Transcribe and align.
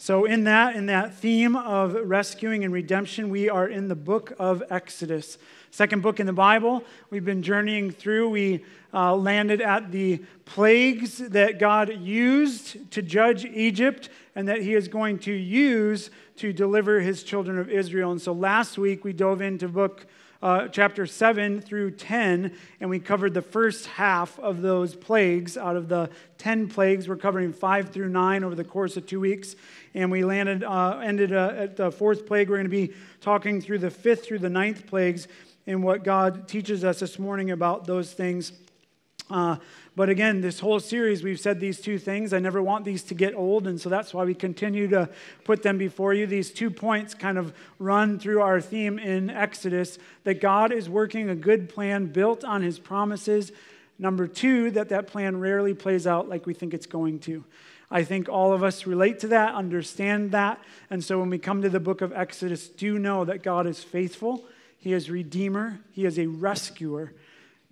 So, 0.00 0.26
in 0.26 0.44
that, 0.44 0.76
in 0.76 0.86
that 0.86 1.16
theme 1.16 1.56
of 1.56 1.92
rescuing 2.08 2.62
and 2.62 2.72
redemption, 2.72 3.30
we 3.30 3.50
are 3.50 3.66
in 3.66 3.88
the 3.88 3.96
book 3.96 4.32
of 4.38 4.62
Exodus. 4.70 5.38
Second 5.72 6.02
book 6.02 6.20
in 6.20 6.26
the 6.26 6.32
Bible. 6.32 6.84
We've 7.10 7.24
been 7.24 7.42
journeying 7.42 7.90
through. 7.90 8.30
We 8.30 8.64
uh, 8.94 9.16
landed 9.16 9.60
at 9.60 9.90
the 9.90 10.22
plagues 10.44 11.18
that 11.18 11.58
God 11.58 12.00
used 12.00 12.92
to 12.92 13.02
judge 13.02 13.44
Egypt 13.44 14.08
and 14.36 14.46
that 14.46 14.62
he 14.62 14.74
is 14.74 14.86
going 14.86 15.18
to 15.20 15.32
use 15.32 16.10
to 16.36 16.52
deliver 16.52 17.00
his 17.00 17.24
children 17.24 17.58
of 17.58 17.68
Israel. 17.68 18.12
And 18.12 18.22
so 18.22 18.32
last 18.32 18.78
week 18.78 19.04
we 19.04 19.12
dove 19.12 19.40
into 19.40 19.66
book 19.66 20.06
uh, 20.40 20.68
chapter 20.68 21.04
7 21.04 21.60
through 21.60 21.90
10, 21.92 22.56
and 22.80 22.90
we 22.90 23.00
covered 23.00 23.34
the 23.34 23.42
first 23.42 23.86
half 23.86 24.38
of 24.38 24.62
those 24.62 24.94
plagues. 24.94 25.56
Out 25.56 25.76
of 25.76 25.88
the 25.88 26.10
10 26.38 26.68
plagues, 26.68 27.08
we're 27.08 27.16
covering 27.16 27.52
5 27.52 27.90
through 27.90 28.08
9 28.08 28.44
over 28.44 28.54
the 28.54 28.64
course 28.64 28.96
of 28.96 29.06
two 29.06 29.18
weeks. 29.18 29.56
And 29.94 30.12
we 30.12 30.24
landed, 30.24 30.62
uh, 30.62 31.00
ended 31.02 31.32
uh, 31.32 31.54
at 31.56 31.76
the 31.76 31.90
fourth 31.90 32.26
plague. 32.26 32.48
We're 32.48 32.56
going 32.56 32.66
to 32.66 32.70
be 32.70 32.94
talking 33.20 33.60
through 33.60 33.78
the 33.78 33.90
fifth 33.90 34.26
through 34.26 34.38
the 34.38 34.48
ninth 34.48 34.86
plagues 34.86 35.26
and 35.66 35.82
what 35.82 36.04
God 36.04 36.46
teaches 36.46 36.84
us 36.84 37.00
this 37.00 37.18
morning 37.18 37.50
about 37.50 37.84
those 37.84 38.12
things. 38.12 38.52
Uh, 39.30 39.56
but 39.98 40.08
again, 40.08 40.42
this 40.42 40.60
whole 40.60 40.78
series, 40.78 41.24
we've 41.24 41.40
said 41.40 41.58
these 41.58 41.80
two 41.80 41.98
things. 41.98 42.32
I 42.32 42.38
never 42.38 42.62
want 42.62 42.84
these 42.84 43.02
to 43.02 43.14
get 43.14 43.34
old, 43.34 43.66
and 43.66 43.80
so 43.80 43.88
that's 43.88 44.14
why 44.14 44.24
we 44.24 44.32
continue 44.32 44.86
to 44.86 45.08
put 45.42 45.64
them 45.64 45.76
before 45.76 46.14
you. 46.14 46.24
These 46.24 46.52
two 46.52 46.70
points 46.70 47.14
kind 47.14 47.36
of 47.36 47.52
run 47.80 48.20
through 48.20 48.40
our 48.40 48.60
theme 48.60 49.00
in 49.00 49.28
Exodus 49.28 49.98
that 50.22 50.40
God 50.40 50.70
is 50.70 50.88
working 50.88 51.28
a 51.28 51.34
good 51.34 51.68
plan 51.68 52.06
built 52.06 52.44
on 52.44 52.62
his 52.62 52.78
promises. 52.78 53.50
Number 53.98 54.28
two, 54.28 54.70
that 54.70 54.90
that 54.90 55.08
plan 55.08 55.40
rarely 55.40 55.74
plays 55.74 56.06
out 56.06 56.28
like 56.28 56.46
we 56.46 56.54
think 56.54 56.74
it's 56.74 56.86
going 56.86 57.18
to. 57.22 57.42
I 57.90 58.04
think 58.04 58.28
all 58.28 58.52
of 58.52 58.62
us 58.62 58.86
relate 58.86 59.18
to 59.18 59.26
that, 59.26 59.56
understand 59.56 60.30
that. 60.30 60.62
And 60.90 61.02
so 61.02 61.18
when 61.18 61.28
we 61.28 61.38
come 61.38 61.60
to 61.62 61.68
the 61.68 61.80
book 61.80 62.02
of 62.02 62.12
Exodus, 62.12 62.68
do 62.68 63.00
know 63.00 63.24
that 63.24 63.42
God 63.42 63.66
is 63.66 63.82
faithful. 63.82 64.44
He 64.78 64.92
is 64.92 65.10
Redeemer, 65.10 65.80
He 65.90 66.04
is 66.06 66.20
a 66.20 66.28
rescuer 66.28 67.14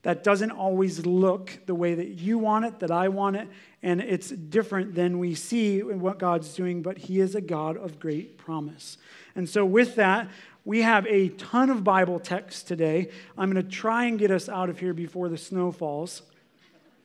that 0.07 0.23
doesn't 0.23 0.53
always 0.53 1.05
look 1.05 1.59
the 1.67 1.75
way 1.75 1.93
that 1.93 2.07
you 2.07 2.39
want 2.39 2.65
it, 2.65 2.79
that 2.79 2.93
I 2.93 3.09
want 3.09 3.35
it, 3.35 3.49
and 3.83 4.01
it's 4.01 4.29
different 4.29 4.95
than 4.95 5.19
we 5.19 5.35
see 5.35 5.81
in 5.81 5.99
what 5.99 6.21
God's 6.21 6.55
doing, 6.55 6.81
but 6.81 6.97
He 6.97 7.19
is 7.19 7.35
a 7.35 7.41
God 7.41 7.77
of 7.77 7.99
great 7.99 8.39
promise. 8.39 8.99
And 9.35 9.49
so, 9.49 9.65
with 9.65 9.97
that, 9.97 10.29
we 10.65 10.83
have 10.83 11.09
a 11.09 11.31
ton 11.31 11.71
of 11.71 11.83
Bible 11.83 12.21
texts 12.21 12.63
today. 12.63 13.11
I'm 13.37 13.51
going 13.51 13.61
to 13.61 13.69
try 13.69 14.05
and 14.05 14.17
get 14.17 14.31
us 14.31 14.49
out 14.49 14.71
of 14.71 14.79
here 14.79 14.95
before 14.95 15.29
the 15.29 15.37
snow 15.37 15.73
falls, 15.73 16.23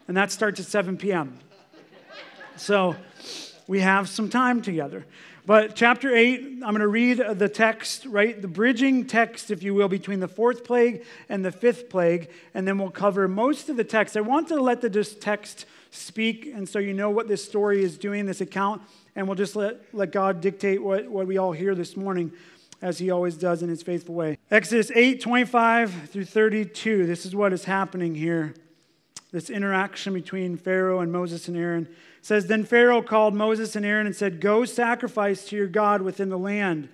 and 0.07 0.15
that 0.15 0.31
starts 0.31 0.59
at 0.59 0.67
7 0.67 0.95
p.m. 0.95 1.39
So, 2.55 2.95
we 3.65 3.79
have 3.79 4.09
some 4.09 4.29
time 4.29 4.61
together. 4.61 5.07
But 5.45 5.75
chapter 5.75 6.15
8, 6.15 6.39
I'm 6.39 6.59
going 6.59 6.79
to 6.81 6.87
read 6.87 7.17
the 7.17 7.49
text, 7.49 8.05
right? 8.05 8.39
The 8.39 8.47
bridging 8.47 9.07
text, 9.07 9.49
if 9.49 9.63
you 9.63 9.73
will, 9.73 9.87
between 9.87 10.19
the 10.19 10.27
fourth 10.27 10.63
plague 10.63 11.03
and 11.29 11.43
the 11.43 11.51
fifth 11.51 11.89
plague, 11.89 12.29
and 12.53 12.67
then 12.67 12.77
we'll 12.77 12.91
cover 12.91 13.27
most 13.27 13.67
of 13.67 13.75
the 13.75 13.83
text. 13.83 14.15
I 14.15 14.21
want 14.21 14.49
to 14.49 14.61
let 14.61 14.81
the 14.81 14.89
text 15.03 15.65
speak, 15.89 16.45
and 16.45 16.69
so 16.69 16.77
you 16.77 16.93
know 16.93 17.09
what 17.09 17.27
this 17.27 17.43
story 17.43 17.83
is 17.83 17.97
doing, 17.97 18.27
this 18.27 18.41
account, 18.41 18.83
and 19.15 19.27
we'll 19.27 19.35
just 19.35 19.55
let, 19.55 19.81
let 19.93 20.11
God 20.11 20.41
dictate 20.41 20.81
what, 20.83 21.07
what 21.09 21.25
we 21.25 21.39
all 21.39 21.53
hear 21.53 21.73
this 21.73 21.97
morning, 21.97 22.31
as 22.83 22.99
he 22.99 23.09
always 23.09 23.35
does 23.35 23.63
in 23.63 23.69
his 23.69 23.81
faithful 23.81 24.13
way. 24.13 24.37
Exodus 24.51 24.91
8, 24.93 25.21
25 25.21 26.09
through 26.09 26.25
32. 26.25 27.07
This 27.07 27.25
is 27.25 27.35
what 27.35 27.51
is 27.51 27.65
happening 27.65 28.13
here. 28.13 28.53
This 29.31 29.49
interaction 29.49 30.13
between 30.13 30.55
Pharaoh 30.55 30.99
and 30.99 31.11
Moses 31.11 31.47
and 31.47 31.57
Aaron 31.57 31.87
says 32.21 32.47
then 32.47 32.63
Pharaoh 32.63 33.01
called 33.01 33.33
Moses 33.33 33.75
and 33.75 33.85
Aaron 33.85 34.05
and 34.05 34.15
said, 34.15 34.39
"Go 34.39 34.63
sacrifice 34.65 35.45
to 35.45 35.55
your 35.55 35.67
God 35.67 36.01
within 36.01 36.29
the 36.29 36.37
land." 36.37 36.87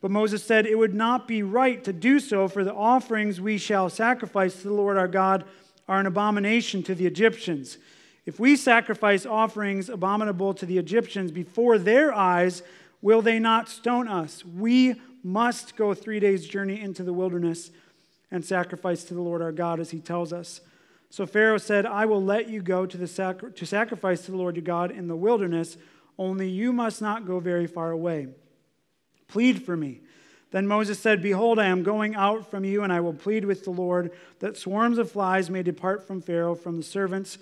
But 0.00 0.10
Moses 0.10 0.42
said, 0.42 0.66
"It 0.66 0.78
would 0.78 0.94
not 0.94 1.28
be 1.28 1.42
right 1.42 1.82
to 1.84 1.92
do 1.92 2.20
so, 2.20 2.48
for 2.48 2.64
the 2.64 2.74
offerings 2.74 3.40
we 3.40 3.58
shall 3.58 3.90
sacrifice 3.90 4.56
to 4.56 4.68
the 4.68 4.74
Lord 4.74 4.96
our 4.96 5.08
God 5.08 5.44
are 5.88 6.00
an 6.00 6.06
abomination 6.06 6.82
to 6.84 6.94
the 6.94 7.06
Egyptians. 7.06 7.78
If 8.24 8.38
we 8.38 8.54
sacrifice 8.54 9.26
offerings 9.26 9.88
abominable 9.88 10.54
to 10.54 10.66
the 10.66 10.78
Egyptians 10.78 11.32
before 11.32 11.78
their 11.78 12.14
eyes, 12.14 12.62
will 13.02 13.22
they 13.22 13.38
not 13.38 13.68
stone 13.68 14.08
us? 14.08 14.44
We 14.44 15.00
must 15.22 15.76
go 15.76 15.94
3 15.94 16.20
days 16.20 16.46
journey 16.46 16.80
into 16.80 17.02
the 17.02 17.12
wilderness 17.12 17.70
and 18.30 18.44
sacrifice 18.44 19.04
to 19.04 19.14
the 19.14 19.20
Lord 19.20 19.42
our 19.42 19.52
God 19.52 19.80
as 19.80 19.90
he 19.90 19.98
tells 19.98 20.32
us." 20.32 20.60
So 21.10 21.26
Pharaoh 21.26 21.58
said, 21.58 21.86
I 21.86 22.06
will 22.06 22.22
let 22.22 22.48
you 22.48 22.62
go 22.62 22.86
to, 22.86 22.96
the 22.96 23.08
sacri- 23.08 23.52
to 23.52 23.66
sacrifice 23.66 24.22
to 24.22 24.30
the 24.30 24.36
Lord 24.36 24.56
your 24.56 24.62
God 24.62 24.92
in 24.92 25.08
the 25.08 25.16
wilderness, 25.16 25.76
only 26.16 26.48
you 26.48 26.72
must 26.72 27.02
not 27.02 27.26
go 27.26 27.40
very 27.40 27.66
far 27.66 27.90
away. 27.90 28.28
Plead 29.26 29.62
for 29.64 29.76
me. 29.76 30.00
Then 30.52 30.66
Moses 30.66 30.98
said, 30.98 31.22
Behold, 31.22 31.58
I 31.58 31.66
am 31.66 31.82
going 31.82 32.14
out 32.14 32.50
from 32.50 32.64
you, 32.64 32.82
and 32.82 32.92
I 32.92 33.00
will 33.00 33.12
plead 33.12 33.44
with 33.44 33.64
the 33.64 33.70
Lord 33.70 34.12
that 34.38 34.56
swarms 34.56 34.98
of 34.98 35.10
flies 35.10 35.50
may 35.50 35.62
depart 35.62 36.06
from 36.06 36.20
Pharaoh, 36.20 36.54
from 36.54 36.76
the 36.76 36.82
servants, 36.82 37.38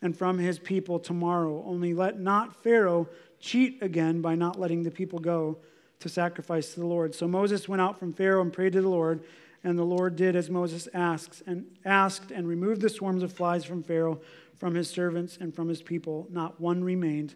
and 0.00 0.16
from 0.16 0.38
his 0.38 0.58
people 0.58 0.98
tomorrow. 0.98 1.64
Only 1.66 1.94
let 1.94 2.20
not 2.20 2.54
Pharaoh 2.62 3.08
cheat 3.40 3.82
again 3.82 4.20
by 4.20 4.34
not 4.34 4.58
letting 4.58 4.82
the 4.82 4.90
people 4.90 5.18
go 5.18 5.58
to 6.00 6.08
sacrifice 6.08 6.74
to 6.74 6.80
the 6.80 6.86
Lord. 6.86 7.14
So 7.14 7.26
Moses 7.26 7.68
went 7.68 7.82
out 7.82 7.98
from 7.98 8.12
Pharaoh 8.12 8.42
and 8.42 8.52
prayed 8.52 8.74
to 8.74 8.82
the 8.82 8.88
Lord. 8.88 9.24
And 9.64 9.78
the 9.78 9.84
Lord 9.84 10.16
did 10.16 10.36
as 10.36 10.48
Moses 10.50 10.88
asked 10.94 11.42
and 11.46 11.66
asked 11.84 12.30
and 12.30 12.46
removed 12.46 12.80
the 12.80 12.88
swarms 12.88 13.22
of 13.22 13.32
flies 13.32 13.64
from 13.64 13.82
Pharaoh, 13.82 14.20
from 14.56 14.74
his 14.74 14.88
servants, 14.88 15.36
and 15.40 15.54
from 15.54 15.68
his 15.68 15.82
people. 15.82 16.26
Not 16.30 16.60
one 16.60 16.82
remained. 16.84 17.34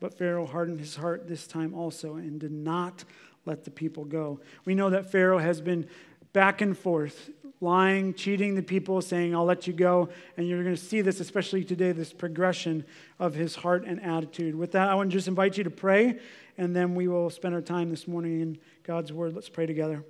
But 0.00 0.18
Pharaoh 0.18 0.46
hardened 0.46 0.80
his 0.80 0.96
heart 0.96 1.28
this 1.28 1.46
time 1.46 1.72
also 1.72 2.16
and 2.16 2.40
did 2.40 2.52
not 2.52 3.04
let 3.46 3.64
the 3.64 3.70
people 3.70 4.04
go. 4.04 4.40
We 4.64 4.74
know 4.74 4.90
that 4.90 5.10
Pharaoh 5.10 5.38
has 5.38 5.60
been 5.60 5.88
back 6.32 6.60
and 6.60 6.76
forth, 6.76 7.30
lying, 7.60 8.12
cheating 8.12 8.54
the 8.54 8.62
people, 8.62 9.00
saying, 9.00 9.34
I'll 9.34 9.44
let 9.44 9.66
you 9.66 9.72
go. 9.72 10.08
And 10.36 10.48
you're 10.48 10.62
going 10.62 10.74
to 10.74 10.80
see 10.80 11.00
this, 11.00 11.20
especially 11.20 11.64
today, 11.64 11.92
this 11.92 12.12
progression 12.12 12.84
of 13.18 13.34
his 13.34 13.54
heart 13.54 13.84
and 13.86 14.02
attitude. 14.02 14.54
With 14.54 14.72
that, 14.72 14.88
I 14.88 14.94
want 14.94 15.10
to 15.10 15.16
just 15.16 15.28
invite 15.28 15.56
you 15.56 15.64
to 15.64 15.70
pray, 15.70 16.18
and 16.58 16.74
then 16.74 16.94
we 16.94 17.08
will 17.08 17.30
spend 17.30 17.54
our 17.54 17.62
time 17.62 17.90
this 17.90 18.08
morning 18.08 18.40
in 18.40 18.58
God's 18.82 19.12
word. 19.12 19.34
Let's 19.34 19.48
pray 19.48 19.66
together. 19.66 20.04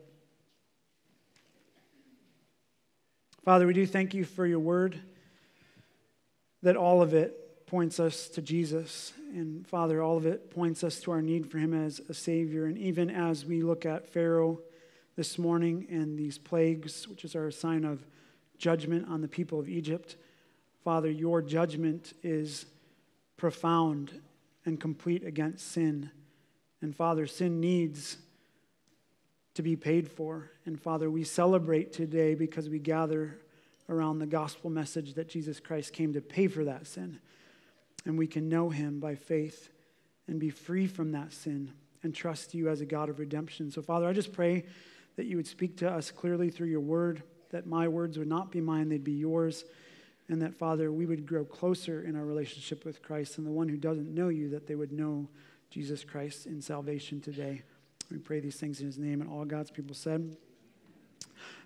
Father, 3.45 3.67
we 3.67 3.75
do 3.75 3.87
thank 3.87 4.15
you 4.15 4.25
for 4.25 4.47
your 4.47 4.59
word, 4.59 4.99
that 6.63 6.79
all 6.79 7.03
of 7.03 7.13
it 7.13 7.67
points 7.67 8.01
us 8.01 8.29
to 8.29 8.41
Jesus. 8.41 9.13
And 9.35 9.67
Father, 9.67 10.01
all 10.01 10.17
of 10.17 10.25
it 10.25 10.51
points 10.51 10.83
us 10.83 10.99
to 11.01 11.11
our 11.11 11.21
need 11.21 11.51
for 11.51 11.59
him 11.59 11.75
as 11.75 12.01
a 12.09 12.15
Savior. 12.15 12.65
And 12.65 12.79
even 12.79 13.11
as 13.11 13.45
we 13.45 13.61
look 13.61 13.85
at 13.85 14.09
Pharaoh 14.09 14.61
this 15.15 15.39
morning 15.39 15.87
and 15.91 16.19
these 16.19 16.39
plagues, 16.39 17.07
which 17.07 17.23
is 17.23 17.37
our 17.37 17.51
sign 17.51 17.85
of 17.85 18.07
judgment 18.57 19.11
on 19.11 19.21
the 19.21 19.29
people 19.29 19.61
of 19.61 19.69
Egypt, 19.69 20.17
Father, 20.83 21.11
your 21.11 21.43
judgment 21.43 22.15
is 22.23 22.65
profound 23.37 24.23
and 24.65 24.81
complete 24.81 25.23
against 25.23 25.71
sin. 25.71 26.11
And 26.81 26.97
Father, 26.97 27.27
sin 27.27 27.61
needs 27.61 28.17
to 29.55 29.63
be 29.63 29.77
paid 29.77 30.09
for. 30.09 30.51
And 30.67 30.81
Father, 30.81 31.11
we 31.11 31.25
celebrate 31.25 31.93
today 31.93 32.35
because 32.35 32.69
we 32.69 32.79
gather 32.79 33.39
around 33.89 34.19
the 34.19 34.27
gospel 34.27 34.71
message 34.71 35.15
that 35.15 35.29
Jesus 35.29 35.61
Christ 35.61 35.93
came 35.93 36.13
to 36.15 36.21
pay 36.21 36.49
for 36.49 36.65
that 36.65 36.87
sin. 36.87 37.19
And 38.05 38.19
we 38.19 38.27
can 38.27 38.49
know 38.49 38.71
him 38.71 39.01
by 39.01 39.15
faith 39.15 39.71
and 40.27 40.39
be 40.39 40.51
free 40.51 40.87
from 40.87 41.13
that 41.13 41.33
sin 41.33 41.73
and 42.03 42.15
trust 42.15 42.55
you 42.55 42.69
as 42.69 42.81
a 42.81 42.87
God 42.87 43.09
of 43.09 43.19
redemption. 43.19 43.71
So, 43.71 43.83
Father, 43.83 44.07
I 44.07 44.13
just 44.13 44.33
pray 44.33 44.65
that 45.17 45.27
you 45.27 45.37
would 45.37 45.47
speak 45.47 45.79
to 45.79 45.91
us 45.91 46.11
clearly 46.11 46.51
through 46.51 46.69
your 46.69 46.81
word, 46.81 47.23
that 47.51 47.67
my 47.67 47.89
words 47.89 48.19
would 48.19 48.29
not 48.29 48.51
be 48.51 48.61
mine, 48.61 48.89
they'd 48.89 49.05
be 49.05 49.13
yours. 49.13 49.65
And 50.29 50.41
that, 50.43 50.55
Father, 50.55 50.91
we 50.91 51.07
would 51.07 51.27
grow 51.27 51.45
closer 51.45 52.03
in 52.03 52.17
our 52.17 52.25
relationship 52.25 52.85
with 52.85 53.03
Christ 53.03 53.39
and 53.39 53.47
the 53.47 53.51
one 53.51 53.69
who 53.69 53.77
doesn't 53.77 54.13
know 54.13 54.29
you, 54.29 54.51
that 54.51 54.67
they 54.67 54.75
would 54.75 54.93
know 54.93 55.29
Jesus 55.71 56.03
Christ 56.03 56.47
in 56.47 56.63
salvation 56.63 57.21
today. 57.21 57.63
We 58.11 58.19
pray 58.19 58.41
these 58.41 58.57
things 58.57 58.81
in 58.81 58.87
his 58.87 58.99
name, 58.99 59.21
and 59.21 59.31
all 59.31 59.45
God's 59.45 59.71
people 59.71 59.95
said. 59.95 60.37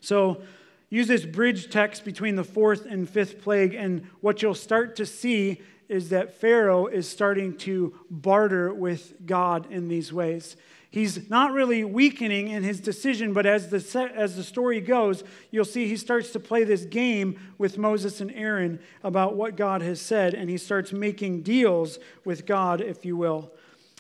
So, 0.01 0.43
use 0.91 1.09
this 1.09 1.25
bridge 1.25 1.71
text 1.71 2.05
between 2.05 2.37
the 2.37 2.45
fourth 2.45 2.87
and 2.87 3.09
fifth 3.09 3.41
plague, 3.43 3.75
and 3.75 4.07
what 4.21 4.43
you'll 4.43 4.55
start 4.55 4.97
to 4.97 5.07
see 5.07 5.61
is 5.89 6.11
that 6.11 6.35
Pharaoh 6.35 6.87
is 6.87 7.09
starting 7.09 7.57
to 7.59 7.95
barter 8.11 8.73
with 8.73 9.15
God 9.27 9.71
in 9.71 9.89
these 9.89 10.13
ways. 10.13 10.57
He's 10.91 11.29
not 11.29 11.53
really 11.53 11.85
weakening 11.85 12.49
in 12.49 12.63
his 12.63 12.81
decision, 12.81 13.35
but 13.35 13.45
as 13.45 13.69
the, 13.69 14.11
as 14.15 14.37
the 14.37 14.45
story 14.45 14.81
goes, 14.81 15.23
you'll 15.51 15.67
see 15.67 15.87
he 15.87 15.99
starts 15.99 16.31
to 16.31 16.41
play 16.41 16.65
this 16.65 16.87
game 16.87 17.39
with 17.59 17.77
Moses 17.77 18.23
and 18.23 18.33
Aaron 18.33 18.79
about 19.03 19.37
what 19.37 19.57
God 19.57 19.83
has 19.83 20.01
said, 20.01 20.33
and 20.33 20.49
he 20.49 20.57
starts 20.57 20.93
making 20.93 21.43
deals 21.43 21.99
with 22.25 22.47
God, 22.47 22.81
if 22.81 23.05
you 23.05 23.17
will. 23.19 23.53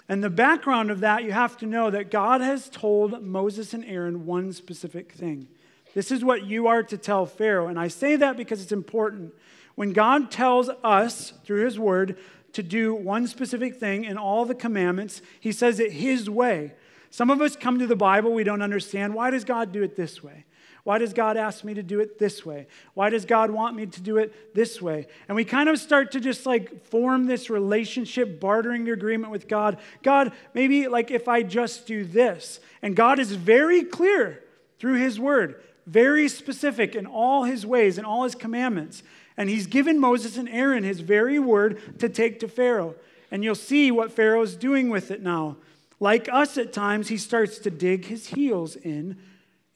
And 0.08 0.24
the 0.24 0.30
background 0.30 0.90
of 0.90 1.00
that, 1.00 1.24
you 1.24 1.32
have 1.32 1.56
to 1.58 1.66
know 1.66 1.90
that 1.90 2.10
God 2.10 2.40
has 2.40 2.68
told 2.68 3.22
Moses 3.22 3.74
and 3.74 3.84
Aaron 3.84 4.24
one 4.24 4.52
specific 4.52 5.12
thing. 5.12 5.48
This 5.94 6.10
is 6.10 6.24
what 6.24 6.44
you 6.44 6.66
are 6.66 6.82
to 6.82 6.96
tell 6.96 7.26
Pharaoh. 7.26 7.68
And 7.68 7.78
I 7.78 7.88
say 7.88 8.16
that 8.16 8.36
because 8.36 8.62
it's 8.62 8.72
important. 8.72 9.34
When 9.74 9.92
God 9.92 10.30
tells 10.30 10.70
us 10.82 11.32
through 11.44 11.64
his 11.64 11.78
word 11.78 12.18
to 12.52 12.62
do 12.62 12.94
one 12.94 13.26
specific 13.26 13.76
thing 13.76 14.04
in 14.04 14.16
all 14.16 14.44
the 14.44 14.54
commandments. 14.54 15.22
He 15.38 15.52
says 15.52 15.80
it 15.80 15.92
his 15.92 16.28
way. 16.28 16.72
Some 17.10 17.30
of 17.30 17.40
us 17.40 17.56
come 17.56 17.78
to 17.78 17.86
the 17.86 17.96
Bible, 17.96 18.32
we 18.32 18.44
don't 18.44 18.62
understand. 18.62 19.14
Why 19.14 19.30
does 19.30 19.44
God 19.44 19.72
do 19.72 19.82
it 19.82 19.96
this 19.96 20.22
way? 20.22 20.44
Why 20.88 20.96
does 20.96 21.12
God 21.12 21.36
ask 21.36 21.64
me 21.64 21.74
to 21.74 21.82
do 21.82 22.00
it 22.00 22.18
this 22.18 22.46
way? 22.46 22.66
Why 22.94 23.10
does 23.10 23.26
God 23.26 23.50
want 23.50 23.76
me 23.76 23.84
to 23.84 24.00
do 24.00 24.16
it 24.16 24.54
this 24.54 24.80
way? 24.80 25.06
And 25.28 25.36
we 25.36 25.44
kind 25.44 25.68
of 25.68 25.78
start 25.78 26.12
to 26.12 26.18
just 26.18 26.46
like 26.46 26.82
form 26.86 27.26
this 27.26 27.50
relationship, 27.50 28.40
bartering 28.40 28.88
agreement 28.88 29.30
with 29.30 29.48
God. 29.48 29.76
God, 30.02 30.32
maybe 30.54 30.88
like 30.88 31.10
if 31.10 31.28
I 31.28 31.42
just 31.42 31.86
do 31.86 32.06
this. 32.06 32.58
And 32.80 32.96
God 32.96 33.18
is 33.18 33.32
very 33.32 33.82
clear 33.82 34.42
through 34.78 34.94
His 34.94 35.20
word, 35.20 35.62
very 35.86 36.26
specific 36.26 36.94
in 36.94 37.04
all 37.04 37.44
His 37.44 37.66
ways 37.66 37.98
and 37.98 38.06
all 38.06 38.24
His 38.24 38.34
commandments. 38.34 39.02
And 39.36 39.50
He's 39.50 39.66
given 39.66 40.00
Moses 40.00 40.38
and 40.38 40.48
Aaron 40.48 40.84
His 40.84 41.00
very 41.00 41.38
word 41.38 41.98
to 41.98 42.08
take 42.08 42.40
to 42.40 42.48
Pharaoh. 42.48 42.94
And 43.30 43.44
you'll 43.44 43.56
see 43.56 43.90
what 43.90 44.10
Pharaoh's 44.10 44.56
doing 44.56 44.88
with 44.88 45.10
it 45.10 45.20
now. 45.22 45.58
Like 46.00 46.30
us 46.32 46.56
at 46.56 46.72
times, 46.72 47.08
he 47.08 47.18
starts 47.18 47.58
to 47.58 47.70
dig 47.70 48.06
his 48.06 48.28
heels 48.28 48.74
in 48.74 49.18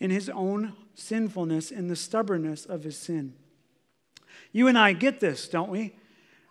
in 0.00 0.10
his 0.10 0.30
own 0.30 0.72
sinfulness 0.94 1.70
and 1.70 1.90
the 1.90 1.96
stubbornness 1.96 2.64
of 2.64 2.84
his 2.84 2.96
sin. 2.96 3.34
You 4.52 4.68
and 4.68 4.78
I 4.78 4.92
get 4.92 5.20
this, 5.20 5.48
don't 5.48 5.70
we? 5.70 5.94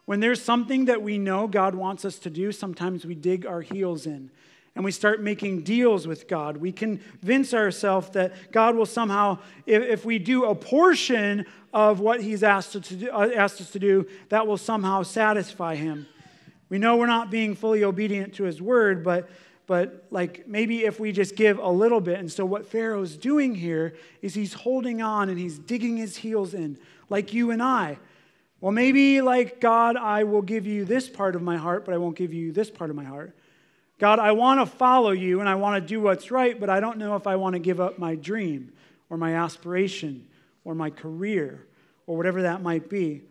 When 0.05 0.19
there's 0.19 0.41
something 0.41 0.85
that 0.85 1.01
we 1.01 1.17
know 1.17 1.47
God 1.47 1.75
wants 1.75 2.03
us 2.05 2.17
to 2.19 2.29
do, 2.29 2.51
sometimes 2.51 3.05
we 3.05 3.15
dig 3.15 3.45
our 3.45 3.61
heels 3.61 4.05
in 4.05 4.31
and 4.75 4.85
we 4.85 4.91
start 4.91 5.21
making 5.21 5.61
deals 5.61 6.07
with 6.07 6.27
God. 6.27 6.57
We 6.57 6.71
convince 6.71 7.53
ourselves 7.53 8.09
that 8.11 8.51
God 8.51 8.75
will 8.75 8.85
somehow, 8.85 9.39
if, 9.65 10.05
we 10.05 10.17
do 10.17 10.45
a 10.45 10.55
portion 10.55 11.45
of 11.73 11.99
what 11.99 12.21
He's 12.21 12.41
uh, 12.41 12.47
asked 12.47 12.75
us 12.75 13.71
to 13.71 13.79
do, 13.79 14.07
that 14.29 14.47
will 14.47 14.57
somehow 14.57 15.03
satisfy 15.03 15.75
Him. 15.75 16.07
We 16.69 16.77
know 16.77 16.95
we're 16.95 17.07
not 17.07 17.29
being 17.29 17.53
fully 17.53 17.83
obedient 17.83 18.35
to 18.35 18.43
His 18.43 18.61
word, 18.61 19.03
but 19.03 19.29
but 19.71 20.03
like 20.11 20.49
maybe 20.49 20.83
if 20.83 20.99
we 20.99 21.13
just 21.13 21.37
give 21.37 21.57
a 21.57 21.69
little 21.69 22.01
bit. 22.01 22.19
And 22.19 22.29
so 22.29 22.45
what 22.45 22.65
Pharaoh's 22.65 23.15
doing 23.15 23.55
here 23.55 23.93
is 24.21 24.33
he's 24.33 24.51
holding 24.51 25.01
on 25.01 25.29
and 25.29 25.39
he's 25.39 25.57
digging 25.57 25.95
his 25.95 26.17
heels 26.17 26.53
in, 26.53 26.77
like 27.09 27.31
you 27.33 27.51
and 27.51 27.63
I. 27.63 27.97
Well, 28.59 28.73
maybe 28.73 29.21
like 29.21 29.61
God, 29.61 29.95
I 29.95 30.25
will 30.25 30.41
give 30.41 30.65
you 30.65 30.83
this 30.83 31.07
part 31.07 31.37
of 31.37 31.41
my 31.41 31.55
heart, 31.55 31.85
but 31.85 31.93
I 31.93 31.99
won't 31.99 32.17
give 32.17 32.33
you 32.33 32.51
this 32.51 32.69
part 32.69 32.89
of 32.89 32.97
my 32.97 33.05
heart. 33.05 33.33
God, 33.97 34.19
I 34.19 34.33
want 34.33 34.59
to 34.59 34.65
follow 34.65 35.11
you 35.11 35.39
and 35.39 35.47
I 35.47 35.55
want 35.55 35.81
to 35.81 35.87
do 35.87 36.01
what's 36.01 36.31
right, 36.31 36.59
but 36.59 36.69
I 36.69 36.81
don't 36.81 36.97
know 36.97 37.15
if 37.15 37.25
I 37.25 37.37
want 37.37 37.53
to 37.53 37.59
give 37.59 37.79
up 37.79 37.97
my 37.97 38.15
dream 38.15 38.73
or 39.09 39.15
my 39.15 39.35
aspiration 39.35 40.27
or 40.65 40.75
my 40.75 40.89
career 40.89 41.65
or 42.07 42.17
whatever 42.17 42.41
that 42.41 42.61
might 42.61 42.89
be. 42.89 43.21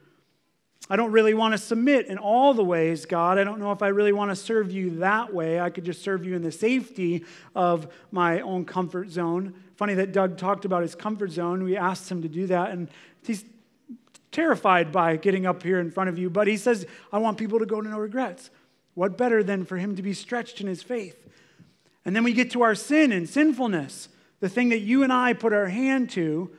I 0.90 0.96
don't 0.96 1.12
really 1.12 1.34
want 1.34 1.52
to 1.52 1.58
submit 1.58 2.08
in 2.08 2.18
all 2.18 2.52
the 2.52 2.64
ways, 2.64 3.06
God. 3.06 3.38
I 3.38 3.44
don't 3.44 3.60
know 3.60 3.70
if 3.70 3.80
I 3.80 3.88
really 3.88 4.12
want 4.12 4.32
to 4.32 4.36
serve 4.36 4.72
you 4.72 4.98
that 4.98 5.32
way. 5.32 5.60
I 5.60 5.70
could 5.70 5.84
just 5.84 6.02
serve 6.02 6.26
you 6.26 6.34
in 6.34 6.42
the 6.42 6.50
safety 6.50 7.24
of 7.54 7.86
my 8.10 8.40
own 8.40 8.64
comfort 8.64 9.08
zone. 9.08 9.54
Funny 9.76 9.94
that 9.94 10.10
Doug 10.10 10.36
talked 10.36 10.64
about 10.64 10.82
his 10.82 10.96
comfort 10.96 11.30
zone. 11.30 11.62
We 11.62 11.76
asked 11.76 12.10
him 12.10 12.22
to 12.22 12.28
do 12.28 12.48
that, 12.48 12.72
and 12.72 12.88
he's 13.24 13.44
terrified 14.32 14.90
by 14.90 15.16
getting 15.16 15.46
up 15.46 15.62
here 15.62 15.78
in 15.78 15.92
front 15.92 16.10
of 16.10 16.18
you, 16.18 16.28
but 16.28 16.48
he 16.48 16.56
says, 16.56 16.84
I 17.12 17.18
want 17.18 17.38
people 17.38 17.60
to 17.60 17.66
go 17.66 17.80
to 17.80 17.88
no 17.88 17.98
regrets. 17.98 18.50
What 18.94 19.16
better 19.16 19.44
than 19.44 19.64
for 19.64 19.76
him 19.76 19.94
to 19.94 20.02
be 20.02 20.12
stretched 20.12 20.60
in 20.60 20.66
his 20.66 20.82
faith? 20.82 21.16
And 22.04 22.16
then 22.16 22.24
we 22.24 22.32
get 22.32 22.50
to 22.52 22.62
our 22.62 22.74
sin 22.74 23.12
and 23.12 23.28
sinfulness, 23.28 24.08
the 24.40 24.48
thing 24.48 24.70
that 24.70 24.80
you 24.80 25.04
and 25.04 25.12
I 25.12 25.34
put 25.34 25.52
our 25.52 25.66
hand 25.66 26.10
to 26.10 26.50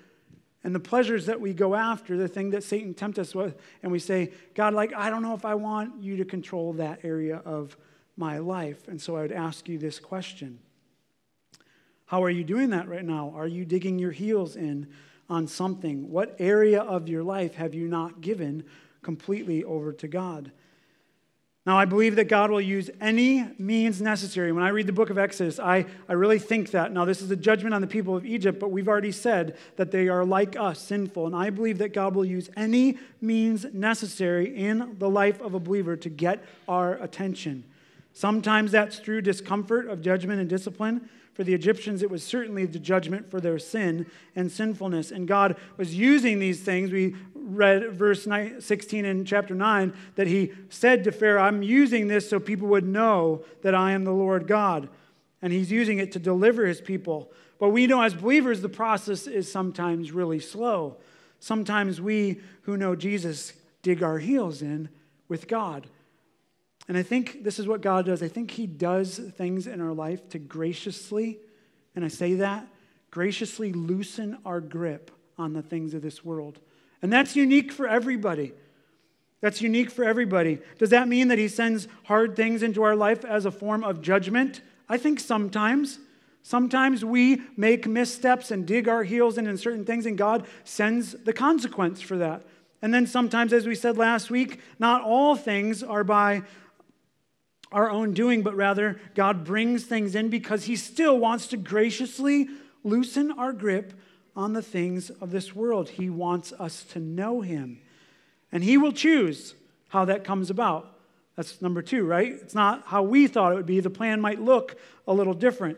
and 0.64 0.76
the 0.76 0.80
pleasures 0.80 1.26
that 1.26 1.42
we 1.42 1.54
go 1.54 1.74
after, 1.74 2.16
the 2.16 2.28
thing 2.28 2.52
that 2.52 2.64
Satan 2.64 2.94
tempts 2.94 3.18
us 3.18 3.34
with, 3.34 3.58
and 3.82 3.92
we 3.92 4.00
say, 4.00 4.32
God, 4.54 4.74
like, 4.74 4.94
I 4.94 5.10
don't 5.10 5.24
know 5.24 5.34
if 5.34 5.44
I 5.44 5.56
want 5.56 6.02
you 6.04 6.18
to 6.18 6.26
control 6.26 6.74
that 6.74 7.00
area 7.04 7.42
of 7.46 7.76
my 8.16 8.38
life. 8.38 8.88
And 8.88 9.02
so 9.02 9.16
I 9.16 9.22
would 9.22 9.32
ask 9.32 9.68
you 9.68 9.78
this 9.78 10.00
question 10.00 10.60
How 12.06 12.24
are 12.24 12.30
you 12.30 12.44
doing 12.44 12.70
that 12.72 12.88
right 12.88 13.06
now? 13.06 13.34
Are 13.36 13.48
you 13.48 13.66
digging 13.66 13.98
your 13.98 14.12
heels 14.12 14.56
in 14.56 14.88
on 15.30 15.48
something? 15.48 16.12
What 16.12 16.36
area 16.38 16.82
of 16.82 17.10
your 17.10 17.24
life 17.24 17.56
have 17.56 17.74
you 17.74 17.88
not 17.88 18.22
given 18.22 18.64
completely 19.02 19.64
over 19.64 19.92
to 19.94 20.08
God? 20.08 20.52
Now, 21.64 21.78
I 21.78 21.86
believe 21.86 22.16
that 22.16 22.28
God 22.28 22.50
will 22.50 22.60
use 22.60 22.90
any 23.00 23.48
means 23.60 24.02
necessary. 24.02 24.52
When 24.52 24.64
I 24.64 24.70
read 24.70 24.88
the 24.88 24.94
book 24.94 25.12
of 25.12 25.20
Exodus, 25.20 25.60
I, 25.60 25.86
I 26.10 26.14
really 26.14 26.40
think 26.40 26.72
that. 26.72 26.92
Now, 26.92 27.06
this 27.06 27.22
is 27.22 27.30
a 27.30 27.36
judgment 27.36 27.76
on 27.76 27.82
the 27.82 27.88
people 27.88 28.16
of 28.16 28.26
Egypt, 28.26 28.60
but 28.60 28.72
we've 28.72 28.88
already 28.88 29.12
said 29.12 29.58
that 29.76 29.92
they 29.92 30.08
are 30.08 30.26
like 30.26 30.56
us, 30.56 30.80
sinful. 30.80 31.28
And 31.28 31.36
I 31.36 31.52
believe 31.52 31.78
that 31.78 31.94
God 31.94 32.16
will 32.16 32.26
use 32.26 32.50
any 32.58 32.98
means 33.22 33.68
necessary 33.74 34.58
in 34.58 34.96
the 34.98 35.10
life 35.10 35.40
of 35.40 35.54
a 35.54 35.60
believer 35.60 35.96
to 35.98 36.10
get 36.10 36.44
our 36.68 36.96
attention. 36.96 37.64
Sometimes 38.12 38.72
that's 38.72 38.98
through 38.98 39.22
discomfort 39.22 39.88
of 39.88 40.02
judgment 40.02 40.40
and 40.40 40.50
discipline. 40.50 41.10
For 41.34 41.44
the 41.44 41.54
Egyptians, 41.54 42.04
it 42.04 42.10
was 42.10 42.24
certainly 42.24 42.66
the 42.66 42.80
judgment 42.80 43.32
for 43.32 43.40
their 43.40 43.58
sin 43.58 44.06
and 44.36 44.52
sinfulness. 44.52 45.12
And 45.12 45.28
God 45.28 45.56
was 45.78 45.96
using 45.96 46.40
these 46.40 46.62
things. 46.62 46.92
We 46.92 47.16
read 47.42 47.94
verse 47.94 48.24
16 48.24 49.06
in 49.06 49.26
chapter 49.26 49.54
9 49.56 49.94
that 50.16 50.28
he 50.28 50.52
said 50.70 51.04
to 51.04 51.12
Pharaoh, 51.12 51.44
I'm 51.44 51.64
using 51.64 52.08
this 52.08 52.30
so 52.30 52.40
people 52.40 52.68
would 52.70 52.88
know 52.88 53.44
that 53.62 53.76
I 53.76 53.92
am 53.92 54.04
the 54.04 54.12
Lord 54.12 54.48
God. 54.48 54.90
And 55.42 55.52
he's 55.52 55.72
using 55.72 55.98
it 55.98 56.12
to 56.12 56.20
deliver 56.20 56.66
his 56.66 56.82
people. 56.82 57.32
But 57.60 57.70
we 57.70 57.88
know 57.88 58.02
as 58.02 58.14
believers, 58.14 58.62
the 58.62 58.70
process 58.70 59.28
is 59.28 59.52
sometimes 59.52 60.12
really 60.12 60.40
slow. 60.40 60.98
Sometimes 61.40 62.00
we 62.00 62.40
who 62.64 62.78
know 62.78 62.96
Jesus 62.96 63.54
dig 63.82 64.04
our 64.04 64.20
heels 64.20 64.62
in 64.62 64.90
with 65.28 65.48
God. 65.48 65.88
And 66.88 66.98
I 66.98 67.04
think 67.04 67.44
this 67.44 67.58
is 67.58 67.68
what 67.68 67.82
God 67.82 68.06
does. 68.06 68.22
I 68.22 68.28
think 68.28 68.52
He 68.52 68.68
does 68.68 69.18
things 69.18 69.68
in 69.68 69.82
our 69.82 69.94
life 69.94 70.28
to 70.30 70.40
graciously, 70.40 71.40
and 71.96 72.04
I 72.04 72.10
say 72.10 72.36
that, 72.36 72.68
graciously 73.12 73.72
loosen 73.74 74.38
our 74.46 74.60
grip 74.60 75.12
on 75.38 75.54
the 75.54 75.62
things 75.62 75.94
of 75.94 76.02
this 76.02 76.24
world. 76.24 76.60
And 77.02 77.12
that's 77.12 77.36
unique 77.36 77.72
for 77.72 77.88
everybody. 77.88 78.54
That's 79.42 79.62
unique 79.62 79.90
for 79.90 80.06
everybody. 80.06 80.60
Does 80.78 80.92
that 80.92 81.08
mean 81.08 81.28
that 81.30 81.40
He 81.40 81.48
sends 81.48 81.88
hard 82.04 82.36
things 82.36 82.62
into 82.62 82.84
our 82.84 82.96
life 82.96 83.26
as 83.26 83.46
a 83.46 83.52
form 83.52 83.84
of 83.84 84.02
judgment? 84.02 84.62
I 84.88 84.98
think 84.98 85.20
sometimes. 85.20 86.00
Sometimes 86.44 87.06
we 87.06 87.42
make 87.56 87.88
missteps 87.88 88.50
and 88.50 88.66
dig 88.66 88.88
our 88.88 89.04
heels 89.04 89.38
in 89.38 89.46
in 89.48 89.58
certain 89.58 89.86
things, 89.86 90.06
and 90.06 90.18
God 90.18 90.46
sends 90.64 91.12
the 91.12 91.34
consequence 91.34 92.02
for 92.02 92.18
that. 92.18 92.46
And 92.82 92.94
then 92.94 93.06
sometimes, 93.06 93.54
as 93.54 93.68
we 93.68 93.76
said 93.76 93.98
last 93.98 94.32
week, 94.32 94.60
not 94.80 95.04
all 95.04 95.36
things 95.36 95.84
are 95.84 96.04
by 96.04 96.42
our 97.72 97.90
own 97.90 98.14
doing, 98.14 98.42
but 98.42 98.56
rather 98.56 99.00
God 99.16 99.44
brings 99.44 99.86
things 99.86 100.16
in 100.16 100.30
because 100.30 100.66
He 100.66 100.76
still 100.76 101.18
wants 101.20 101.48
to 101.48 101.58
graciously 101.58 102.50
loosen 102.84 103.32
our 103.32 103.54
grip 103.54 103.94
on 104.42 104.54
the 104.54 104.62
things 104.62 105.10
of 105.22 105.32
this 105.32 105.56
world. 105.56 105.90
He 105.90 106.10
wants 106.10 106.52
us 106.60 106.84
to 106.92 107.00
know 107.00 107.42
Him. 107.42 107.80
And 108.52 108.64
He 108.64 108.78
will 108.78 108.92
choose 108.92 109.54
how 109.90 110.06
that 110.06 110.24
comes 110.24 110.50
about. 110.50 110.98
That's 111.36 111.62
number 111.62 111.82
two, 111.82 112.06
right? 112.06 112.34
It's 112.34 112.56
not 112.56 112.84
how 112.88 113.04
we 113.04 113.28
thought 113.28 113.54
it 113.54 113.56
would 113.56 113.66
be. 113.66 113.80
The 113.80 113.90
plan 113.90 114.20
might 114.20 114.42
look 114.42 114.78
a 115.08 115.14
little 115.14 115.34
different. 115.34 115.78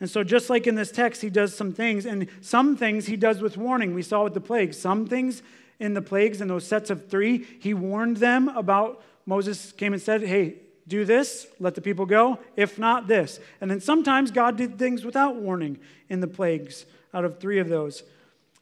And 0.00 0.10
so, 0.10 0.24
just 0.24 0.50
like 0.50 0.66
in 0.66 0.74
this 0.74 0.90
text, 0.90 1.22
he 1.22 1.30
does 1.30 1.54
some 1.54 1.72
things, 1.72 2.06
and 2.06 2.26
some 2.40 2.76
things 2.76 3.06
he 3.06 3.16
does 3.16 3.40
with 3.40 3.56
warning. 3.56 3.94
We 3.94 4.02
saw 4.02 4.24
with 4.24 4.34
the 4.34 4.40
plagues. 4.40 4.76
Some 4.76 5.06
things 5.06 5.42
in 5.78 5.94
the 5.94 6.02
plagues, 6.02 6.40
in 6.40 6.48
those 6.48 6.66
sets 6.66 6.90
of 6.90 7.08
three, 7.08 7.46
he 7.60 7.74
warned 7.74 8.16
them 8.16 8.48
about. 8.48 9.02
Moses 9.26 9.70
came 9.70 9.92
and 9.92 10.02
said, 10.02 10.22
Hey, 10.22 10.56
do 10.88 11.04
this, 11.04 11.46
let 11.60 11.76
the 11.76 11.80
people 11.80 12.06
go. 12.06 12.38
If 12.56 12.78
not, 12.78 13.06
this. 13.06 13.38
And 13.60 13.70
then 13.70 13.80
sometimes 13.80 14.32
God 14.32 14.56
did 14.56 14.78
things 14.78 15.04
without 15.04 15.36
warning 15.36 15.78
in 16.08 16.20
the 16.20 16.26
plagues 16.26 16.84
out 17.14 17.24
of 17.24 17.38
three 17.38 17.58
of 17.58 17.68
those. 17.68 18.02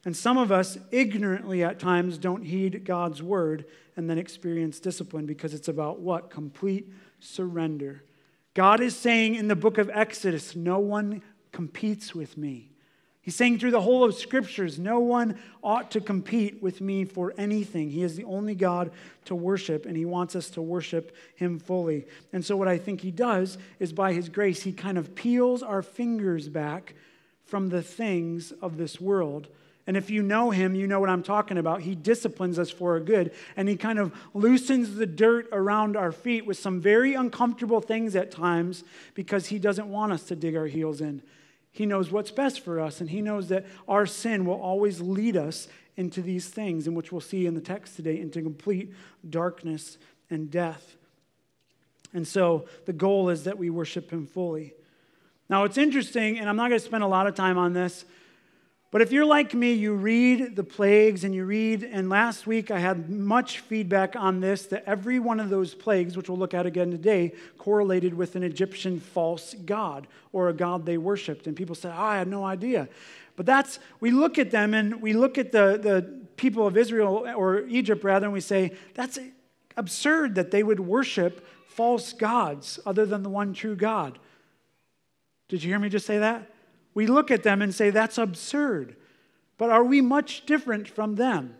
And 0.03 0.17
some 0.17 0.37
of 0.37 0.51
us 0.51 0.77
ignorantly 0.89 1.63
at 1.63 1.79
times 1.79 2.17
don't 2.17 2.43
heed 2.43 2.85
God's 2.85 3.21
word 3.21 3.65
and 3.95 4.09
then 4.09 4.17
experience 4.17 4.79
discipline 4.79 5.25
because 5.25 5.53
it's 5.53 5.67
about 5.67 5.99
what? 5.99 6.29
Complete 6.29 6.91
surrender. 7.19 8.03
God 8.53 8.81
is 8.81 8.95
saying 8.95 9.35
in 9.35 9.47
the 9.47 9.55
book 9.55 9.77
of 9.77 9.89
Exodus, 9.93 10.55
no 10.55 10.79
one 10.79 11.21
competes 11.51 12.15
with 12.15 12.37
me. 12.37 12.71
He's 13.21 13.35
saying 13.35 13.59
through 13.59 13.71
the 13.71 13.81
whole 13.81 14.03
of 14.03 14.15
scriptures, 14.15 14.79
no 14.79 14.99
one 14.99 15.37
ought 15.63 15.91
to 15.91 16.01
compete 16.01 16.61
with 16.63 16.81
me 16.81 17.05
for 17.05 17.35
anything. 17.37 17.91
He 17.91 18.01
is 18.01 18.15
the 18.15 18.23
only 18.23 18.55
God 18.55 18.91
to 19.25 19.35
worship, 19.35 19.85
and 19.85 19.95
he 19.95 20.05
wants 20.05 20.35
us 20.35 20.49
to 20.51 20.61
worship 20.61 21.15
him 21.35 21.59
fully. 21.59 22.07
And 22.33 22.43
so, 22.43 22.57
what 22.57 22.67
I 22.67 22.79
think 22.79 23.01
he 23.01 23.11
does 23.11 23.59
is 23.79 23.93
by 23.93 24.13
his 24.13 24.27
grace, 24.27 24.63
he 24.63 24.73
kind 24.73 24.97
of 24.97 25.13
peels 25.13 25.61
our 25.61 25.83
fingers 25.83 26.49
back 26.49 26.95
from 27.51 27.69
the 27.69 27.83
things 27.83 28.51
of 28.61 28.77
this 28.77 28.99
world. 28.99 29.47
And 29.85 29.97
if 29.97 30.09
you 30.09 30.23
know 30.23 30.49
him, 30.51 30.73
you 30.73 30.87
know 30.87 30.99
what 30.99 31.09
I'm 31.09 31.21
talking 31.21 31.57
about. 31.57 31.81
He 31.81 31.95
disciplines 31.95 32.57
us 32.57 32.71
for 32.71 32.95
a 32.95 33.01
good, 33.01 33.31
and 33.55 33.67
he 33.67 33.75
kind 33.75 33.99
of 33.99 34.13
loosens 34.33 34.95
the 34.95 35.05
dirt 35.05 35.47
around 35.51 35.97
our 35.97 36.11
feet 36.11 36.45
with 36.45 36.57
some 36.57 36.79
very 36.79 37.13
uncomfortable 37.13 37.81
things 37.81 38.15
at 38.15 38.31
times 38.31 38.83
because 39.15 39.47
he 39.47 39.59
doesn't 39.59 39.91
want 39.91 40.13
us 40.13 40.23
to 40.23 40.35
dig 40.35 40.55
our 40.55 40.67
heels 40.67 41.01
in. 41.01 41.21
He 41.71 41.85
knows 41.85 42.11
what's 42.11 42.31
best 42.31 42.61
for 42.61 42.79
us, 42.79 42.99
and 42.99 43.09
He 43.09 43.21
knows 43.21 43.47
that 43.47 43.65
our 43.87 44.05
sin 44.05 44.45
will 44.45 44.61
always 44.61 44.99
lead 44.99 45.37
us 45.37 45.67
into 45.95 46.21
these 46.21 46.47
things, 46.47 46.87
in 46.87 46.95
which 46.95 47.11
we'll 47.11 47.21
see 47.21 47.45
in 47.45 47.53
the 47.53 47.61
text 47.61 47.95
today, 47.95 48.19
into 48.19 48.41
complete 48.41 48.93
darkness 49.29 49.97
and 50.29 50.51
death. 50.51 50.97
And 52.13 52.27
so 52.27 52.65
the 52.85 52.93
goal 52.93 53.29
is 53.29 53.45
that 53.45 53.57
we 53.57 53.69
worship 53.69 54.11
him 54.11 54.27
fully. 54.27 54.73
Now, 55.51 55.65
it's 55.65 55.77
interesting, 55.77 56.39
and 56.39 56.47
I'm 56.47 56.55
not 56.55 56.69
going 56.69 56.79
to 56.79 56.85
spend 56.85 57.03
a 57.03 57.07
lot 57.07 57.27
of 57.27 57.35
time 57.35 57.57
on 57.57 57.73
this, 57.73 58.05
but 58.89 59.01
if 59.01 59.11
you're 59.11 59.25
like 59.25 59.53
me, 59.53 59.73
you 59.73 59.93
read 59.93 60.55
the 60.55 60.63
plagues 60.63 61.25
and 61.25 61.35
you 61.35 61.43
read, 61.43 61.83
and 61.83 62.09
last 62.09 62.47
week 62.47 62.71
I 62.71 62.79
had 62.79 63.09
much 63.09 63.59
feedback 63.59 64.15
on 64.15 64.39
this 64.39 64.67
that 64.67 64.85
every 64.85 65.19
one 65.19 65.41
of 65.41 65.49
those 65.49 65.73
plagues, 65.73 66.15
which 66.15 66.29
we'll 66.29 66.37
look 66.37 66.53
at 66.53 66.65
again 66.65 66.89
today, 66.89 67.33
correlated 67.57 68.13
with 68.13 68.37
an 68.37 68.43
Egyptian 68.43 69.01
false 69.01 69.53
god 69.65 70.07
or 70.31 70.47
a 70.47 70.53
god 70.53 70.85
they 70.85 70.97
worshiped. 70.97 71.47
And 71.47 71.55
people 71.55 71.75
said, 71.75 71.93
oh, 71.93 72.01
I 72.01 72.17
had 72.17 72.29
no 72.29 72.45
idea. 72.45 72.87
But 73.35 73.45
that's, 73.45 73.79
we 73.99 74.11
look 74.11 74.39
at 74.39 74.51
them 74.51 74.73
and 74.73 75.01
we 75.01 75.11
look 75.11 75.37
at 75.37 75.51
the, 75.51 75.77
the 75.77 76.21
people 76.37 76.65
of 76.65 76.77
Israel 76.77 77.27
or 77.35 77.67
Egypt 77.67 78.05
rather, 78.05 78.27
and 78.27 78.33
we 78.33 78.39
say, 78.39 78.71
that's 78.93 79.19
absurd 79.75 80.35
that 80.35 80.51
they 80.51 80.63
would 80.63 80.79
worship 80.79 81.45
false 81.67 82.13
gods 82.13 82.79
other 82.85 83.05
than 83.05 83.21
the 83.21 83.29
one 83.29 83.53
true 83.53 83.75
God. 83.75 84.17
Did 85.51 85.63
you 85.63 85.69
hear 85.69 85.79
me 85.79 85.89
just 85.89 86.05
say 86.05 86.19
that? 86.19 86.49
We 86.93 87.07
look 87.07 87.29
at 87.29 87.43
them 87.43 87.61
and 87.61 87.75
say, 87.75 87.89
that's 87.89 88.17
absurd. 88.17 88.95
But 89.57 89.69
are 89.69 89.83
we 89.83 89.99
much 89.99 90.45
different 90.45 90.87
from 90.87 91.15
them? 91.15 91.55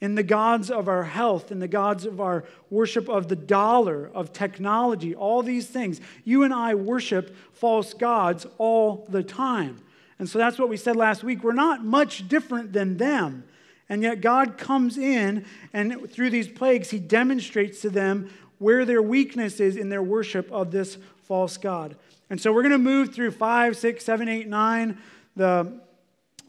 In 0.00 0.16
the 0.16 0.24
gods 0.24 0.72
of 0.72 0.88
our 0.88 1.04
health, 1.04 1.52
in 1.52 1.60
the 1.60 1.68
gods 1.68 2.04
of 2.04 2.20
our 2.20 2.42
worship 2.68 3.08
of 3.08 3.28
the 3.28 3.36
dollar, 3.36 4.10
of 4.12 4.32
technology, 4.32 5.14
all 5.14 5.40
these 5.44 5.68
things. 5.68 6.00
You 6.24 6.42
and 6.42 6.52
I 6.52 6.74
worship 6.74 7.36
false 7.52 7.94
gods 7.94 8.44
all 8.58 9.06
the 9.08 9.22
time. 9.22 9.80
And 10.18 10.28
so 10.28 10.40
that's 10.40 10.58
what 10.58 10.68
we 10.68 10.76
said 10.76 10.96
last 10.96 11.22
week. 11.22 11.44
We're 11.44 11.52
not 11.52 11.84
much 11.84 12.26
different 12.26 12.72
than 12.72 12.96
them. 12.96 13.44
And 13.88 14.02
yet 14.02 14.20
God 14.20 14.58
comes 14.58 14.98
in, 14.98 15.44
and 15.72 16.10
through 16.10 16.30
these 16.30 16.48
plagues, 16.48 16.90
He 16.90 16.98
demonstrates 16.98 17.82
to 17.82 17.90
them 17.90 18.30
where 18.58 18.84
their 18.84 19.00
weakness 19.00 19.60
is 19.60 19.76
in 19.76 19.90
their 19.90 20.02
worship 20.02 20.50
of 20.50 20.72
this 20.72 20.98
false 21.22 21.56
God. 21.56 21.94
And 22.32 22.40
so 22.40 22.50
we're 22.50 22.62
going 22.62 22.72
to 22.72 22.78
move 22.78 23.14
through 23.14 23.32
5, 23.32 23.76
6, 23.76 24.02
7, 24.02 24.26
8, 24.26 24.48
9, 24.48 24.98
the, 25.36 25.80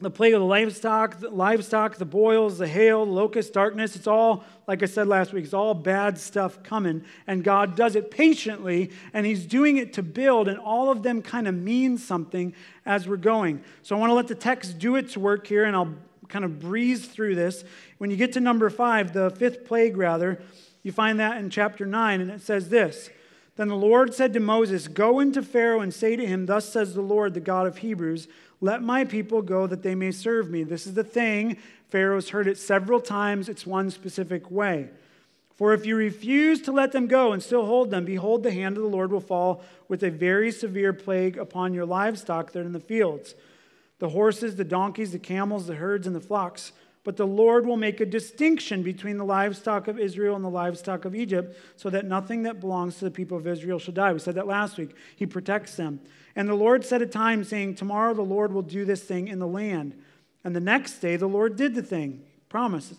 the 0.00 0.10
plague 0.10 0.32
of 0.32 0.40
the 0.40 0.46
livestock, 0.46 1.20
the 1.20 1.28
livestock, 1.28 1.96
the 1.96 2.06
boils, 2.06 2.56
the 2.56 2.66
hail, 2.66 3.04
the 3.04 3.12
locust, 3.12 3.52
darkness. 3.52 3.94
It's 3.94 4.06
all, 4.06 4.44
like 4.66 4.82
I 4.82 4.86
said 4.86 5.08
last 5.08 5.34
week, 5.34 5.44
it's 5.44 5.52
all 5.52 5.74
bad 5.74 6.16
stuff 6.16 6.62
coming. 6.62 7.04
And 7.26 7.44
God 7.44 7.76
does 7.76 7.96
it 7.96 8.10
patiently, 8.10 8.92
and 9.12 9.26
He's 9.26 9.44
doing 9.44 9.76
it 9.76 9.92
to 9.92 10.02
build, 10.02 10.48
and 10.48 10.58
all 10.58 10.90
of 10.90 11.02
them 11.02 11.20
kind 11.20 11.46
of 11.46 11.54
mean 11.54 11.98
something 11.98 12.54
as 12.86 13.06
we're 13.06 13.18
going. 13.18 13.62
So 13.82 13.94
I 13.94 13.98
want 13.98 14.08
to 14.08 14.14
let 14.14 14.28
the 14.28 14.34
text 14.34 14.78
do 14.78 14.96
its 14.96 15.18
work 15.18 15.46
here, 15.46 15.64
and 15.64 15.76
I'll 15.76 15.92
kind 16.28 16.46
of 16.46 16.60
breeze 16.60 17.04
through 17.04 17.34
this. 17.34 17.62
When 17.98 18.10
you 18.10 18.16
get 18.16 18.32
to 18.32 18.40
number 18.40 18.70
5, 18.70 19.12
the 19.12 19.28
fifth 19.32 19.66
plague, 19.66 19.98
rather, 19.98 20.40
you 20.82 20.92
find 20.92 21.20
that 21.20 21.36
in 21.36 21.50
chapter 21.50 21.84
9, 21.84 22.22
and 22.22 22.30
it 22.30 22.40
says 22.40 22.70
this. 22.70 23.10
Then 23.56 23.68
the 23.68 23.76
Lord 23.76 24.14
said 24.14 24.32
to 24.32 24.40
Moses, 24.40 24.88
Go 24.88 25.20
into 25.20 25.42
Pharaoh 25.42 25.80
and 25.80 25.94
say 25.94 26.16
to 26.16 26.26
him, 26.26 26.46
Thus 26.46 26.68
says 26.68 26.94
the 26.94 27.02
Lord, 27.02 27.34
the 27.34 27.40
God 27.40 27.66
of 27.66 27.78
Hebrews, 27.78 28.26
let 28.60 28.82
my 28.82 29.04
people 29.04 29.42
go 29.42 29.66
that 29.66 29.82
they 29.82 29.94
may 29.94 30.10
serve 30.10 30.50
me. 30.50 30.64
This 30.64 30.86
is 30.86 30.94
the 30.94 31.04
thing. 31.04 31.58
Pharaoh's 31.88 32.30
heard 32.30 32.48
it 32.48 32.58
several 32.58 33.00
times. 33.00 33.48
It's 33.48 33.66
one 33.66 33.90
specific 33.90 34.50
way. 34.50 34.88
For 35.54 35.72
if 35.72 35.86
you 35.86 35.94
refuse 35.94 36.60
to 36.62 36.72
let 36.72 36.90
them 36.90 37.06
go 37.06 37.32
and 37.32 37.40
still 37.40 37.66
hold 37.66 37.90
them, 37.90 38.04
behold, 38.04 38.42
the 38.42 38.50
hand 38.50 38.76
of 38.76 38.82
the 38.82 38.88
Lord 38.88 39.12
will 39.12 39.20
fall 39.20 39.62
with 39.86 40.02
a 40.02 40.10
very 40.10 40.50
severe 40.50 40.92
plague 40.92 41.38
upon 41.38 41.74
your 41.74 41.86
livestock 41.86 42.50
that 42.52 42.60
are 42.60 42.66
in 42.66 42.72
the 42.72 42.80
fields 42.80 43.34
the 44.00 44.08
horses, 44.08 44.56
the 44.56 44.64
donkeys, 44.64 45.12
the 45.12 45.18
camels, 45.18 45.66
the 45.66 45.76
herds, 45.76 46.06
and 46.06 46.16
the 46.16 46.20
flocks. 46.20 46.72
But 47.04 47.18
the 47.18 47.26
Lord 47.26 47.66
will 47.66 47.76
make 47.76 48.00
a 48.00 48.06
distinction 48.06 48.82
between 48.82 49.18
the 49.18 49.24
livestock 49.24 49.88
of 49.88 49.98
Israel 49.98 50.36
and 50.36 50.44
the 50.44 50.48
livestock 50.50 51.04
of 51.04 51.14
Egypt, 51.14 51.56
so 51.76 51.90
that 51.90 52.06
nothing 52.06 52.42
that 52.44 52.60
belongs 52.60 52.96
to 52.96 53.04
the 53.04 53.10
people 53.10 53.36
of 53.36 53.46
Israel 53.46 53.78
shall 53.78 53.94
die. 53.94 54.12
We 54.12 54.18
said 54.18 54.34
that 54.36 54.46
last 54.46 54.78
week. 54.78 54.96
He 55.14 55.26
protects 55.26 55.76
them. 55.76 56.00
And 56.34 56.48
the 56.48 56.54
Lord 56.54 56.84
set 56.84 57.02
a 57.02 57.06
time, 57.06 57.44
saying, 57.44 57.74
Tomorrow 57.74 58.14
the 58.14 58.22
Lord 58.22 58.52
will 58.52 58.62
do 58.62 58.86
this 58.86 59.02
thing 59.02 59.28
in 59.28 59.38
the 59.38 59.46
land. 59.46 59.94
And 60.42 60.56
the 60.56 60.60
next 60.60 60.98
day 60.98 61.16
the 61.16 61.28
Lord 61.28 61.56
did 61.56 61.74
the 61.74 61.82
thing. 61.82 62.22
Promises. 62.48 62.98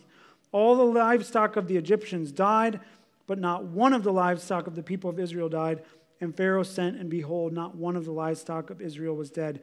All 0.51 0.75
the 0.75 0.83
livestock 0.83 1.55
of 1.55 1.67
the 1.67 1.75
Egyptians 1.75 2.31
died, 2.31 2.79
but 3.27 3.39
not 3.39 3.65
one 3.65 3.93
of 3.93 4.03
the 4.03 4.13
livestock 4.13 4.67
of 4.67 4.75
the 4.75 4.83
people 4.83 5.09
of 5.09 5.19
Israel 5.19 5.50
died. 5.50 5.81
And 6.21 6.35
Pharaoh 6.35 6.63
sent, 6.63 6.97
and 6.97 7.09
behold, 7.09 7.53
not 7.53 7.75
one 7.75 7.95
of 7.95 8.05
the 8.05 8.12
livestock 8.12 8.69
of 8.69 8.81
Israel 8.81 9.15
was 9.15 9.31
dead. 9.31 9.62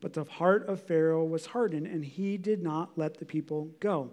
But 0.00 0.14
the 0.14 0.24
heart 0.24 0.66
of 0.66 0.80
Pharaoh 0.82 1.24
was 1.24 1.46
hardened, 1.46 1.86
and 1.86 2.04
he 2.04 2.36
did 2.36 2.62
not 2.62 2.96
let 2.96 3.18
the 3.18 3.26
people 3.26 3.70
go. 3.80 4.10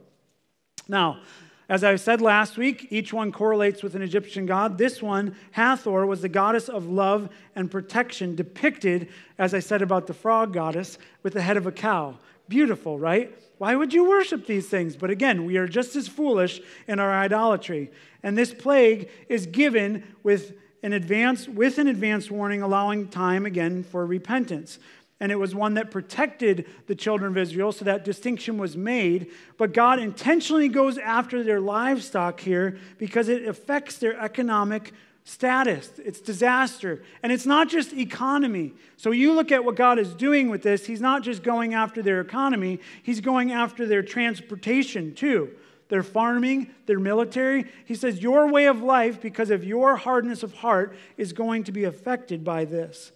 Now, 0.88 1.22
as 1.70 1.84
I 1.84 1.98
said 1.98 2.22
last 2.22 2.58
week, 2.58 2.88
each 2.91 3.12
one 3.12 3.32
correlates 3.32 3.84
with 3.84 3.96
an 3.96 4.01
Egyptian 4.01 4.46
god. 4.46 4.77
This 4.77 5.01
one, 5.01 5.36
Hathor, 5.51 6.06
was 6.06 6.22
the 6.22 6.29
goddess 6.29 6.70
of 6.70 6.88
love 6.88 7.29
and 7.56 7.70
protection, 7.70 8.36
depicted, 8.36 9.10
as 9.38 9.53
I 9.53 9.60
said 9.60 9.82
about 9.82 10.08
the 10.08 10.13
frog 10.13 10.53
goddess, 10.53 10.98
with 11.24 11.34
the 11.34 11.41
head 11.41 11.58
of 11.58 11.67
a 11.67 11.72
cow. 11.72 12.20
Beautiful, 12.48 12.98
right? 12.98 13.38
Why 13.58 13.75
would 13.75 13.94
you 13.94 14.08
worship 14.08 14.46
these 14.46 14.70
things? 14.70 14.96
But 14.96 15.10
again, 15.10 15.46
we 15.46 15.58
are 15.58 15.67
just 15.67 15.96
as 15.98 16.08
foolish 16.08 16.62
in 16.88 17.00
our 17.00 17.12
idolatry. 17.12 17.91
And 18.24 18.38
this 18.38 18.53
plague 18.53 19.10
is 19.27 19.46
given 19.46 20.03
with 20.24 20.53
an 20.84 20.94
advance 20.94 21.48
with 21.48 21.79
an 21.79 21.88
advance 21.88 22.29
warning 22.29 22.62
allowing 22.62 23.08
time 23.08 23.48
again 23.48 23.84
for 23.84 24.06
repentance 24.06 24.77
and 25.19 25.31
it 25.31 25.36
was 25.36 25.55
one 25.55 25.74
that 25.75 25.89
protected 25.89 26.67
the 26.86 26.95
children 26.95 27.31
of 27.31 27.38
Israel, 27.38 27.71
so 27.71 27.86
that 27.86 28.05
distinction 28.05 28.57
was 28.57 28.77
made. 28.77 29.31
But 29.57 29.74
God 29.74 30.00
intentionally 30.00 30.69
goes 30.69 30.97
after 30.97 31.43
their 31.43 31.59
livestock 31.59 32.39
here 32.39 32.77
because 32.97 33.27
it 33.27 33.47
affects 33.47 33.97
their 33.97 34.19
economic 34.19 34.93
status. 35.24 35.91
It's 35.97 36.21
disaster. 36.21 37.01
And 37.24 37.31
it's 37.31 37.45
not 37.45 37.67
just 37.67 37.93
economy. 37.93 38.74
So 38.95 39.12
you 39.12 39.33
look 39.33 39.51
at 39.51 39.65
what 39.65 39.75
God 39.75 40.00
is 40.00 40.13
doing 40.13 40.50
with 40.50 40.62
this, 40.62 40.86
He's 40.86 41.01
not 41.01 41.24
just 41.24 41.43
going 41.43 41.74
after 41.74 42.01
their 42.03 42.21
economy, 42.21 42.79
He's 43.01 43.19
going 43.19 43.51
after 43.51 43.86
their 43.86 44.03
transportation 44.03 45.15
too. 45.15 45.51
Their 45.89 46.03
farming, 46.03 46.71
their 46.86 47.00
military. 47.00 47.65
He 47.86 47.95
says, 47.95 48.21
Your 48.21 48.51
way 48.51 48.65
of 48.65 48.81
life, 48.81 49.21
because 49.21 49.51
of 49.51 49.63
your 49.63 49.95
hardness 49.95 50.43
of 50.43 50.53
heart, 50.53 50.95
is 51.17 51.33
going 51.33 51.63
to 51.63 51.71
be 51.71 51.86
affected 51.86 52.43
by 52.43 52.65
this. 52.65 53.12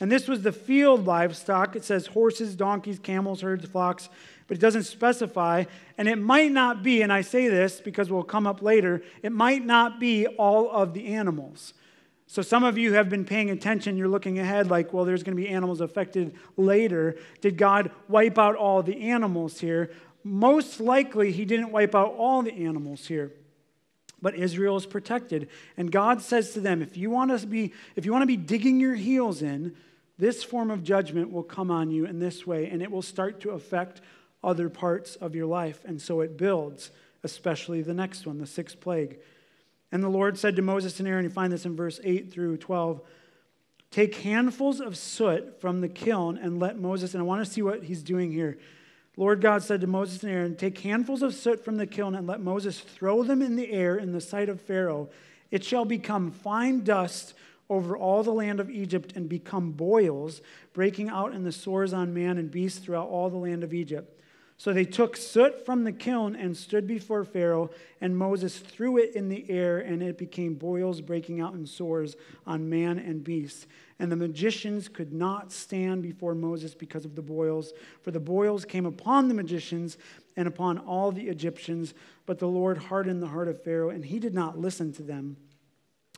And 0.00 0.10
this 0.10 0.26
was 0.26 0.42
the 0.42 0.52
field 0.52 1.06
livestock. 1.06 1.76
It 1.76 1.84
says 1.84 2.06
horses, 2.06 2.56
donkeys, 2.56 2.98
camels, 2.98 3.42
herds, 3.42 3.66
flocks, 3.66 4.08
but 4.48 4.56
it 4.56 4.60
doesn't 4.60 4.84
specify. 4.84 5.64
And 5.98 6.08
it 6.08 6.16
might 6.16 6.52
not 6.52 6.82
be, 6.82 7.02
and 7.02 7.12
I 7.12 7.20
say 7.20 7.48
this 7.48 7.80
because 7.80 8.10
we'll 8.10 8.22
come 8.22 8.46
up 8.46 8.62
later, 8.62 9.02
it 9.22 9.30
might 9.30 9.64
not 9.64 10.00
be 10.00 10.26
all 10.26 10.70
of 10.70 10.94
the 10.94 11.08
animals. 11.08 11.74
So 12.26 12.42
some 12.42 12.64
of 12.64 12.78
you 12.78 12.94
have 12.94 13.10
been 13.10 13.24
paying 13.24 13.50
attention. 13.50 13.96
You're 13.96 14.08
looking 14.08 14.38
ahead 14.38 14.70
like, 14.70 14.92
well, 14.92 15.04
there's 15.04 15.22
going 15.22 15.36
to 15.36 15.42
be 15.42 15.48
animals 15.48 15.80
affected 15.80 16.34
later. 16.56 17.16
Did 17.40 17.58
God 17.58 17.90
wipe 18.08 18.38
out 18.38 18.56
all 18.56 18.82
the 18.82 19.10
animals 19.10 19.60
here? 19.60 19.90
Most 20.24 20.80
likely, 20.80 21.32
He 21.32 21.44
didn't 21.44 21.72
wipe 21.72 21.94
out 21.94 22.14
all 22.14 22.42
the 22.42 22.52
animals 22.52 23.06
here 23.06 23.32
but 24.22 24.34
Israel 24.34 24.76
is 24.76 24.84
protected. 24.84 25.48
And 25.78 25.90
God 25.90 26.20
says 26.20 26.52
to 26.52 26.60
them, 26.60 26.82
if 26.82 26.94
you 26.94 27.08
want 27.08 27.30
to 27.30 27.46
be, 27.46 27.72
if 27.96 28.04
you 28.04 28.12
want 28.12 28.20
to 28.20 28.26
be 28.26 28.36
digging 28.36 28.78
your 28.78 28.94
heels 28.94 29.40
in, 29.40 29.74
this 30.20 30.44
form 30.44 30.70
of 30.70 30.84
judgment 30.84 31.32
will 31.32 31.42
come 31.42 31.70
on 31.70 31.90
you 31.90 32.04
in 32.04 32.20
this 32.20 32.46
way, 32.46 32.68
and 32.68 32.82
it 32.82 32.90
will 32.90 33.02
start 33.02 33.40
to 33.40 33.50
affect 33.50 34.00
other 34.44 34.68
parts 34.68 35.16
of 35.16 35.34
your 35.34 35.46
life. 35.46 35.80
And 35.84 36.00
so 36.00 36.20
it 36.20 36.36
builds, 36.36 36.90
especially 37.24 37.82
the 37.82 37.94
next 37.94 38.26
one, 38.26 38.38
the 38.38 38.46
sixth 38.46 38.80
plague. 38.80 39.18
And 39.90 40.04
the 40.04 40.08
Lord 40.08 40.38
said 40.38 40.56
to 40.56 40.62
Moses 40.62 40.98
and 41.00 41.08
Aaron, 41.08 41.24
you 41.24 41.30
find 41.30 41.52
this 41.52 41.66
in 41.66 41.74
verse 41.74 41.98
8 42.04 42.32
through 42.32 42.58
12 42.58 43.00
Take 43.90 44.14
handfuls 44.16 44.80
of 44.80 44.96
soot 44.96 45.60
from 45.60 45.80
the 45.80 45.88
kiln 45.88 46.38
and 46.38 46.60
let 46.60 46.78
Moses, 46.78 47.12
and 47.12 47.20
I 47.20 47.24
want 47.24 47.44
to 47.44 47.50
see 47.50 47.60
what 47.60 47.82
he's 47.82 48.04
doing 48.04 48.30
here. 48.30 48.56
Lord 49.16 49.40
God 49.40 49.64
said 49.64 49.80
to 49.80 49.88
Moses 49.88 50.22
and 50.22 50.30
Aaron, 50.32 50.54
Take 50.54 50.78
handfuls 50.78 51.22
of 51.22 51.34
soot 51.34 51.64
from 51.64 51.76
the 51.76 51.88
kiln 51.88 52.14
and 52.14 52.24
let 52.24 52.40
Moses 52.40 52.78
throw 52.78 53.24
them 53.24 53.42
in 53.42 53.56
the 53.56 53.72
air 53.72 53.96
in 53.96 54.12
the 54.12 54.20
sight 54.20 54.48
of 54.48 54.60
Pharaoh. 54.60 55.08
It 55.50 55.64
shall 55.64 55.84
become 55.84 56.30
fine 56.30 56.84
dust 56.84 57.34
over 57.70 57.96
all 57.96 58.22
the 58.22 58.32
land 58.32 58.60
of 58.60 58.68
Egypt 58.68 59.12
and 59.14 59.28
become 59.28 59.70
boils, 59.70 60.42
breaking 60.72 61.08
out 61.08 61.32
in 61.32 61.44
the 61.44 61.52
sores 61.52 61.92
on 61.92 62.12
man 62.12 62.36
and 62.36 62.50
beast 62.50 62.82
throughout 62.82 63.08
all 63.08 63.30
the 63.30 63.36
land 63.36 63.62
of 63.62 63.72
Egypt. 63.72 64.20
So 64.58 64.74
they 64.74 64.84
took 64.84 65.16
soot 65.16 65.64
from 65.64 65.84
the 65.84 65.92
kiln 65.92 66.36
and 66.36 66.54
stood 66.54 66.86
before 66.86 67.24
Pharaoh, 67.24 67.70
and 68.02 68.14
Moses 68.14 68.58
threw 68.58 68.98
it 68.98 69.14
in 69.14 69.30
the 69.30 69.48
air, 69.48 69.78
and 69.78 70.02
it 70.02 70.18
became 70.18 70.52
boils 70.52 71.00
breaking 71.00 71.40
out 71.40 71.54
in 71.54 71.64
sores 71.64 72.14
on 72.46 72.68
man 72.68 72.98
and 72.98 73.24
beast. 73.24 73.66
And 73.98 74.12
the 74.12 74.16
magicians 74.16 74.86
could 74.86 75.14
not 75.14 75.50
stand 75.50 76.02
before 76.02 76.34
Moses 76.34 76.74
because 76.74 77.06
of 77.06 77.14
the 77.14 77.22
boils, 77.22 77.72
for 78.02 78.10
the 78.10 78.20
boils 78.20 78.66
came 78.66 78.84
upon 78.84 79.28
the 79.28 79.34
magicians 79.34 79.96
and 80.36 80.46
upon 80.46 80.76
all 80.76 81.10
the 81.10 81.28
Egyptians. 81.28 81.94
But 82.26 82.38
the 82.38 82.48
Lord 82.48 82.76
hardened 82.76 83.22
the 83.22 83.28
heart 83.28 83.48
of 83.48 83.62
Pharaoh, 83.64 83.88
and 83.88 84.04
he 84.04 84.18
did 84.18 84.34
not 84.34 84.58
listen 84.58 84.92
to 84.92 85.02
them 85.02 85.38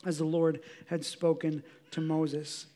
as 0.05 0.19
the 0.19 0.25
Lord 0.25 0.61
had 0.87 1.05
spoken 1.05 1.63
to 1.93 2.01
Moses. 2.01 2.67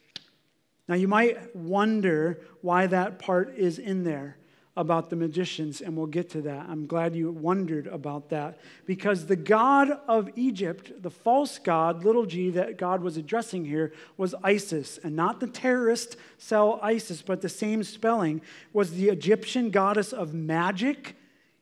Now, 0.88 0.94
you 0.94 1.08
might 1.08 1.54
wonder 1.56 2.40
why 2.60 2.86
that 2.86 3.18
part 3.18 3.54
is 3.56 3.78
in 3.78 4.04
there. 4.04 4.36
about 4.76 5.08
the 5.08 5.16
magicians, 5.16 5.80
and 5.80 5.96
we'll 5.96 6.06
get 6.06 6.28
to 6.30 6.42
that. 6.42 6.66
I'm 6.68 6.86
glad 6.86 7.16
you 7.16 7.30
wondered 7.30 7.86
about 7.86 8.28
that 8.28 8.58
because 8.84 9.24
the 9.24 9.36
God 9.36 9.90
of 10.06 10.28
Egypt, 10.36 11.02
the 11.02 11.10
false 11.10 11.58
God, 11.58 12.04
little 12.04 12.26
g, 12.26 12.50
that 12.50 12.76
God 12.76 13.00
was 13.00 13.16
addressing 13.16 13.64
here 13.64 13.92
was 14.18 14.34
Isis, 14.44 14.98
and 15.02 15.16
not 15.16 15.40
the 15.40 15.46
terrorist 15.46 16.16
cell 16.36 16.78
ISIS, 16.82 17.22
but 17.22 17.40
the 17.40 17.48
same 17.48 17.82
spelling, 17.82 18.42
was 18.74 18.90
the 18.90 19.08
Egyptian 19.08 19.70
goddess 19.70 20.12
of 20.12 20.34
magic, 20.34 21.16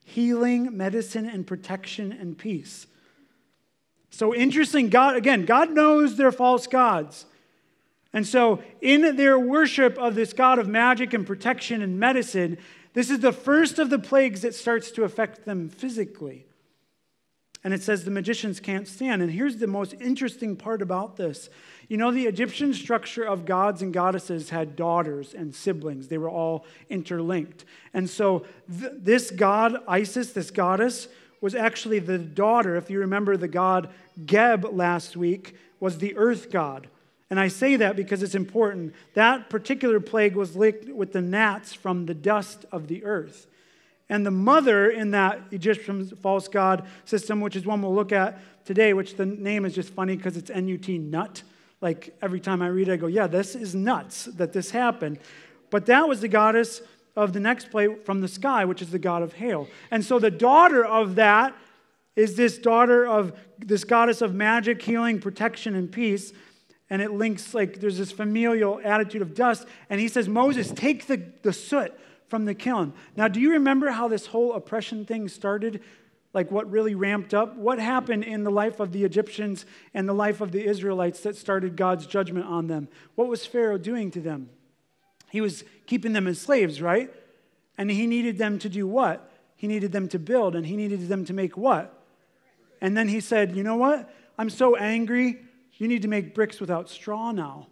healing, 0.04 0.76
medicine, 0.76 1.28
and 1.28 1.46
protection 1.46 2.10
and 2.10 2.36
peace. 2.36 2.88
So 4.14 4.32
interesting. 4.34 4.90
God, 4.90 5.16
again, 5.16 5.44
God 5.44 5.72
knows 5.72 6.16
they're 6.16 6.30
false 6.30 6.66
gods. 6.68 7.26
And 8.12 8.24
so, 8.24 8.62
in 8.80 9.16
their 9.16 9.36
worship 9.36 9.98
of 9.98 10.14
this 10.14 10.32
God 10.32 10.60
of 10.60 10.68
magic 10.68 11.12
and 11.12 11.26
protection 11.26 11.82
and 11.82 11.98
medicine, 11.98 12.58
this 12.92 13.10
is 13.10 13.18
the 13.18 13.32
first 13.32 13.80
of 13.80 13.90
the 13.90 13.98
plagues 13.98 14.42
that 14.42 14.54
starts 14.54 14.92
to 14.92 15.02
affect 15.02 15.44
them 15.44 15.68
physically. 15.68 16.46
And 17.64 17.74
it 17.74 17.82
says 17.82 18.04
the 18.04 18.12
magicians 18.12 18.60
can't 18.60 18.86
stand. 18.86 19.20
And 19.20 19.32
here's 19.32 19.56
the 19.56 19.66
most 19.66 19.94
interesting 19.94 20.54
part 20.54 20.80
about 20.80 21.16
this. 21.16 21.48
You 21.88 21.96
know, 21.96 22.12
the 22.12 22.26
Egyptian 22.26 22.72
structure 22.72 23.24
of 23.24 23.46
gods 23.46 23.82
and 23.82 23.92
goddesses 23.92 24.50
had 24.50 24.76
daughters 24.76 25.34
and 25.34 25.52
siblings, 25.52 26.06
they 26.06 26.18
were 26.18 26.30
all 26.30 26.66
interlinked. 26.88 27.64
And 27.92 28.08
so, 28.08 28.44
th- 28.78 28.92
this 28.96 29.32
god, 29.32 29.78
Isis, 29.88 30.32
this 30.32 30.52
goddess, 30.52 31.08
was 31.40 31.54
actually 31.54 31.98
the 31.98 32.18
daughter. 32.18 32.76
If 32.76 32.90
you 32.90 33.00
remember 33.00 33.36
the 33.36 33.48
god 33.48 33.88
Geb 34.24 34.64
last 34.64 35.16
week, 35.16 35.56
was 35.80 35.98
the 35.98 36.16
earth 36.16 36.50
god. 36.50 36.88
And 37.30 37.40
I 37.40 37.48
say 37.48 37.76
that 37.76 37.96
because 37.96 38.22
it's 38.22 38.34
important. 38.34 38.94
That 39.14 39.50
particular 39.50 39.98
plague 39.98 40.36
was 40.36 40.56
linked 40.56 40.88
with 40.88 41.12
the 41.12 41.22
gnats 41.22 41.72
from 41.72 42.06
the 42.06 42.14
dust 42.14 42.64
of 42.70 42.86
the 42.86 43.04
earth. 43.04 43.46
And 44.08 44.24
the 44.24 44.30
mother 44.30 44.90
in 44.90 45.12
that 45.12 45.40
Egyptian 45.50 46.06
false 46.06 46.46
god 46.46 46.86
system, 47.06 47.40
which 47.40 47.56
is 47.56 47.64
one 47.64 47.80
we'll 47.82 47.94
look 47.94 48.12
at 48.12 48.38
today, 48.64 48.92
which 48.92 49.16
the 49.16 49.26
name 49.26 49.64
is 49.64 49.74
just 49.74 49.90
funny 49.94 50.16
because 50.16 50.36
it's 50.36 50.50
N 50.50 50.68
U 50.68 50.78
T, 50.78 50.98
nut. 50.98 51.42
Like 51.80 52.16
every 52.22 52.40
time 52.40 52.62
I 52.62 52.68
read 52.68 52.88
it, 52.88 52.92
I 52.92 52.96
go, 52.96 53.06
yeah, 53.06 53.26
this 53.26 53.54
is 53.54 53.74
nuts 53.74 54.26
that 54.26 54.52
this 54.52 54.70
happened. 54.70 55.18
But 55.70 55.86
that 55.86 56.06
was 56.06 56.20
the 56.20 56.28
goddess 56.28 56.82
of 57.16 57.32
the 57.32 57.40
next 57.40 57.70
plague 57.70 58.02
from 58.02 58.20
the 58.20 58.28
sky, 58.28 58.64
which 58.64 58.82
is 58.82 58.90
the 58.90 58.98
god 58.98 59.22
of 59.22 59.34
hail. 59.34 59.68
And 59.90 60.04
so 60.04 60.18
the 60.18 60.30
daughter 60.30 60.84
of 60.84 61.14
that 61.14 61.56
is 62.16 62.36
this 62.36 62.58
daughter 62.58 63.06
of 63.06 63.32
this 63.58 63.84
goddess 63.84 64.20
of 64.20 64.34
magic, 64.34 64.82
healing, 64.82 65.20
protection, 65.20 65.74
and 65.74 65.90
peace 65.90 66.32
and 66.90 67.00
it 67.00 67.10
links 67.10 67.54
like 67.54 67.80
there's 67.80 67.98
this 67.98 68.12
familial 68.12 68.80
attitude 68.84 69.22
of 69.22 69.34
dust. 69.34 69.66
And 69.88 70.00
he 70.00 70.08
says, 70.08 70.28
Moses, 70.28 70.70
take 70.70 71.06
the, 71.06 71.22
the 71.42 71.52
soot 71.52 71.92
from 72.28 72.44
the 72.44 72.54
kiln. 72.54 72.92
Now, 73.16 73.28
do 73.28 73.40
you 73.40 73.52
remember 73.52 73.90
how 73.90 74.08
this 74.08 74.26
whole 74.26 74.52
oppression 74.54 75.04
thing 75.06 75.28
started? 75.28 75.82
Like 76.32 76.50
what 76.50 76.70
really 76.70 76.94
ramped 76.94 77.32
up? 77.32 77.56
What 77.56 77.78
happened 77.78 78.24
in 78.24 78.44
the 78.44 78.50
life 78.50 78.80
of 78.80 78.92
the 78.92 79.04
Egyptians 79.04 79.66
and 79.94 80.08
the 80.08 80.14
life 80.14 80.40
of 80.40 80.52
the 80.52 80.64
Israelites 80.64 81.20
that 81.20 81.36
started 81.36 81.76
God's 81.76 82.06
judgment 82.06 82.46
on 82.46 82.66
them? 82.66 82.88
What 83.14 83.28
was 83.28 83.46
Pharaoh 83.46 83.78
doing 83.78 84.10
to 84.12 84.20
them? 84.20 84.50
He 85.34 85.40
was 85.40 85.64
keeping 85.86 86.12
them 86.12 86.28
as 86.28 86.40
slaves, 86.40 86.80
right? 86.80 87.12
And 87.76 87.90
he 87.90 88.06
needed 88.06 88.38
them 88.38 88.56
to 88.60 88.68
do 88.68 88.86
what? 88.86 89.32
He 89.56 89.66
needed 89.66 89.90
them 89.90 90.06
to 90.10 90.18
build, 90.20 90.54
and 90.54 90.64
he 90.64 90.76
needed 90.76 91.08
them 91.08 91.24
to 91.24 91.32
make 91.32 91.56
what? 91.56 91.92
And 92.80 92.96
then 92.96 93.08
he 93.08 93.18
said, 93.18 93.56
You 93.56 93.64
know 93.64 93.74
what? 93.74 94.14
I'm 94.38 94.48
so 94.48 94.76
angry. 94.76 95.42
You 95.72 95.88
need 95.88 96.02
to 96.02 96.08
make 96.08 96.36
bricks 96.36 96.60
without 96.60 96.88
straw 96.88 97.32
now. 97.32 97.66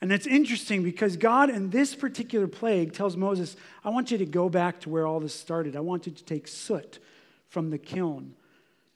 And 0.00 0.10
it's 0.10 0.26
interesting 0.26 0.82
because 0.82 1.16
God, 1.16 1.48
in 1.48 1.70
this 1.70 1.94
particular 1.94 2.48
plague, 2.48 2.92
tells 2.92 3.16
Moses, 3.16 3.54
I 3.84 3.90
want 3.90 4.10
you 4.10 4.18
to 4.18 4.26
go 4.26 4.48
back 4.48 4.80
to 4.80 4.88
where 4.88 5.06
all 5.06 5.20
this 5.20 5.32
started. 5.32 5.76
I 5.76 5.80
want 5.80 6.06
you 6.06 6.12
to 6.12 6.24
take 6.24 6.48
soot 6.48 6.98
from 7.50 7.70
the 7.70 7.78
kiln. 7.78 8.34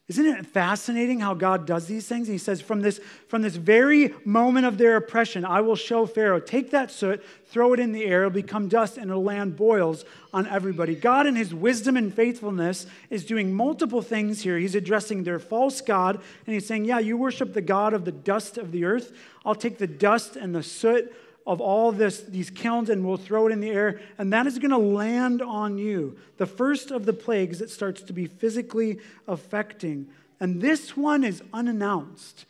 Isn't 0.06 0.26
it 0.26 0.44
fascinating 0.44 1.20
how 1.20 1.32
God 1.32 1.66
does 1.66 1.86
these 1.86 2.06
things? 2.06 2.28
He 2.28 2.36
says, 2.36 2.60
from 2.60 2.82
this, 2.82 3.00
from 3.26 3.40
this 3.40 3.56
very 3.56 4.12
moment 4.26 4.66
of 4.66 4.76
their 4.76 4.96
oppression, 4.96 5.46
I 5.46 5.62
will 5.62 5.76
show 5.76 6.04
Pharaoh, 6.04 6.40
take 6.40 6.72
that 6.72 6.90
soot, 6.90 7.24
throw 7.46 7.72
it 7.72 7.80
in 7.80 7.92
the 7.92 8.04
air, 8.04 8.24
it'll 8.24 8.30
become 8.30 8.68
dust, 8.68 8.98
and 8.98 9.10
it'll 9.10 9.22
land 9.22 9.56
boils 9.56 10.04
on 10.34 10.46
everybody. 10.46 10.94
God, 10.94 11.26
in 11.26 11.36
his 11.36 11.54
wisdom 11.54 11.96
and 11.96 12.12
faithfulness, 12.12 12.86
is 13.08 13.24
doing 13.24 13.54
multiple 13.54 14.02
things 14.02 14.42
here. 14.42 14.58
He's 14.58 14.74
addressing 14.74 15.24
their 15.24 15.38
false 15.38 15.80
God, 15.80 16.16
and 16.16 16.52
he's 16.52 16.66
saying, 16.66 16.84
Yeah, 16.84 16.98
you 16.98 17.16
worship 17.16 17.54
the 17.54 17.62
God 17.62 17.94
of 17.94 18.04
the 18.04 18.12
dust 18.12 18.58
of 18.58 18.72
the 18.72 18.84
earth. 18.84 19.10
I'll 19.42 19.54
take 19.54 19.78
the 19.78 19.86
dust 19.86 20.36
and 20.36 20.54
the 20.54 20.62
soot 20.62 21.14
of 21.46 21.60
all 21.60 21.92
this, 21.92 22.22
these 22.22 22.50
kilns 22.50 22.88
and 22.88 23.06
we'll 23.06 23.16
throw 23.16 23.46
it 23.46 23.52
in 23.52 23.60
the 23.60 23.70
air, 23.70 24.00
and 24.16 24.32
that 24.32 24.46
is 24.46 24.58
going 24.58 24.70
to 24.70 24.78
land 24.78 25.42
on 25.42 25.76
you. 25.76 26.16
The 26.38 26.46
first 26.46 26.90
of 26.90 27.04
the 27.04 27.12
plagues 27.12 27.58
that 27.58 27.70
starts 27.70 28.02
to 28.02 28.12
be 28.12 28.26
physically 28.26 28.98
affecting. 29.28 30.08
And 30.40 30.60
this 30.60 30.96
one 30.96 31.22
is 31.22 31.42
unannounced. 31.52 32.46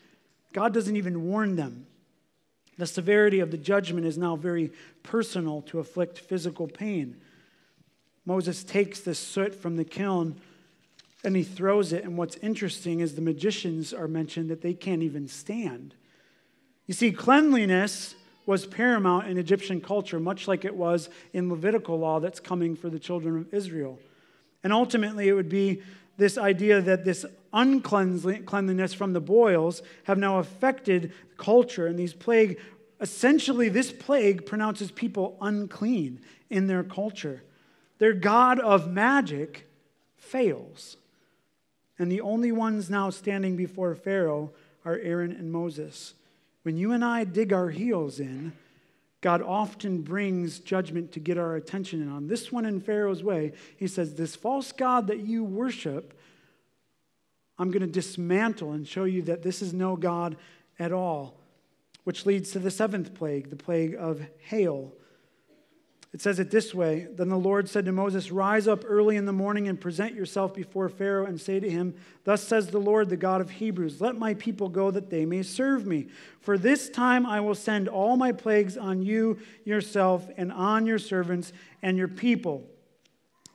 God 0.53 0.73
doesn't 0.73 0.97
even 0.97 1.25
warn 1.25 1.57
them. 1.57 1.87
The 2.79 2.87
severity 2.87 3.41
of 3.41 3.51
the 3.51 3.59
judgment 3.59 4.07
is 4.07 4.19
now 4.19 4.37
very 4.37 4.73
personal 5.03 5.63
to 5.63 5.81
afflict 5.81 6.19
physical 6.19 6.67
pain. 6.67 7.21
Moses 8.25 8.65
takes 8.65 9.01
the 9.01 9.15
soot 9.15 9.55
from 9.55 9.77
the 9.77 9.85
kiln 9.85 10.41
and 11.25 11.37
he 11.37 11.43
throws 11.43 11.93
it. 11.93 12.05
And 12.05 12.17
what's 12.17 12.37
interesting 12.37 13.01
is 13.01 13.15
the 13.15 13.21
magicians 13.21 13.93
are 13.93 14.09
mentioned 14.09 14.51
that 14.51 14.63
they 14.63 14.75
can't 14.75 15.03
even 15.03 15.29
stand. 15.29 15.95
You 16.87 16.95
see, 16.95 17.13
cleanliness 17.13 18.15
was 18.47 18.67
paramount 18.67 19.27
in 19.27 19.39
Egyptian 19.39 19.81
culture, 19.81 20.21
much 20.21 20.47
like 20.47 20.65
it 20.65 20.75
was 20.75 21.09
in 21.33 21.49
Levitical 21.49 21.99
law 21.99 22.21
that's 22.21 22.41
coming 22.41 22.77
for 22.77 22.91
the 22.91 22.99
children 22.99 23.39
of 23.39 23.55
Israel. 23.55 23.99
And 24.63 24.73
ultimately, 24.73 25.29
it 25.29 25.33
would 25.33 25.49
be 25.49 25.83
this 26.17 26.39
idea 26.39 26.81
that 26.81 27.05
this 27.05 27.25
uncleanliness 27.53 28.95
from 28.95 29.13
the 29.13 29.21
boils 29.21 29.83
have 30.05 30.19
now 30.19 30.39
affected 30.39 31.13
culture. 31.37 31.87
And 31.87 31.99
these 31.99 32.15
plague, 32.15 32.59
essentially, 33.01 33.69
this 33.69 33.93
plague 33.93 34.47
pronounces 34.47 34.91
people 34.91 35.37
unclean 35.41 36.21
in 36.51 36.67
their 36.67 36.83
culture. 36.83 37.43
Their 37.99 38.13
God 38.13 38.61
of 38.61 38.91
magic 38.91 39.69
fails. 40.17 40.97
And 41.99 42.11
the 42.11 42.21
only 42.21 42.53
ones 42.53 42.91
now 42.91 43.11
standing 43.11 43.57
before 43.57 43.95
Pharaoh 43.95 44.53
are 44.85 44.99
Aaron 44.99 45.33
and 45.33 45.53
Moses. 45.53 46.15
When 46.65 46.77
you 46.79 46.93
and 46.93 47.05
I 47.05 47.25
dig 47.25 47.53
our 47.53 47.71
heels 47.71 48.19
in, 48.19 48.53
God 49.21 49.43
often 49.43 50.03
brings 50.03 50.59
judgment 50.59 51.13
to 51.13 51.21
get 51.21 51.39
our 51.39 51.57
attention. 51.57 52.03
And 52.03 52.11
on 52.11 52.27
this 52.27 52.51
one 52.51 52.65
in 52.67 52.81
Pharaoh's 52.81 53.23
way, 53.23 53.53
he 53.77 53.87
says, 53.87 54.15
This 54.15 54.35
false 54.35 54.73
God 54.73 55.07
that 55.07 55.21
you 55.21 55.45
worship, 55.45 56.19
I'm 57.59 57.71
going 57.71 57.81
to 57.83 57.87
dismantle 57.87 58.73
and 58.73 58.89
show 58.89 59.05
you 59.05 59.23
that 59.23 59.43
this 59.43 59.63
is 59.63 59.73
no 59.73 59.97
God 59.97 60.37
at 60.79 60.91
all. 60.93 61.41
Which 62.05 62.27
leads 62.27 62.51
to 62.53 62.59
the 62.59 62.71
seventh 62.71 63.15
plague, 63.15 63.51
the 63.51 63.57
plague 63.57 63.95
of 63.99 64.21
hail. 64.39 64.93
It 66.15 66.23
says 66.23 66.39
it 66.39 66.53
this 66.53 66.73
way 66.73 67.09
Then 67.13 67.29
the 67.29 67.37
Lord 67.37 67.69
said 67.69 67.85
to 67.87 67.93
Moses, 67.93 68.31
Rise 68.31 68.69
up 68.69 68.85
early 68.87 69.17
in 69.17 69.27
the 69.27 69.33
morning 69.33 69.67
and 69.67 69.81
present 69.81 70.15
yourself 70.15 70.55
before 70.55 70.89
Pharaoh 70.89 71.27
and 71.27 71.41
say 71.41 71.59
to 71.59 71.69
him, 71.69 71.93
Thus 72.23 72.45
says 72.45 72.69
the 72.69 72.79
Lord, 72.79 73.09
the 73.09 73.17
God 73.17 73.41
of 73.41 73.51
Hebrews, 73.51 74.01
Let 74.01 74.17
my 74.17 74.35
people 74.35 74.69
go 74.69 74.93
that 74.93 75.11
they 75.11 75.27
may 75.27 75.43
serve 75.43 75.87
me. 75.87 76.07
For 76.41 76.57
this 76.57 76.89
time 76.89 77.27
I 77.27 77.41
will 77.41 77.57
send 77.57 77.89
all 77.89 78.17
my 78.17 78.31
plagues 78.31 78.79
on 78.79 79.03
you 79.03 79.39
yourself 79.65 80.31
and 80.37 80.53
on 80.53 80.87
your 80.87 81.01
servants 81.01 81.53
and 81.83 81.99
your 81.99 82.09
people 82.09 82.65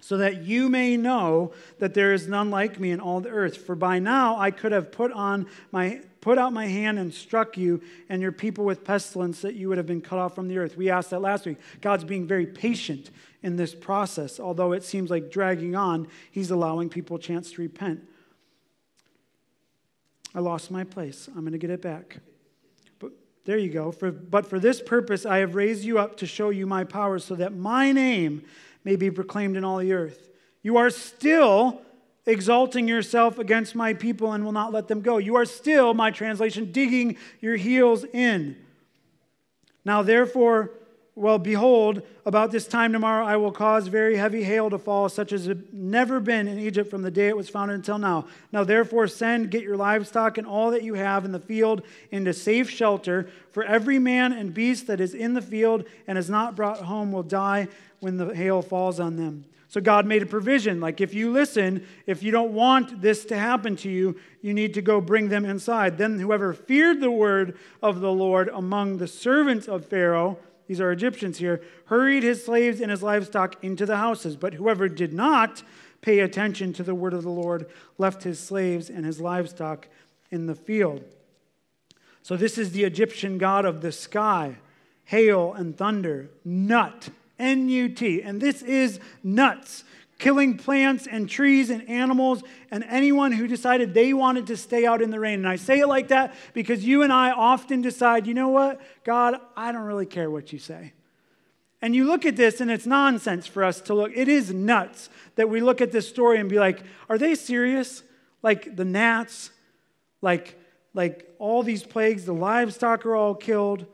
so 0.02 0.18
that 0.18 0.44
you 0.44 0.70
may 0.70 0.98
know 0.98 1.52
that 1.80 1.94
there 1.94 2.14
is 2.14 2.28
none 2.28 2.50
like 2.50 2.80
me 2.80 2.92
in 2.92 3.00
all 3.00 3.22
the 3.22 3.30
earth. 3.30 3.58
For 3.58 3.76
by 3.76 4.00
now 4.00 4.38
I 4.38 4.52
could 4.52 4.72
have 4.72 4.92
put 4.92 5.12
on 5.12 5.48
my 5.72 6.02
put 6.22 6.38
out 6.38 6.54
my 6.54 6.68
hand 6.68 7.00
and 7.00 7.14
struck 7.14 7.58
you 7.58 7.82
and 8.10 8.22
your 8.22 8.32
people 8.32 8.66
with 8.66 8.84
pestilence 8.84 9.42
that 9.42 9.56
you 9.56 9.70
would 9.70 9.78
have 9.78 9.88
been 9.88 10.02
cut 10.02 10.20
off 10.20 10.36
from 10.36 10.48
the 10.48 10.58
earth. 10.58 10.76
We 10.76 10.90
asked 10.90 11.12
that 11.12 11.22
last 11.22 11.46
week. 11.46 11.58
God's 11.82 12.04
being 12.04 12.28
very 12.28 12.46
patient 12.46 13.10
in 13.42 13.56
this 13.56 13.74
process. 13.74 14.40
Although 14.40 14.74
it 14.74 14.84
seems 14.84 15.10
like 15.10 15.32
dragging 15.32 15.76
on, 15.76 16.08
he's 16.32 16.52
allowing 16.52 16.90
people 16.90 17.18
a 17.18 17.20
chance 17.20 17.52
to 17.54 17.62
repent. 17.62 18.02
I 20.36 20.40
lost 20.40 20.70
my 20.70 20.84
place. 20.84 21.28
I'm 21.28 21.42
going 21.42 21.54
to 21.54 21.58
get 21.58 21.70
it 21.70 21.82
back. 21.82 22.18
But 23.00 23.14
there 23.46 23.58
you 23.58 23.70
go. 23.70 23.92
For, 23.92 24.12
but 24.12 24.46
for 24.46 24.60
this 24.60 24.82
purpose 24.82 25.26
I 25.26 25.38
have 25.38 25.56
raised 25.56 25.84
you 25.84 26.00
up 26.00 26.18
to 26.18 26.28
show 26.28 26.50
you 26.50 26.68
my 26.68 26.84
power 26.84 27.20
so 27.20 27.36
that 27.36 27.54
my 27.54 27.92
name 27.92 28.44
may 28.84 28.96
be 28.96 29.10
proclaimed 29.10 29.58
in 29.58 29.64
all 29.64 29.78
the 29.78 29.94
earth. 29.94 30.30
You 30.62 30.78
are 30.78 30.90
still 30.90 31.82
exalting 32.26 32.88
yourself 32.88 33.40
against 33.40 33.76
my 33.76 33.94
people 33.94 34.34
and 34.34 34.44
will 34.46 34.52
not 34.52 34.72
let 34.72 34.88
them 34.88 35.02
go. 35.02 35.18
You 35.18 35.36
are 35.36 35.46
still, 35.46 35.94
my 35.94 36.12
translation, 36.12 36.72
digging 36.72 37.18
your 37.40 37.56
heels 37.56 38.06
in. 38.14 38.56
Now, 39.86 40.02
therefore, 40.04 40.72
well, 41.20 41.38
behold, 41.38 42.02
about 42.26 42.52
this 42.52 42.66
time 42.66 42.94
tomorrow 42.94 43.26
I 43.26 43.36
will 43.36 43.52
cause 43.52 43.88
very 43.88 44.16
heavy 44.16 44.42
hail 44.42 44.70
to 44.70 44.78
fall, 44.78 45.10
such 45.10 45.34
as 45.34 45.48
had 45.48 45.74
never 45.74 46.22
been 46.22 46.48
in 46.48 46.58
Egypt 46.60 46.90
from 46.90 47.02
the 47.02 47.12
day 47.12 47.28
it 47.28 47.36
was 47.36 47.50
founded 47.50 47.76
until 47.76 47.98
now. 47.98 48.26
Now, 48.54 48.64
therefore, 48.64 49.08
send, 49.08 49.52
get 49.52 49.64
your 49.64 49.76
livestock 49.76 50.38
and 50.38 50.48
all 50.48 50.72
that 50.72 50.84
you 50.84 50.94
have 50.94 51.26
in 51.26 51.34
the 51.34 51.40
field 51.40 51.82
into 52.12 52.34
safe 52.34 52.70
shelter, 52.70 53.30
for 53.52 53.66
every 53.66 54.00
man 54.00 54.32
and 54.32 54.54
beast 54.54 54.88
that 54.88 55.02
is 55.02 55.14
in 55.14 55.34
the 55.34 55.42
field 55.42 55.84
and 56.08 56.18
is 56.18 56.30
not 56.30 56.56
brought 56.56 56.80
home 56.80 57.12
will 57.12 57.24
die 57.24 57.68
when 58.00 58.16
the 58.16 58.34
hail 58.34 58.62
falls 58.62 58.98
on 58.98 59.18
them. 59.18 59.44
So 59.70 59.80
God 59.80 60.08
made 60.08 60.24
a 60.24 60.26
provision. 60.26 60.82
Like, 60.82 61.00
if 61.00 61.14
you 61.14 61.32
listen, 61.32 61.86
if 62.08 62.24
you 62.24 62.32
don't 62.32 62.54
want 62.54 63.02
this 63.02 63.24
to 63.26 63.38
happen 63.38 63.76
to 63.78 63.90
you, 63.90 64.20
you 64.42 64.52
need 64.52 64.74
to 64.74 64.82
go 64.82 65.00
bring 65.00 65.30
them 65.30 65.46
inside. 65.46 66.00
Then 66.00 66.18
whoever 66.18 66.54
feared 66.54 67.00
the 67.00 67.12
word 67.12 67.56
of 67.82 68.02
the 68.02 68.12
Lord 68.12 68.50
among 68.50 68.98
the 68.98 69.08
servants 69.08 69.68
of 69.68 69.86
Pharaoh, 69.86 70.40
these 70.66 70.82
are 70.82 70.92
Egyptians 70.92 71.38
here, 71.38 71.62
hurried 71.86 72.24
his 72.24 72.44
slaves 72.44 72.82
and 72.82 72.90
his 72.90 73.04
livestock 73.04 73.64
into 73.64 73.86
the 73.86 73.98
houses. 73.98 74.36
But 74.36 74.56
whoever 74.56 74.90
did 74.90 75.14
not 75.14 75.62
pay 76.02 76.20
attention 76.20 76.74
to 76.74 76.84
the 76.84 76.96
word 76.96 77.14
of 77.14 77.22
the 77.22 77.30
Lord 77.30 77.70
left 78.00 78.24
his 78.24 78.40
slaves 78.40 78.90
and 78.90 79.06
his 79.06 79.22
livestock 79.22 79.88
in 80.32 80.48
the 80.48 80.56
field. 80.56 81.04
So, 82.24 82.36
this 82.36 82.58
is 82.58 82.72
the 82.72 82.86
Egyptian 82.86 83.38
god 83.38 83.66
of 83.66 83.82
the 83.82 83.92
sky, 83.92 84.58
hail 85.06 85.54
and 85.54 85.78
thunder, 85.78 86.32
nut, 86.44 87.10
N 87.40 87.70
U 87.70 87.90
T. 87.90 88.22
And 88.22 88.40
this 88.40 88.62
is 88.62 89.00
nuts 89.24 89.84
killing 90.20 90.58
plants 90.58 91.08
and 91.08 91.28
trees 91.28 91.70
and 91.70 91.90
animals 91.90 92.44
and 92.70 92.84
anyone 92.90 93.32
who 93.32 93.48
decided 93.48 93.94
they 93.94 94.14
wanted 94.14 94.46
to 94.48 94.58
stay 94.58 94.86
out 94.86 95.02
in 95.02 95.10
the 95.10 95.20
rain. 95.20 95.40
And 95.40 95.48
I 95.48 95.56
say 95.56 95.80
it 95.80 95.88
like 95.88 96.10
that 96.10 96.36
because 96.54 96.86
you 96.86 97.02
and 97.02 97.12
I 97.12 97.32
often 97.32 97.82
decide, 97.82 98.28
you 98.28 98.34
know 98.34 98.50
what, 98.50 98.80
God, 99.06 99.40
I 99.56 99.72
don't 99.72 99.86
really 99.86 100.06
care 100.06 100.30
what 100.30 100.54
you 100.54 100.60
say. 100.60 100.94
And 101.82 101.96
you 101.96 102.06
look 102.06 102.26
at 102.26 102.36
this 102.36 102.60
and 102.60 102.70
it's 102.70 102.86
nonsense 102.86 103.48
for 103.48 103.64
us 103.64 103.80
to 103.82 103.94
look. 103.94 104.12
It 104.14 104.28
is 104.28 104.54
nuts 104.54 105.10
that 105.36 105.50
we 105.50 105.62
look 105.62 105.80
at 105.80 105.94
this 105.94 106.08
story 106.08 106.38
and 106.38 106.50
be 106.50 106.60
like, 106.60 106.84
are 107.08 107.18
they 107.18 107.34
serious? 107.34 108.04
Like 108.44 108.76
the 108.76 108.84
gnats, 108.84 109.52
like, 110.22 110.60
like 110.94 111.34
all 111.40 111.64
these 111.64 111.84
plagues, 111.84 112.26
the 112.26 112.34
livestock 112.34 113.06
are 113.06 113.16
all 113.16 113.36
killed. 113.36 113.86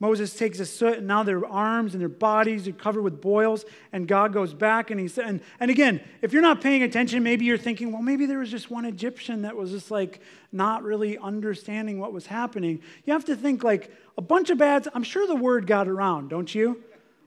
Moses 0.00 0.32
takes 0.36 0.60
a 0.60 0.66
soot, 0.66 0.98
and 0.98 1.08
now 1.08 1.24
their 1.24 1.44
arms 1.44 1.92
and 1.92 2.00
their 2.00 2.08
bodies 2.08 2.68
are 2.68 2.72
covered 2.72 3.02
with 3.02 3.20
boils. 3.20 3.64
And 3.92 4.06
God 4.06 4.32
goes 4.32 4.54
back, 4.54 4.90
and 4.90 5.00
he 5.00 5.08
said, 5.08 5.26
and, 5.26 5.40
and 5.58 5.70
again, 5.70 6.00
if 6.22 6.32
you're 6.32 6.42
not 6.42 6.60
paying 6.60 6.84
attention, 6.84 7.24
maybe 7.24 7.44
you're 7.44 7.58
thinking, 7.58 7.92
well, 7.92 8.02
maybe 8.02 8.24
there 8.24 8.38
was 8.38 8.50
just 8.50 8.70
one 8.70 8.84
Egyptian 8.84 9.42
that 9.42 9.56
was 9.56 9.72
just 9.72 9.90
like 9.90 10.20
not 10.52 10.84
really 10.84 11.18
understanding 11.18 11.98
what 11.98 12.12
was 12.12 12.26
happening. 12.26 12.80
You 13.06 13.12
have 13.12 13.24
to 13.24 13.34
think 13.34 13.64
like 13.64 13.90
a 14.16 14.22
bunch 14.22 14.50
of 14.50 14.58
bad. 14.58 14.86
I'm 14.94 15.02
sure 15.02 15.26
the 15.26 15.34
word 15.34 15.66
got 15.66 15.88
around, 15.88 16.28
don't 16.28 16.54
you? 16.54 16.82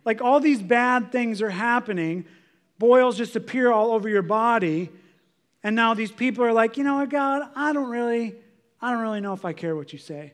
Like 0.06 0.22
all 0.22 0.40
these 0.40 0.62
bad 0.62 1.12
things 1.12 1.42
are 1.42 1.50
happening, 1.50 2.26
boils 2.80 3.18
just 3.18 3.36
appear 3.36 3.72
all 3.72 3.92
over 3.92 4.08
your 4.08 4.24
body, 4.24 4.90
and 5.64 5.76
now 5.76 5.94
these 5.94 6.12
people 6.12 6.44
are 6.44 6.54
like, 6.54 6.78
you 6.78 6.84
know 6.84 6.96
what, 6.96 7.10
God, 7.10 7.48
I 7.56 7.74
don't 7.74 7.90
really, 7.90 8.36
I 8.82 8.92
don't 8.92 9.02
really 9.02 9.22
know 9.22 9.34
if 9.34 9.46
I 9.46 9.54
care 9.54 9.76
what 9.76 9.94
you 9.94 10.00
say. 10.00 10.34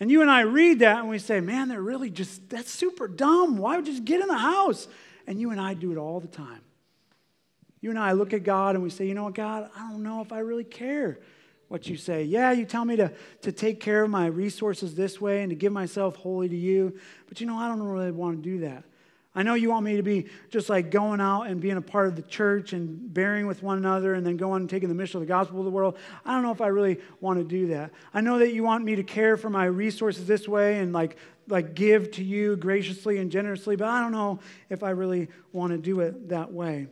And 0.00 0.10
you 0.10 0.22
and 0.22 0.30
I 0.30 0.42
read 0.42 0.78
that 0.80 0.98
and 0.98 1.08
we 1.08 1.18
say, 1.18 1.40
man, 1.40 1.68
they're 1.68 1.82
really 1.82 2.10
just, 2.10 2.48
that's 2.48 2.70
super 2.70 3.08
dumb. 3.08 3.58
Why 3.58 3.76
would 3.76 3.86
you 3.86 3.92
just 3.94 4.04
get 4.04 4.20
in 4.20 4.28
the 4.28 4.38
house? 4.38 4.86
And 5.26 5.40
you 5.40 5.50
and 5.50 5.60
I 5.60 5.74
do 5.74 5.90
it 5.92 5.98
all 5.98 6.20
the 6.20 6.28
time. 6.28 6.60
You 7.80 7.90
and 7.90 7.98
I 7.98 8.12
look 8.12 8.32
at 8.32 8.44
God 8.44 8.74
and 8.74 8.82
we 8.82 8.90
say, 8.90 9.06
you 9.06 9.14
know 9.14 9.24
what, 9.24 9.34
God, 9.34 9.70
I 9.76 9.90
don't 9.90 10.02
know 10.02 10.20
if 10.20 10.32
I 10.32 10.38
really 10.40 10.64
care 10.64 11.18
what 11.68 11.86
you 11.86 11.96
say. 11.96 12.24
Yeah, 12.24 12.52
you 12.52 12.64
tell 12.64 12.84
me 12.84 12.96
to, 12.96 13.12
to 13.42 13.52
take 13.52 13.80
care 13.80 14.02
of 14.02 14.10
my 14.10 14.26
resources 14.26 14.94
this 14.94 15.20
way 15.20 15.42
and 15.42 15.50
to 15.50 15.56
give 15.56 15.72
myself 15.72 16.16
wholly 16.16 16.48
to 16.48 16.56
you, 16.56 16.98
but 17.28 17.40
you 17.40 17.46
know, 17.46 17.56
I 17.56 17.68
don't 17.68 17.80
really 17.82 18.10
want 18.10 18.42
to 18.42 18.50
do 18.50 18.60
that. 18.60 18.84
I 19.38 19.44
know 19.44 19.54
you 19.54 19.70
want 19.70 19.84
me 19.84 19.94
to 19.94 20.02
be 20.02 20.26
just 20.50 20.68
like 20.68 20.90
going 20.90 21.20
out 21.20 21.42
and 21.42 21.60
being 21.60 21.76
a 21.76 21.80
part 21.80 22.08
of 22.08 22.16
the 22.16 22.22
church 22.22 22.72
and 22.72 23.14
bearing 23.14 23.46
with 23.46 23.62
one 23.62 23.78
another 23.78 24.14
and 24.14 24.26
then 24.26 24.36
going 24.36 24.62
and 24.62 24.68
taking 24.68 24.88
the 24.88 24.96
mission 24.96 25.18
of 25.18 25.20
the 25.20 25.32
gospel 25.32 25.60
of 25.60 25.64
the 25.64 25.70
world. 25.70 25.96
I 26.24 26.32
don't 26.32 26.42
know 26.42 26.50
if 26.50 26.60
I 26.60 26.66
really 26.66 26.98
want 27.20 27.38
to 27.38 27.44
do 27.44 27.68
that. 27.68 27.92
I 28.12 28.20
know 28.20 28.40
that 28.40 28.52
you 28.52 28.64
want 28.64 28.82
me 28.82 28.96
to 28.96 29.04
care 29.04 29.36
for 29.36 29.48
my 29.48 29.66
resources 29.66 30.26
this 30.26 30.48
way 30.48 30.80
and 30.80 30.92
like 30.92 31.18
like 31.46 31.76
give 31.76 32.10
to 32.10 32.24
you 32.24 32.56
graciously 32.56 33.18
and 33.18 33.30
generously, 33.30 33.76
but 33.76 33.86
I 33.86 34.00
don't 34.00 34.10
know 34.10 34.40
if 34.70 34.82
I 34.82 34.90
really 34.90 35.28
want 35.52 35.70
to 35.70 35.78
do 35.78 36.00
it 36.00 36.30
that 36.30 36.52
way. 36.52 36.88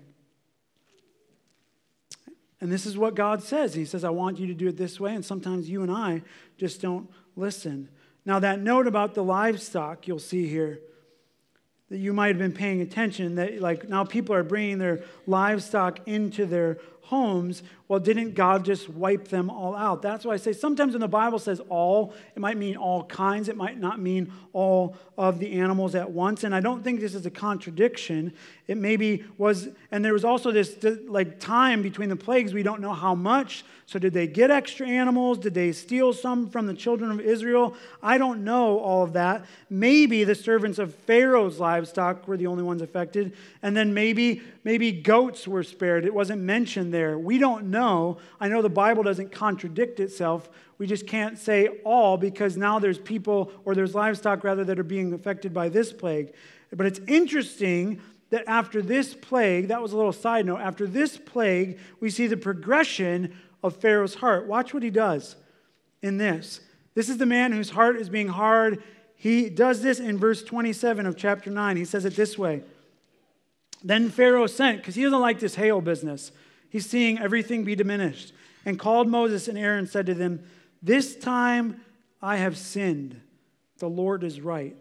And 2.61 2.71
this 2.71 2.87
is 2.87 2.97
what 2.97 3.17
God 3.17 3.43
says. 3.43 3.75
He 3.75 3.85
says, 3.85 4.05
I 4.05 4.11
want 4.11 4.39
you 4.39 4.47
to 4.47 4.55
do 4.55 4.69
it 4.69 4.77
this 4.77 5.01
way. 5.01 5.17
And 5.17 5.25
sometimes 5.25 5.69
you 5.69 5.83
and 5.83 5.91
I 5.91 6.23
just 6.59 6.81
don't 6.81 7.11
listen. 7.35 7.89
Now, 8.25 8.39
that 8.39 8.61
note 8.61 8.87
about 8.87 9.15
the 9.15 9.25
livestock 9.25 10.07
you'll 10.07 10.21
see 10.21 10.47
here 10.47 10.79
that 11.89 11.99
you 11.99 12.13
might 12.13 12.29
have 12.29 12.39
been 12.39 12.53
paying 12.53 12.81
attention 12.81 13.37
that 13.37 13.61
like 13.61 13.89
now 13.89 14.05
people 14.05 14.35
are 14.35 14.43
bringing 14.43 14.79
their 14.79 15.05
livestock 15.27 16.01
into 16.07 16.47
their 16.47 16.79
homes 17.07 17.63
well 17.89 18.01
didn't 18.01 18.35
god 18.35 18.65
just 18.65 18.89
wipe 18.89 19.29
them 19.29 19.49
all 19.49 19.75
out? 19.77 20.03
That's 20.03 20.25
why 20.25 20.35
i 20.35 20.37
say 20.37 20.53
sometimes 20.53 20.93
when 20.93 21.01
the 21.01 21.09
bible 21.09 21.39
says 21.39 21.61
all 21.69 22.13
it 22.35 22.41
might 22.41 22.57
mean 22.57 22.77
all 22.77 23.05
kinds. 23.05 23.49
It 23.49 23.57
might 23.57 23.79
not 23.79 24.01
mean 24.01 24.33
all 24.53 24.97
of 25.17 25.39
the 25.39 25.53
animals 25.53 25.95
at 25.95 26.11
once. 26.11 26.43
And 26.43 26.55
i 26.55 26.61
don't 26.61 26.83
think 26.83 27.01
this 27.01 27.15
is 27.15 27.27
a 27.27 27.31
contradiction. 27.31 28.33
It 28.67 28.77
maybe 28.77 29.25
was 29.39 29.69
and 29.93 30.05
there 30.05 30.13
was 30.13 30.25
also 30.25 30.51
this 30.51 30.77
like 31.07 31.39
time 31.39 31.83
between 31.83 32.09
the 32.09 32.17
plagues. 32.17 32.53
We 32.53 32.65
don't 32.65 32.81
know 32.81 32.93
how 32.93 33.15
much. 33.15 33.65
So 33.89 34.01
did 34.01 34.13
they 34.13 34.27
get 34.27 34.51
extra 34.51 34.89
animals? 34.89 35.39
Did 35.39 35.55
they 35.55 35.71
steal 35.71 36.13
some 36.13 36.51
from 36.51 36.67
the 36.67 36.75
children 36.75 37.13
of 37.13 37.21
israel? 37.21 37.77
I 38.03 38.19
don't 38.19 38.43
know 38.43 38.81
all 38.81 39.05
of 39.05 39.13
that. 39.13 39.45
Maybe 39.71 40.25
the 40.25 40.35
servants 40.35 40.81
of 40.81 40.93
pharaoh's 40.93 41.61
livestock 41.61 42.27
were 42.27 42.37
the 42.37 42.49
only 42.49 42.65
ones 42.65 42.83
affected. 42.83 43.33
And 43.63 43.77
then 43.77 43.95
maybe 43.95 44.43
maybe 44.65 44.91
goats 44.91 45.47
were 45.47 45.63
spared. 45.63 46.05
It 46.05 46.13
wasn't 46.13 46.43
mentioned 46.43 46.93
there 46.97 47.19
we 47.19 47.39
don't 47.39 47.65
know 47.65 48.19
i 48.41 48.49
know 48.49 48.63
the 48.63 48.69
bible 48.69 49.03
doesn't 49.03 49.31
contradict 49.31 50.01
itself 50.01 50.49
we 50.79 50.87
just 50.87 51.07
can't 51.07 51.39
say 51.39 51.69
all 51.85 52.17
because 52.17 52.57
now 52.57 52.79
there's 52.79 52.99
people 52.99 53.51
or 53.65 53.75
there's 53.75 53.95
livestock 53.95 54.45
rather 54.45 54.65
that 54.65 54.79
are 54.79 54.91
being 54.97 55.13
affected 55.13 55.53
by 55.53 55.69
this 55.69 55.93
plague 55.93 56.33
but 56.73 56.87
it's 56.87 57.01
interesting 57.07 58.01
that 58.31 58.45
after 58.47 58.83
this 58.83 59.15
plague, 59.15 59.69
that 59.69 59.81
was 59.81 59.93
a 59.93 59.97
little 59.97 60.13
side 60.13 60.47
note, 60.47 60.61
after 60.61 60.87
this 60.87 61.17
plague, 61.17 61.79
we 62.01 62.11
see 62.11 62.27
the 62.27 62.37
progression 62.37 63.37
of 63.63 63.77
Pharaoh's 63.77 64.17
heart. 64.17 64.47
Watch 64.47 64.75
what 64.75 64.83
he 64.83 64.91
does 64.91 65.37
in 66.03 66.19
this. 66.19 66.61
This 66.95 67.09
is 67.09 67.19
the 67.19 67.27
man 67.27 67.53
whose 67.53 67.71
heart 67.71 67.97
is 67.97 68.09
being 68.09 68.29
hard. 68.29 68.83
He 69.15 69.49
does 69.49 69.83
this 69.83 70.01
in 70.01 70.19
verse 70.19 70.43
27 70.43 71.07
of 71.07 71.17
chapter 71.17 71.51
9. 71.51 71.77
He 71.77 71.85
says 71.85 72.05
it 72.05 72.17
this 72.17 72.37
way 72.37 72.63
Then 73.85 74.11
Pharaoh 74.11 74.47
sent, 74.47 74.79
because 74.79 74.97
he 74.97 75.05
doesn't 75.05 75.21
like 75.21 75.39
this 75.39 75.55
hail 75.55 75.81
business, 75.81 76.33
he's 76.77 76.85
seeing 76.85 77.19
everything 77.19 77.65
be 77.65 77.75
diminished, 77.75 78.35
and 78.67 78.79
called 78.79 79.09
Moses 79.09 79.49
and 79.49 79.57
Aaron, 79.57 79.87
said 79.87 80.05
to 80.07 80.15
them, 80.15 80.45
This 80.83 81.17
time 81.17 81.81
I 82.21 82.37
have 82.37 82.59
sinned. 82.59 83.19
The 83.79 83.89
Lord 83.89 84.23
is 84.23 84.43
right, 84.43 84.77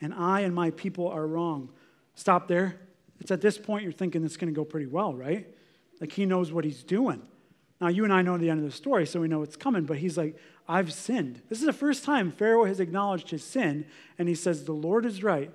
and 0.00 0.14
I 0.14 0.40
and 0.40 0.54
my 0.54 0.70
people 0.70 1.06
are 1.06 1.26
wrong. 1.26 1.68
Stop 2.14 2.48
there. 2.48 2.80
It's 3.20 3.30
at 3.30 3.42
this 3.42 3.58
point 3.58 3.82
you're 3.82 3.92
thinking 3.92 4.24
it's 4.24 4.38
going 4.38 4.52
to 4.52 4.56
go 4.56 4.64
pretty 4.64 4.86
well, 4.86 5.12
right? 5.12 5.46
Like 6.00 6.12
he 6.12 6.24
knows 6.24 6.50
what 6.50 6.64
he's 6.64 6.82
doing. 6.82 7.20
Now, 7.78 7.88
you 7.88 8.04
and 8.04 8.12
I 8.12 8.22
know 8.22 8.38
the 8.38 8.48
end 8.48 8.60
of 8.60 8.64
the 8.64 8.74
story, 8.74 9.06
so 9.06 9.20
we 9.20 9.28
know 9.28 9.42
it's 9.42 9.56
coming, 9.56 9.84
but 9.84 9.98
he's 9.98 10.16
like, 10.16 10.34
I've 10.66 10.94
sinned. 10.94 11.42
This 11.50 11.60
is 11.60 11.66
the 11.66 11.74
first 11.74 12.04
time 12.04 12.32
Pharaoh 12.32 12.64
has 12.64 12.80
acknowledged 12.80 13.28
his 13.30 13.44
sin, 13.44 13.84
and 14.18 14.28
he 14.28 14.34
says, 14.34 14.64
The 14.64 14.72
Lord 14.72 15.04
is 15.04 15.22
right, 15.22 15.50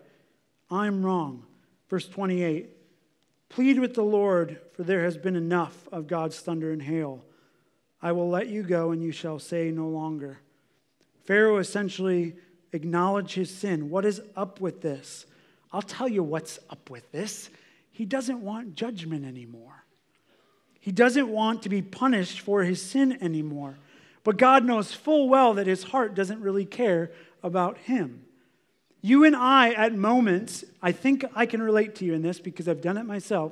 I'm 0.69 1.03
wrong. 1.03 1.47
Verse 1.89 2.07
28 2.07 2.69
Plead 3.53 3.77
with 3.77 3.93
the 3.93 4.01
Lord, 4.01 4.59
for 4.73 4.81
there 4.81 5.03
has 5.03 5.15
been 5.15 5.35
enough 5.35 5.87
of 5.91 6.07
God's 6.07 6.39
thunder 6.39 6.71
and 6.71 6.81
hail. 6.81 7.23
I 8.01 8.11
will 8.11 8.27
let 8.27 8.47
you 8.47 8.63
go, 8.63 8.89
and 8.89 9.03
you 9.03 9.11
shall 9.11 9.37
say 9.37 9.69
no 9.69 9.87
longer. 9.89 10.39
Pharaoh 11.25 11.57
essentially 11.57 12.35
acknowledged 12.71 13.35
his 13.35 13.53
sin. 13.53 13.91
What 13.91 14.05
is 14.05 14.23
up 14.35 14.59
with 14.59 14.81
this? 14.81 15.27
I'll 15.71 15.83
tell 15.83 16.07
you 16.07 16.23
what's 16.23 16.57
up 16.71 16.89
with 16.89 17.11
this. 17.11 17.51
He 17.91 18.05
doesn't 18.05 18.41
want 18.41 18.73
judgment 18.73 19.23
anymore. 19.23 19.85
He 20.79 20.91
doesn't 20.91 21.29
want 21.29 21.61
to 21.61 21.69
be 21.69 21.83
punished 21.83 22.39
for 22.39 22.63
his 22.63 22.81
sin 22.81 23.19
anymore. 23.21 23.77
But 24.23 24.37
God 24.37 24.65
knows 24.65 24.93
full 24.93 25.29
well 25.29 25.53
that 25.53 25.67
his 25.67 25.83
heart 25.83 26.15
doesn't 26.15 26.41
really 26.41 26.65
care 26.65 27.11
about 27.43 27.77
him. 27.77 28.25
You 29.05 29.25
and 29.25 29.35
I, 29.35 29.71
at 29.71 29.93
moments, 29.93 30.63
I 30.81 30.93
think 30.93 31.25
I 31.35 31.45
can 31.45 31.61
relate 31.61 31.95
to 31.95 32.05
you 32.05 32.13
in 32.13 32.21
this 32.21 32.39
because 32.39 32.69
I've 32.69 32.81
done 32.81 32.97
it 32.97 33.03
myself. 33.03 33.51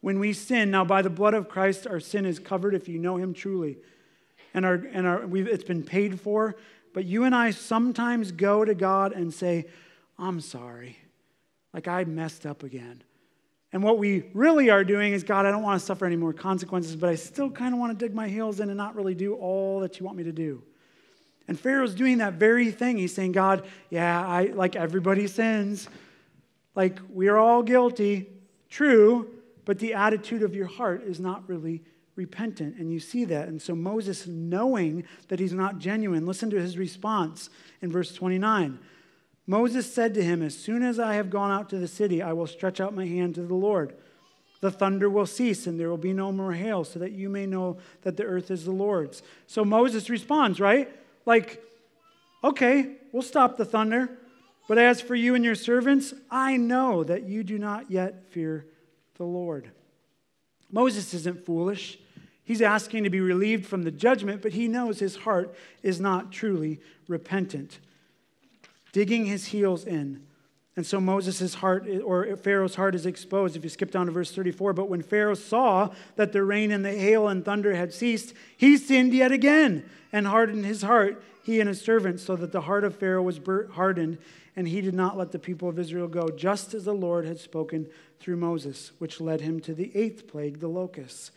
When 0.00 0.20
we 0.20 0.32
sin, 0.32 0.70
now 0.70 0.84
by 0.84 1.02
the 1.02 1.10
blood 1.10 1.34
of 1.34 1.48
Christ, 1.48 1.88
our 1.88 1.98
sin 1.98 2.24
is 2.24 2.38
covered 2.38 2.74
if 2.74 2.88
you 2.88 3.00
know 3.00 3.16
him 3.16 3.34
truly. 3.34 3.78
And, 4.54 4.64
our, 4.64 4.74
and 4.74 5.04
our, 5.04 5.36
it's 5.36 5.64
been 5.64 5.82
paid 5.82 6.20
for. 6.20 6.54
But 6.92 7.06
you 7.06 7.24
and 7.24 7.34
I 7.34 7.50
sometimes 7.50 8.30
go 8.30 8.64
to 8.64 8.72
God 8.72 9.12
and 9.12 9.34
say, 9.34 9.66
I'm 10.16 10.40
sorry. 10.40 10.96
Like 11.72 11.88
I 11.88 12.04
messed 12.04 12.46
up 12.46 12.62
again. 12.62 13.02
And 13.72 13.82
what 13.82 13.98
we 13.98 14.30
really 14.32 14.70
are 14.70 14.84
doing 14.84 15.12
is, 15.12 15.24
God, 15.24 15.44
I 15.44 15.50
don't 15.50 15.64
want 15.64 15.80
to 15.80 15.84
suffer 15.84 16.06
any 16.06 16.14
more 16.14 16.32
consequences, 16.32 16.94
but 16.94 17.10
I 17.10 17.16
still 17.16 17.50
kind 17.50 17.74
of 17.74 17.80
want 17.80 17.98
to 17.98 18.06
dig 18.06 18.14
my 18.14 18.28
heels 18.28 18.60
in 18.60 18.68
and 18.68 18.76
not 18.76 18.94
really 18.94 19.16
do 19.16 19.34
all 19.34 19.80
that 19.80 19.98
you 19.98 20.06
want 20.06 20.16
me 20.16 20.22
to 20.22 20.32
do. 20.32 20.62
And 21.46 21.58
Pharaoh's 21.58 21.94
doing 21.94 22.18
that 22.18 22.34
very 22.34 22.70
thing. 22.70 22.96
He's 22.96 23.14
saying, 23.14 23.32
God, 23.32 23.66
yeah, 23.90 24.26
I 24.26 24.44
like 24.46 24.76
everybody 24.76 25.26
sins. 25.26 25.88
Like, 26.74 26.98
we 27.12 27.28
are 27.28 27.38
all 27.38 27.62
guilty, 27.62 28.28
true, 28.68 29.28
but 29.64 29.78
the 29.78 29.94
attitude 29.94 30.42
of 30.42 30.54
your 30.54 30.66
heart 30.66 31.02
is 31.04 31.20
not 31.20 31.48
really 31.48 31.82
repentant. 32.16 32.76
And 32.76 32.92
you 32.92 33.00
see 33.00 33.24
that. 33.26 33.48
And 33.48 33.60
so 33.60 33.74
Moses, 33.74 34.26
knowing 34.26 35.04
that 35.28 35.38
he's 35.38 35.52
not 35.52 35.78
genuine, 35.78 36.26
listen 36.26 36.50
to 36.50 36.60
his 36.60 36.78
response 36.78 37.50
in 37.82 37.90
verse 37.90 38.12
29. 38.14 38.78
Moses 39.46 39.92
said 39.92 40.14
to 40.14 40.24
him, 40.24 40.42
As 40.42 40.56
soon 40.56 40.82
as 40.82 40.98
I 40.98 41.14
have 41.14 41.30
gone 41.30 41.50
out 41.50 41.68
to 41.70 41.78
the 41.78 41.88
city, 41.88 42.22
I 42.22 42.32
will 42.32 42.46
stretch 42.46 42.80
out 42.80 42.94
my 42.94 43.06
hand 43.06 43.34
to 43.34 43.42
the 43.42 43.54
Lord. 43.54 43.94
The 44.60 44.70
thunder 44.70 45.10
will 45.10 45.26
cease, 45.26 45.66
and 45.66 45.78
there 45.78 45.90
will 45.90 45.98
be 45.98 46.14
no 46.14 46.32
more 46.32 46.54
hail, 46.54 46.84
so 46.84 46.98
that 46.98 47.12
you 47.12 47.28
may 47.28 47.44
know 47.44 47.76
that 48.02 48.16
the 48.16 48.24
earth 48.24 48.50
is 48.50 48.64
the 48.64 48.72
Lord's. 48.72 49.22
So 49.46 49.62
Moses 49.62 50.08
responds, 50.08 50.58
right? 50.58 50.90
Like, 51.26 51.62
okay, 52.42 52.96
we'll 53.12 53.22
stop 53.22 53.56
the 53.56 53.64
thunder. 53.64 54.18
But 54.66 54.78
as 54.78 55.00
for 55.00 55.14
you 55.14 55.34
and 55.34 55.44
your 55.44 55.54
servants, 55.54 56.14
I 56.30 56.56
know 56.56 57.04
that 57.04 57.24
you 57.24 57.44
do 57.44 57.58
not 57.58 57.90
yet 57.90 58.30
fear 58.30 58.66
the 59.16 59.24
Lord. 59.24 59.70
Moses 60.70 61.12
isn't 61.14 61.44
foolish. 61.44 61.98
He's 62.44 62.62
asking 62.62 63.04
to 63.04 63.10
be 63.10 63.20
relieved 63.20 63.66
from 63.66 63.82
the 63.82 63.90
judgment, 63.90 64.42
but 64.42 64.52
he 64.52 64.68
knows 64.68 64.98
his 64.98 65.16
heart 65.16 65.54
is 65.82 66.00
not 66.00 66.32
truly 66.32 66.80
repentant. 67.08 67.78
Digging 68.92 69.26
his 69.26 69.46
heels 69.46 69.84
in. 69.84 70.26
And 70.76 70.84
so 70.84 71.00
Moses' 71.00 71.54
heart, 71.54 71.86
or 72.04 72.36
Pharaoh's 72.36 72.74
heart, 72.74 72.96
is 72.96 73.06
exposed. 73.06 73.54
If 73.54 73.62
you 73.62 73.70
skip 73.70 73.92
down 73.92 74.06
to 74.06 74.12
verse 74.12 74.32
34, 74.32 74.72
but 74.72 74.88
when 74.88 75.02
Pharaoh 75.02 75.34
saw 75.34 75.90
that 76.16 76.32
the 76.32 76.42
rain 76.42 76.72
and 76.72 76.84
the 76.84 76.92
hail 76.92 77.28
and 77.28 77.44
thunder 77.44 77.74
had 77.74 77.92
ceased, 77.94 78.34
he 78.56 78.76
sinned 78.76 79.14
yet 79.14 79.30
again 79.30 79.88
and 80.12 80.26
hardened 80.26 80.64
his 80.64 80.82
heart, 80.82 81.22
he 81.44 81.60
and 81.60 81.68
his 81.68 81.80
servants, 81.80 82.24
so 82.24 82.34
that 82.34 82.50
the 82.50 82.62
heart 82.62 82.82
of 82.82 82.96
Pharaoh 82.96 83.22
was 83.22 83.38
hardened, 83.72 84.18
and 84.56 84.66
he 84.66 84.80
did 84.80 84.94
not 84.94 85.16
let 85.16 85.30
the 85.30 85.38
people 85.38 85.68
of 85.68 85.78
Israel 85.78 86.08
go, 86.08 86.28
just 86.28 86.74
as 86.74 86.84
the 86.84 86.94
Lord 86.94 87.24
had 87.24 87.38
spoken 87.38 87.86
through 88.18 88.36
Moses, 88.36 88.90
which 88.98 89.20
led 89.20 89.42
him 89.42 89.60
to 89.60 89.74
the 89.74 89.94
eighth 89.94 90.26
plague, 90.26 90.58
the 90.58 90.68
locusts. 90.68 91.30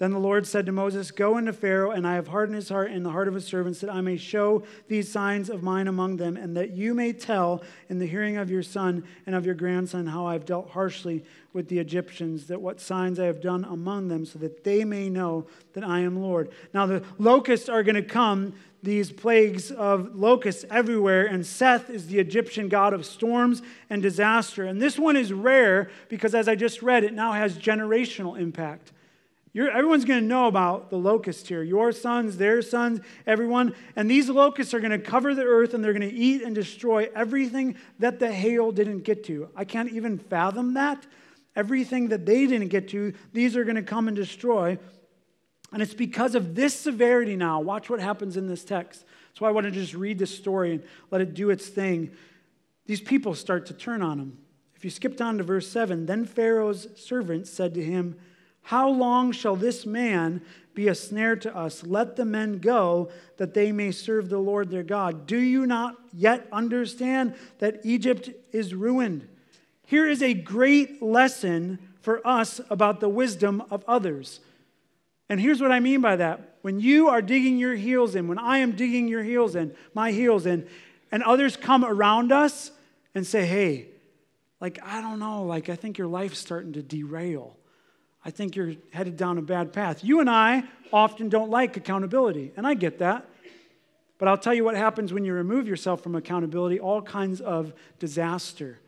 Then 0.00 0.12
the 0.12 0.18
Lord 0.18 0.46
said 0.46 0.64
to 0.64 0.72
Moses, 0.72 1.10
Go 1.10 1.36
into 1.36 1.52
Pharaoh, 1.52 1.90
and 1.90 2.06
I 2.06 2.14
have 2.14 2.28
hardened 2.28 2.56
his 2.56 2.70
heart 2.70 2.90
and 2.90 3.04
the 3.04 3.10
heart 3.10 3.28
of 3.28 3.34
his 3.34 3.44
servants, 3.44 3.80
that 3.80 3.92
I 3.92 4.00
may 4.00 4.16
show 4.16 4.62
these 4.88 5.12
signs 5.12 5.50
of 5.50 5.62
mine 5.62 5.88
among 5.88 6.16
them, 6.16 6.38
and 6.38 6.56
that 6.56 6.70
you 6.70 6.94
may 6.94 7.12
tell 7.12 7.62
in 7.90 7.98
the 7.98 8.06
hearing 8.06 8.38
of 8.38 8.50
your 8.50 8.62
son 8.62 9.04
and 9.26 9.34
of 9.34 9.44
your 9.44 9.54
grandson 9.54 10.06
how 10.06 10.24
I 10.24 10.32
have 10.32 10.46
dealt 10.46 10.70
harshly 10.70 11.22
with 11.52 11.68
the 11.68 11.78
Egyptians, 11.78 12.46
that 12.46 12.62
what 12.62 12.80
signs 12.80 13.20
I 13.20 13.26
have 13.26 13.42
done 13.42 13.62
among 13.62 14.08
them, 14.08 14.24
so 14.24 14.38
that 14.38 14.64
they 14.64 14.86
may 14.86 15.10
know 15.10 15.46
that 15.74 15.84
I 15.84 16.00
am 16.00 16.22
Lord. 16.22 16.50
Now 16.72 16.86
the 16.86 17.04
locusts 17.18 17.68
are 17.68 17.82
going 17.82 17.94
to 17.94 18.02
come 18.02 18.54
these 18.82 19.12
plagues 19.12 19.70
of 19.70 20.14
locusts 20.14 20.64
everywhere, 20.70 21.26
and 21.26 21.44
Seth 21.44 21.90
is 21.90 22.06
the 22.06 22.20
Egyptian 22.20 22.70
god 22.70 22.94
of 22.94 23.04
storms 23.04 23.60
and 23.90 24.00
disaster. 24.00 24.64
And 24.64 24.80
this 24.80 24.98
one 24.98 25.18
is 25.18 25.30
rare 25.30 25.90
because, 26.08 26.34
as 26.34 26.48
I 26.48 26.54
just 26.54 26.80
read, 26.80 27.04
it 27.04 27.12
now 27.12 27.32
has 27.32 27.58
generational 27.58 28.40
impact. 28.40 28.92
You're, 29.52 29.70
everyone's 29.70 30.04
going 30.04 30.20
to 30.20 30.26
know 30.26 30.46
about 30.46 30.90
the 30.90 30.96
locust 30.96 31.48
here. 31.48 31.62
Your 31.62 31.90
sons, 31.90 32.36
their 32.36 32.62
sons, 32.62 33.00
everyone. 33.26 33.74
And 33.96 34.08
these 34.08 34.28
locusts 34.28 34.72
are 34.74 34.80
going 34.80 34.92
to 34.92 34.98
cover 34.98 35.34
the 35.34 35.42
earth 35.42 35.74
and 35.74 35.82
they're 35.82 35.92
going 35.92 36.08
to 36.08 36.14
eat 36.14 36.42
and 36.42 36.54
destroy 36.54 37.08
everything 37.16 37.76
that 37.98 38.20
the 38.20 38.30
hail 38.30 38.70
didn't 38.70 39.00
get 39.00 39.24
to. 39.24 39.48
I 39.56 39.64
can't 39.64 39.90
even 39.92 40.18
fathom 40.18 40.74
that. 40.74 41.04
Everything 41.56 42.08
that 42.08 42.26
they 42.26 42.46
didn't 42.46 42.68
get 42.68 42.88
to, 42.90 43.12
these 43.32 43.56
are 43.56 43.64
going 43.64 43.76
to 43.76 43.82
come 43.82 44.06
and 44.06 44.16
destroy. 44.16 44.78
And 45.72 45.82
it's 45.82 45.94
because 45.94 46.36
of 46.36 46.54
this 46.54 46.78
severity 46.78 47.34
now. 47.34 47.60
Watch 47.60 47.90
what 47.90 47.98
happens 47.98 48.36
in 48.36 48.46
this 48.46 48.64
text. 48.64 49.04
That's 49.28 49.40
why 49.40 49.48
I 49.48 49.52
want 49.52 49.64
to 49.64 49.72
just 49.72 49.94
read 49.94 50.18
this 50.18 50.36
story 50.36 50.72
and 50.72 50.84
let 51.10 51.20
it 51.20 51.34
do 51.34 51.50
its 51.50 51.66
thing. 51.66 52.12
These 52.86 53.00
people 53.00 53.34
start 53.34 53.66
to 53.66 53.74
turn 53.74 54.00
on 54.00 54.18
him. 54.18 54.38
If 54.76 54.84
you 54.84 54.90
skip 54.90 55.16
down 55.16 55.38
to 55.38 55.44
verse 55.44 55.68
7, 55.68 56.06
then 56.06 56.24
Pharaoh's 56.24 56.88
servants 56.96 57.50
said 57.50 57.74
to 57.74 57.84
him, 57.84 58.16
How 58.62 58.88
long 58.88 59.32
shall 59.32 59.56
this 59.56 59.84
man 59.84 60.42
be 60.74 60.88
a 60.88 60.94
snare 60.94 61.36
to 61.36 61.56
us? 61.56 61.82
Let 61.82 62.16
the 62.16 62.24
men 62.24 62.58
go 62.58 63.10
that 63.36 63.54
they 63.54 63.72
may 63.72 63.90
serve 63.90 64.28
the 64.28 64.38
Lord 64.38 64.70
their 64.70 64.82
God. 64.82 65.26
Do 65.26 65.38
you 65.38 65.66
not 65.66 65.96
yet 66.12 66.46
understand 66.52 67.34
that 67.58 67.80
Egypt 67.84 68.30
is 68.52 68.74
ruined? 68.74 69.28
Here 69.86 70.06
is 70.06 70.22
a 70.22 70.34
great 70.34 71.02
lesson 71.02 71.78
for 72.00 72.24
us 72.26 72.60
about 72.70 73.00
the 73.00 73.08
wisdom 73.08 73.62
of 73.70 73.84
others. 73.88 74.40
And 75.28 75.40
here's 75.40 75.60
what 75.60 75.72
I 75.72 75.80
mean 75.80 76.00
by 76.00 76.16
that. 76.16 76.56
When 76.62 76.80
you 76.80 77.08
are 77.08 77.22
digging 77.22 77.58
your 77.58 77.74
heels 77.74 78.14
in, 78.14 78.28
when 78.28 78.38
I 78.38 78.58
am 78.58 78.72
digging 78.72 79.08
your 79.08 79.22
heels 79.22 79.54
in, 79.54 79.74
my 79.94 80.12
heels 80.12 80.46
in, 80.46 80.68
and 81.10 81.22
others 81.22 81.56
come 81.56 81.84
around 81.84 82.32
us 82.32 82.70
and 83.14 83.26
say, 83.26 83.46
hey, 83.46 83.88
like, 84.60 84.78
I 84.84 85.00
don't 85.00 85.18
know, 85.18 85.44
like, 85.44 85.68
I 85.68 85.76
think 85.76 85.98
your 85.98 86.06
life's 86.06 86.38
starting 86.38 86.74
to 86.74 86.82
derail. 86.82 87.56
I 88.24 88.30
think 88.30 88.54
you're 88.54 88.74
headed 88.92 89.16
down 89.16 89.38
a 89.38 89.42
bad 89.42 89.72
path. 89.72 90.04
You 90.04 90.20
and 90.20 90.28
I 90.28 90.64
often 90.92 91.28
don't 91.28 91.50
like 91.50 91.76
accountability, 91.76 92.52
and 92.56 92.66
I 92.66 92.74
get 92.74 92.98
that. 92.98 93.26
But 94.18 94.28
I'll 94.28 94.38
tell 94.38 94.52
you 94.52 94.64
what 94.64 94.76
happens 94.76 95.14
when 95.14 95.24
you 95.24 95.32
remove 95.32 95.66
yourself 95.66 96.02
from 96.02 96.14
accountability 96.14 96.78
all 96.78 97.00
kinds 97.00 97.40
of 97.40 97.72
disaster. 97.98 98.78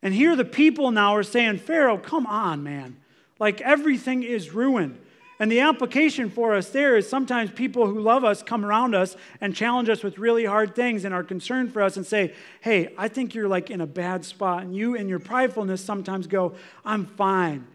And 0.00 0.14
here 0.14 0.36
the 0.36 0.44
people 0.44 0.92
now 0.92 1.16
are 1.16 1.24
saying, 1.24 1.58
Pharaoh, 1.58 1.98
come 1.98 2.26
on, 2.26 2.62
man. 2.62 2.98
Like 3.40 3.60
everything 3.62 4.22
is 4.22 4.54
ruined. 4.54 5.00
And 5.40 5.50
the 5.50 5.60
application 5.60 6.30
for 6.30 6.54
us 6.54 6.68
there 6.68 6.96
is 6.96 7.08
sometimes 7.08 7.50
people 7.50 7.88
who 7.88 7.98
love 7.98 8.22
us 8.22 8.42
come 8.42 8.64
around 8.64 8.94
us 8.94 9.16
and 9.40 9.56
challenge 9.56 9.88
us 9.88 10.04
with 10.04 10.18
really 10.18 10.44
hard 10.44 10.76
things 10.76 11.04
and 11.04 11.12
are 11.12 11.24
concerned 11.24 11.72
for 11.72 11.82
us 11.82 11.96
and 11.96 12.06
say, 12.06 12.32
Hey, 12.60 12.94
I 12.96 13.08
think 13.08 13.34
you're 13.34 13.48
like 13.48 13.70
in 13.70 13.80
a 13.80 13.86
bad 13.86 14.24
spot. 14.24 14.62
And 14.62 14.76
you, 14.76 14.94
in 14.94 15.08
your 15.08 15.18
pridefulness, 15.18 15.80
sometimes 15.80 16.28
go, 16.28 16.54
I'm 16.84 17.06
fine. 17.06 17.66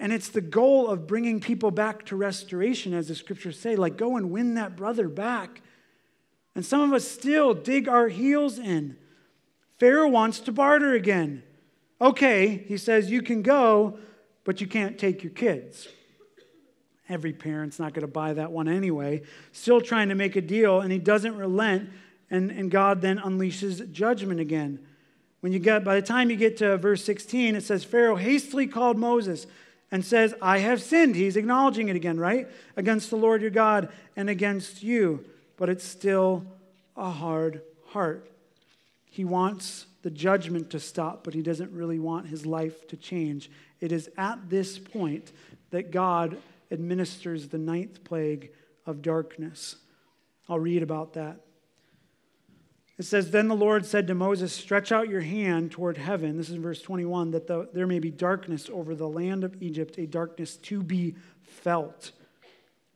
And 0.00 0.14
it's 0.14 0.30
the 0.30 0.40
goal 0.40 0.88
of 0.88 1.06
bringing 1.06 1.40
people 1.40 1.70
back 1.70 2.06
to 2.06 2.16
restoration, 2.16 2.94
as 2.94 3.08
the 3.08 3.14
scriptures 3.14 3.60
say, 3.60 3.76
like 3.76 3.98
go 3.98 4.16
and 4.16 4.30
win 4.30 4.54
that 4.54 4.74
brother 4.74 5.08
back. 5.08 5.60
And 6.54 6.64
some 6.64 6.80
of 6.80 6.94
us 6.94 7.06
still 7.06 7.52
dig 7.52 7.86
our 7.86 8.08
heels 8.08 8.58
in. 8.58 8.96
Pharaoh 9.78 10.08
wants 10.08 10.40
to 10.40 10.52
barter 10.52 10.94
again. 10.94 11.42
Okay, 12.00 12.64
he 12.66 12.78
says, 12.78 13.10
you 13.10 13.20
can 13.20 13.42
go, 13.42 13.98
but 14.44 14.62
you 14.62 14.66
can't 14.66 14.98
take 14.98 15.22
your 15.22 15.32
kids. 15.32 15.86
Every 17.06 17.34
parent's 17.34 17.78
not 17.78 17.92
going 17.92 18.06
to 18.06 18.12
buy 18.12 18.32
that 18.32 18.52
one 18.52 18.68
anyway. 18.68 19.22
Still 19.52 19.82
trying 19.82 20.08
to 20.08 20.14
make 20.14 20.34
a 20.34 20.40
deal, 20.40 20.80
and 20.80 20.90
he 20.90 20.98
doesn't 20.98 21.36
relent, 21.36 21.90
and, 22.30 22.50
and 22.50 22.70
God 22.70 23.02
then 23.02 23.18
unleashes 23.18 23.92
judgment 23.92 24.40
again. 24.40 24.78
When 25.40 25.52
you 25.52 25.58
get, 25.58 25.84
by 25.84 25.96
the 25.96 26.06
time 26.06 26.30
you 26.30 26.36
get 26.36 26.56
to 26.58 26.78
verse 26.78 27.04
16, 27.04 27.54
it 27.54 27.62
says, 27.62 27.84
Pharaoh 27.84 28.16
hastily 28.16 28.66
called 28.66 28.96
Moses 28.96 29.46
and 29.90 30.04
says, 30.04 30.34
I 30.40 30.58
have 30.58 30.82
sinned. 30.82 31.16
He's 31.16 31.36
acknowledging 31.36 31.88
it 31.88 31.96
again, 31.96 32.18
right? 32.18 32.48
Against 32.76 33.10
the 33.10 33.16
Lord 33.16 33.42
your 33.42 33.50
God 33.50 33.88
and 34.16 34.30
against 34.30 34.82
you. 34.82 35.24
But 35.56 35.68
it's 35.68 35.84
still 35.84 36.44
a 36.96 37.10
hard 37.10 37.62
heart. 37.88 38.30
He 39.04 39.24
wants 39.24 39.86
the 40.02 40.10
judgment 40.10 40.70
to 40.70 40.80
stop, 40.80 41.24
but 41.24 41.34
he 41.34 41.42
doesn't 41.42 41.72
really 41.72 41.98
want 41.98 42.28
his 42.28 42.46
life 42.46 42.86
to 42.88 42.96
change. 42.96 43.50
It 43.80 43.92
is 43.92 44.08
at 44.16 44.48
this 44.48 44.78
point 44.78 45.32
that 45.70 45.90
God 45.90 46.38
administers 46.70 47.48
the 47.48 47.58
ninth 47.58 48.04
plague 48.04 48.52
of 48.86 49.02
darkness. 49.02 49.76
I'll 50.48 50.58
read 50.58 50.82
about 50.82 51.14
that. 51.14 51.40
It 53.00 53.06
says, 53.06 53.30
Then 53.30 53.48
the 53.48 53.56
Lord 53.56 53.86
said 53.86 54.06
to 54.08 54.14
Moses, 54.14 54.52
Stretch 54.52 54.92
out 54.92 55.08
your 55.08 55.22
hand 55.22 55.70
toward 55.70 55.96
heaven. 55.96 56.36
This 56.36 56.50
is 56.50 56.56
verse 56.56 56.82
21 56.82 57.30
that 57.30 57.46
the, 57.46 57.66
there 57.72 57.86
may 57.86 57.98
be 57.98 58.10
darkness 58.10 58.68
over 58.70 58.94
the 58.94 59.08
land 59.08 59.42
of 59.42 59.56
Egypt, 59.62 59.96
a 59.96 60.06
darkness 60.06 60.58
to 60.58 60.82
be 60.82 61.14
felt. 61.40 62.12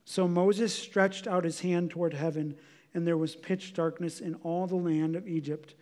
So 0.03 0.27
Moses 0.27 0.77
stretched 0.77 1.25
out 1.25 1.43
his 1.43 1.61
hand 1.61 1.89
toward 1.89 2.13
heaven, 2.13 2.55
and 2.93 3.07
there 3.07 3.17
was 3.17 3.35
pitch 3.35 3.73
darkness 3.73 4.19
in 4.19 4.35
all 4.43 4.67
the 4.67 4.75
land 4.75 5.15
of 5.15 5.27
Egypt 5.27 5.73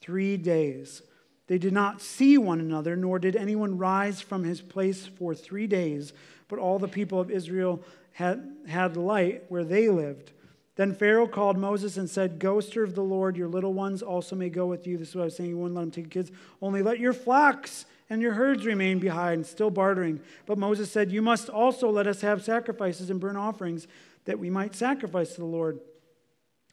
three 0.00 0.36
days. 0.36 1.02
They 1.48 1.58
did 1.58 1.72
not 1.72 2.00
see 2.00 2.38
one 2.38 2.60
another, 2.60 2.94
nor 2.94 3.18
did 3.18 3.34
anyone 3.34 3.76
rise 3.76 4.20
from 4.20 4.44
his 4.44 4.60
place 4.60 5.04
for 5.04 5.34
three 5.34 5.66
days 5.66 6.12
but 6.48 6.58
all 6.58 6.78
the 6.78 6.88
people 6.88 7.20
of 7.20 7.30
Israel 7.30 7.82
had, 8.12 8.54
had 8.68 8.96
light 8.96 9.44
where 9.48 9.64
they 9.64 9.88
lived. 9.88 10.32
Then 10.76 10.94
Pharaoh 10.94 11.28
called 11.28 11.56
Moses 11.56 11.96
and 11.96 12.10
said, 12.10 12.38
Go 12.38 12.60
serve 12.60 12.94
the 12.94 13.02
Lord. 13.02 13.36
Your 13.36 13.48
little 13.48 13.72
ones 13.72 14.02
also 14.02 14.34
may 14.34 14.48
go 14.48 14.66
with 14.66 14.86
you. 14.86 14.98
This 14.98 15.10
is 15.10 15.14
what 15.14 15.22
I 15.22 15.26
was 15.26 15.36
saying. 15.36 15.50
You 15.50 15.58
wouldn't 15.58 15.76
let 15.76 15.82
them 15.82 15.90
take 15.92 16.10
kids. 16.10 16.32
Only 16.60 16.82
let 16.82 16.98
your 16.98 17.12
flocks 17.12 17.86
and 18.10 18.20
your 18.20 18.32
herds 18.32 18.66
remain 18.66 18.98
behind, 18.98 19.46
still 19.46 19.70
bartering. 19.70 20.20
But 20.46 20.58
Moses 20.58 20.90
said, 20.90 21.12
You 21.12 21.22
must 21.22 21.48
also 21.48 21.90
let 21.90 22.06
us 22.06 22.20
have 22.22 22.42
sacrifices 22.42 23.08
and 23.08 23.20
burnt 23.20 23.38
offerings 23.38 23.86
that 24.24 24.38
we 24.38 24.50
might 24.50 24.74
sacrifice 24.74 25.34
to 25.34 25.40
the 25.40 25.46
Lord. 25.46 25.78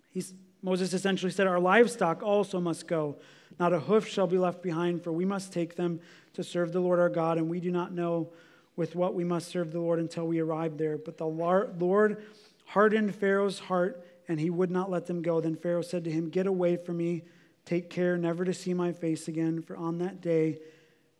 He's, 0.09 0.33
Moses 0.61 0.93
essentially 0.93 1.31
said, 1.31 1.47
Our 1.47 1.59
livestock 1.59 2.23
also 2.23 2.59
must 2.59 2.87
go. 2.87 3.17
Not 3.59 3.73
a 3.73 3.79
hoof 3.79 4.07
shall 4.07 4.27
be 4.27 4.37
left 4.37 4.63
behind, 4.63 5.03
for 5.03 5.11
we 5.11 5.25
must 5.25 5.53
take 5.53 5.75
them 5.75 5.99
to 6.33 6.43
serve 6.43 6.71
the 6.71 6.79
Lord 6.79 6.99
our 6.99 7.09
God, 7.09 7.37
and 7.37 7.49
we 7.49 7.59
do 7.59 7.71
not 7.71 7.93
know 7.93 8.31
with 8.75 8.95
what 8.95 9.13
we 9.13 9.23
must 9.23 9.49
serve 9.49 9.71
the 9.71 9.79
Lord 9.79 9.99
until 9.99 10.25
we 10.25 10.39
arrive 10.39 10.77
there. 10.77 10.97
But 10.97 11.17
the 11.17 11.27
Lord 11.27 12.23
hardened 12.71 13.13
Pharaoh's 13.13 13.59
heart, 13.59 14.05
and 14.27 14.39
he 14.39 14.49
would 14.49 14.71
not 14.71 14.89
let 14.89 15.05
them 15.05 15.21
go. 15.21 15.41
Then 15.41 15.55
Pharaoh 15.55 15.81
said 15.81 16.05
to 16.05 16.11
him, 16.11 16.29
Get 16.29 16.47
away 16.47 16.77
from 16.77 16.97
me, 16.97 17.23
Take 17.65 17.89
care 17.89 18.17
never 18.17 18.43
to 18.43 18.53
see 18.53 18.73
my 18.73 18.91
face 18.91 19.27
again, 19.27 19.61
for 19.61 19.77
on 19.77 19.99
that 19.99 20.21
day 20.21 20.59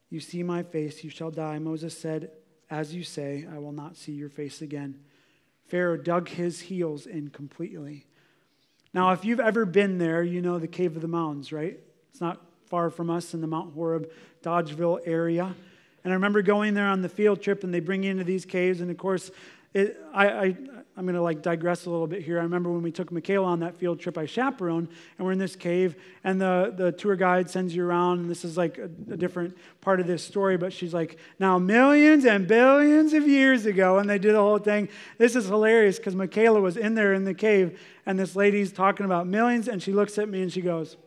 you 0.10 0.20
see 0.20 0.44
my 0.44 0.64
face, 0.64 1.04
you 1.04 1.10
shall 1.10 1.30
die. 1.30 1.60
Moses 1.60 1.98
said, 1.98 2.32
As 2.70 2.94
you 2.94 3.04
say, 3.04 3.46
I 3.52 3.60
will 3.60 3.72
not 3.72 3.96
see 3.96 4.14
your 4.14 4.30
face 4.30 4.62
again. 4.62 5.00
Pharaoh 5.68 5.98
dug 5.98 6.30
his 6.30 6.62
heels 6.62 7.06
in 7.06 7.30
completely. 7.30 8.06
Now, 8.94 9.12
if 9.12 9.24
you've 9.24 9.40
ever 9.40 9.66
been 9.66 9.98
there, 9.98 10.24
you 10.24 10.42
know 10.42 10.60
the 10.60 10.68
Cave 10.68 10.96
of 10.96 11.02
the 11.02 11.08
Mounds, 11.08 11.54
right? 11.54 11.80
It's 12.10 12.20
not 12.20 12.42
far 12.66 12.90
from 12.90 13.10
us 13.10 13.34
in 13.34 13.42
the 13.42 13.48
Mount 13.48 13.74
Horeb, 13.74 14.10
Dodgeville 14.44 15.00
area. 15.06 15.56
And 16.04 16.12
I 16.12 16.16
remember 16.16 16.42
going 16.42 16.74
there 16.74 16.88
on 16.88 17.02
the 17.02 17.10
field 17.10 17.42
trip, 17.42 17.64
and 17.64 17.74
they 17.74 17.80
bring 17.80 18.04
you 18.04 18.12
into 18.12 18.24
these 18.24 18.46
caves. 18.46 18.82
And 18.82 18.92
of 18.92 18.98
course, 18.98 19.32
it, 19.74 19.98
I, 20.14 20.28
I, 20.28 20.58
I'm 20.98 21.06
going 21.06 21.16
to 21.16 21.22
like 21.22 21.42
digress 21.42 21.86
a 21.86 21.90
little 21.90 22.06
bit 22.06 22.22
here. 22.22 22.38
I 22.38 22.44
remember 22.44 22.70
when 22.70 22.84
we 22.84 22.92
took 22.92 23.12
Michaela 23.12 23.48
on 23.48 23.62
that 23.62 23.78
field 23.78 24.00
trip, 24.00 24.18
I 24.18 24.26
chaperoned, 24.26 24.90
and 25.18 25.26
we're 25.26 25.32
in 25.32 25.40
this 25.40 25.56
cave, 25.56 25.96
and 26.24 26.40
the, 26.40 26.74
the 26.76 26.92
tour 26.92 27.16
guide 27.16 27.50
sends 27.50 27.74
you 27.74 27.86
around, 27.86 28.20
and 28.20 28.30
this 28.30 28.44
is 28.44 28.58
like 28.58 28.78
a, 28.78 28.84
a 28.84 29.18
different 29.18 29.58
part 29.80 30.02
of 30.02 30.08
this 30.08 30.24
story, 30.24 30.58
but 30.58 30.74
she's 30.74 30.94
like, 30.94 31.18
now 31.40 31.58
millions 31.58 32.26
and 32.26 32.46
billions 32.46 33.14
of 33.14 33.26
years 33.26 33.66
ago, 33.66 34.00
and 34.00 34.10
they 34.10 34.20
do 34.20 34.34
the 34.34 34.40
whole 34.40 34.58
thing. 34.58 34.90
This 35.18 35.36
is 35.36 35.46
hilarious 35.46 35.98
because 35.98 36.16
Michaela 36.16 36.60
was 36.60 36.76
in 36.76 36.94
there 36.94 37.14
in 37.14 37.24
the 37.24 37.34
cave, 37.34 37.80
and 38.06 38.20
this 38.20 38.36
lady's 38.36 38.74
talking 38.74 39.06
about 39.06 39.28
millions, 39.28 39.70
and 39.70 39.82
she 39.82 39.94
looks 39.94 40.18
at 40.18 40.28
me 40.28 40.42
and 40.42 40.52
she 40.52 40.62
goes, 40.62 40.98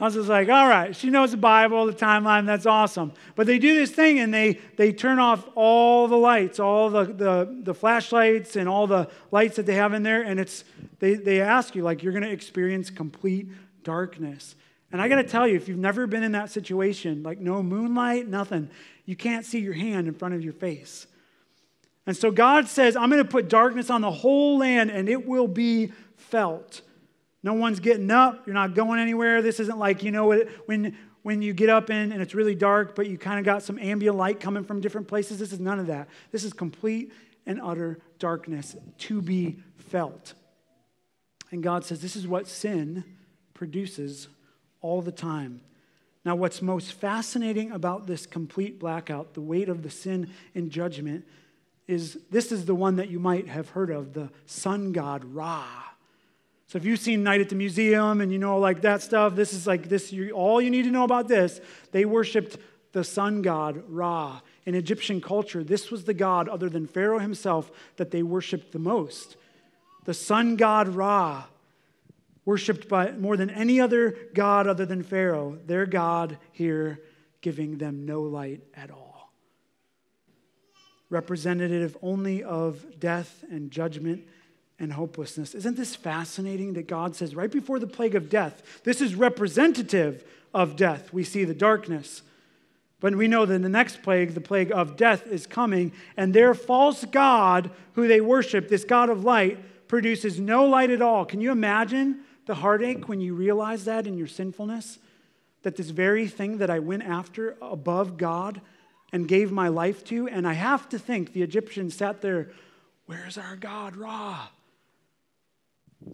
I 0.00 0.04
was 0.04 0.14
just 0.14 0.30
like, 0.30 0.48
all 0.48 0.66
right, 0.66 0.96
she 0.96 1.10
knows 1.10 1.32
the 1.32 1.36
Bible, 1.36 1.84
the 1.84 1.92
timeline, 1.92 2.46
that's 2.46 2.64
awesome. 2.64 3.12
But 3.36 3.46
they 3.46 3.58
do 3.58 3.74
this 3.74 3.90
thing 3.90 4.18
and 4.18 4.32
they, 4.32 4.54
they 4.76 4.92
turn 4.92 5.18
off 5.18 5.46
all 5.54 6.08
the 6.08 6.16
lights, 6.16 6.58
all 6.58 6.88
the, 6.88 7.04
the, 7.04 7.60
the 7.64 7.74
flashlights 7.74 8.56
and 8.56 8.66
all 8.66 8.86
the 8.86 9.10
lights 9.30 9.56
that 9.56 9.66
they 9.66 9.74
have 9.74 9.92
in 9.92 10.02
there. 10.02 10.22
And 10.22 10.40
it's 10.40 10.64
they, 11.00 11.14
they 11.14 11.42
ask 11.42 11.74
you, 11.74 11.82
like, 11.82 12.02
you're 12.02 12.14
going 12.14 12.22
to 12.22 12.30
experience 12.30 12.88
complete 12.88 13.48
darkness. 13.84 14.54
And 14.90 15.02
I 15.02 15.08
got 15.08 15.16
to 15.16 15.24
tell 15.24 15.46
you, 15.46 15.56
if 15.56 15.68
you've 15.68 15.78
never 15.78 16.06
been 16.06 16.22
in 16.22 16.32
that 16.32 16.50
situation, 16.50 17.22
like 17.22 17.38
no 17.38 17.62
moonlight, 17.62 18.26
nothing, 18.26 18.70
you 19.04 19.16
can't 19.16 19.44
see 19.44 19.60
your 19.60 19.74
hand 19.74 20.08
in 20.08 20.14
front 20.14 20.34
of 20.34 20.42
your 20.42 20.54
face. 20.54 21.06
And 22.06 22.16
so 22.16 22.30
God 22.30 22.68
says, 22.68 22.96
I'm 22.96 23.10
going 23.10 23.22
to 23.22 23.28
put 23.28 23.48
darkness 23.48 23.90
on 23.90 24.00
the 24.00 24.10
whole 24.10 24.58
land 24.58 24.90
and 24.90 25.08
it 25.08 25.26
will 25.26 25.46
be 25.46 25.92
felt. 26.16 26.80
No 27.42 27.54
one's 27.54 27.80
getting 27.80 28.10
up. 28.10 28.46
You're 28.46 28.54
not 28.54 28.74
going 28.74 29.00
anywhere. 29.00 29.42
This 29.42 29.60
isn't 29.60 29.78
like, 29.78 30.02
you 30.02 30.10
know, 30.10 30.34
when, 30.66 30.96
when 31.22 31.42
you 31.42 31.52
get 31.52 31.70
up 31.70 31.90
in 31.90 32.12
and 32.12 32.20
it's 32.20 32.34
really 32.34 32.54
dark, 32.54 32.94
but 32.94 33.06
you 33.06 33.16
kind 33.16 33.38
of 33.38 33.44
got 33.44 33.62
some 33.62 33.78
ambient 33.78 34.16
light 34.16 34.40
coming 34.40 34.64
from 34.64 34.80
different 34.80 35.08
places. 35.08 35.38
This 35.38 35.52
is 35.52 35.60
none 35.60 35.78
of 35.78 35.86
that. 35.86 36.08
This 36.32 36.44
is 36.44 36.52
complete 36.52 37.12
and 37.46 37.60
utter 37.62 37.98
darkness 38.18 38.76
to 38.98 39.22
be 39.22 39.58
felt. 39.76 40.34
And 41.50 41.62
God 41.62 41.84
says 41.84 42.00
this 42.00 42.16
is 42.16 42.28
what 42.28 42.46
sin 42.46 43.04
produces 43.54 44.28
all 44.80 45.02
the 45.02 45.12
time. 45.12 45.62
Now, 46.24 46.36
what's 46.36 46.60
most 46.60 46.92
fascinating 46.92 47.72
about 47.72 48.06
this 48.06 48.26
complete 48.26 48.78
blackout, 48.78 49.32
the 49.32 49.40
weight 49.40 49.70
of 49.70 49.82
the 49.82 49.90
sin 49.90 50.30
and 50.54 50.70
judgment, 50.70 51.26
is 51.88 52.18
this 52.30 52.52
is 52.52 52.66
the 52.66 52.74
one 52.74 52.96
that 52.96 53.08
you 53.08 53.18
might 53.18 53.48
have 53.48 53.70
heard 53.70 53.90
of 53.90 54.12
the 54.12 54.30
sun 54.46 54.92
god 54.92 55.24
Ra. 55.24 55.64
So 56.70 56.76
if 56.76 56.84
you've 56.84 57.00
seen 57.00 57.24
Night 57.24 57.40
at 57.40 57.48
the 57.48 57.56
Museum 57.56 58.20
and 58.20 58.30
you 58.30 58.38
know 58.38 58.56
like 58.60 58.82
that 58.82 59.02
stuff, 59.02 59.34
this 59.34 59.52
is 59.52 59.66
like 59.66 59.88
this. 59.88 60.12
You, 60.12 60.30
all 60.30 60.62
you 60.62 60.70
need 60.70 60.84
to 60.84 60.92
know 60.92 61.02
about 61.02 61.26
this. 61.26 61.60
They 61.90 62.04
worshipped 62.04 62.58
the 62.92 63.02
sun 63.02 63.42
god 63.42 63.82
Ra. 63.88 64.40
In 64.66 64.76
Egyptian 64.76 65.20
culture, 65.20 65.64
this 65.64 65.90
was 65.90 66.04
the 66.04 66.14
god 66.14 66.48
other 66.48 66.68
than 66.68 66.86
Pharaoh 66.86 67.18
himself 67.18 67.72
that 67.96 68.12
they 68.12 68.22
worshipped 68.22 68.70
the 68.70 68.78
most. 68.78 69.36
The 70.04 70.14
sun 70.14 70.54
god 70.54 70.86
Ra, 70.86 71.42
worshipped 72.44 72.88
by 72.88 73.10
more 73.10 73.36
than 73.36 73.50
any 73.50 73.80
other 73.80 74.16
god 74.32 74.68
other 74.68 74.86
than 74.86 75.02
Pharaoh. 75.02 75.58
Their 75.66 75.86
god 75.86 76.38
here 76.52 77.00
giving 77.40 77.78
them 77.78 78.06
no 78.06 78.22
light 78.22 78.62
at 78.74 78.92
all. 78.92 79.32
Representative 81.08 81.96
only 82.00 82.44
of 82.44 83.00
death 83.00 83.42
and 83.50 83.72
judgment 83.72 84.22
and 84.80 84.94
hopelessness. 84.94 85.54
Isn't 85.54 85.76
this 85.76 85.94
fascinating 85.94 86.72
that 86.72 86.88
God 86.88 87.14
says 87.14 87.36
right 87.36 87.50
before 87.50 87.78
the 87.78 87.86
plague 87.86 88.14
of 88.14 88.30
death, 88.30 88.80
this 88.82 89.00
is 89.00 89.14
representative 89.14 90.24
of 90.52 90.74
death? 90.74 91.12
We 91.12 91.22
see 91.22 91.44
the 91.44 91.54
darkness. 91.54 92.22
But 92.98 93.14
we 93.14 93.28
know 93.28 93.46
that 93.46 93.62
the 93.62 93.68
next 93.68 94.02
plague, 94.02 94.34
the 94.34 94.40
plague 94.40 94.72
of 94.72 94.96
death, 94.96 95.26
is 95.26 95.46
coming, 95.46 95.92
and 96.16 96.34
their 96.34 96.54
false 96.54 97.04
God, 97.04 97.70
who 97.94 98.08
they 98.08 98.20
worship, 98.20 98.68
this 98.68 98.84
God 98.84 99.08
of 99.08 99.24
light, 99.24 99.88
produces 99.88 100.40
no 100.40 100.66
light 100.66 100.90
at 100.90 101.02
all. 101.02 101.24
Can 101.24 101.40
you 101.40 101.50
imagine 101.50 102.20
the 102.46 102.56
heartache 102.56 103.08
when 103.08 103.20
you 103.20 103.34
realize 103.34 103.84
that 103.84 104.06
in 104.06 104.18
your 104.18 104.26
sinfulness? 104.26 104.98
That 105.62 105.76
this 105.76 105.90
very 105.90 106.26
thing 106.26 106.58
that 106.58 106.70
I 106.70 106.78
went 106.78 107.02
after 107.04 107.56
above 107.60 108.16
God 108.16 108.60
and 109.12 109.28
gave 109.28 109.50
my 109.50 109.68
life 109.68 110.04
to, 110.04 110.28
and 110.28 110.46
I 110.46 110.52
have 110.52 110.88
to 110.90 110.98
think 110.98 111.32
the 111.32 111.42
Egyptians 111.42 111.94
sat 111.94 112.22
there, 112.22 112.50
Where's 113.06 113.36
our 113.36 113.56
God, 113.56 113.96
Ra? 113.96 114.48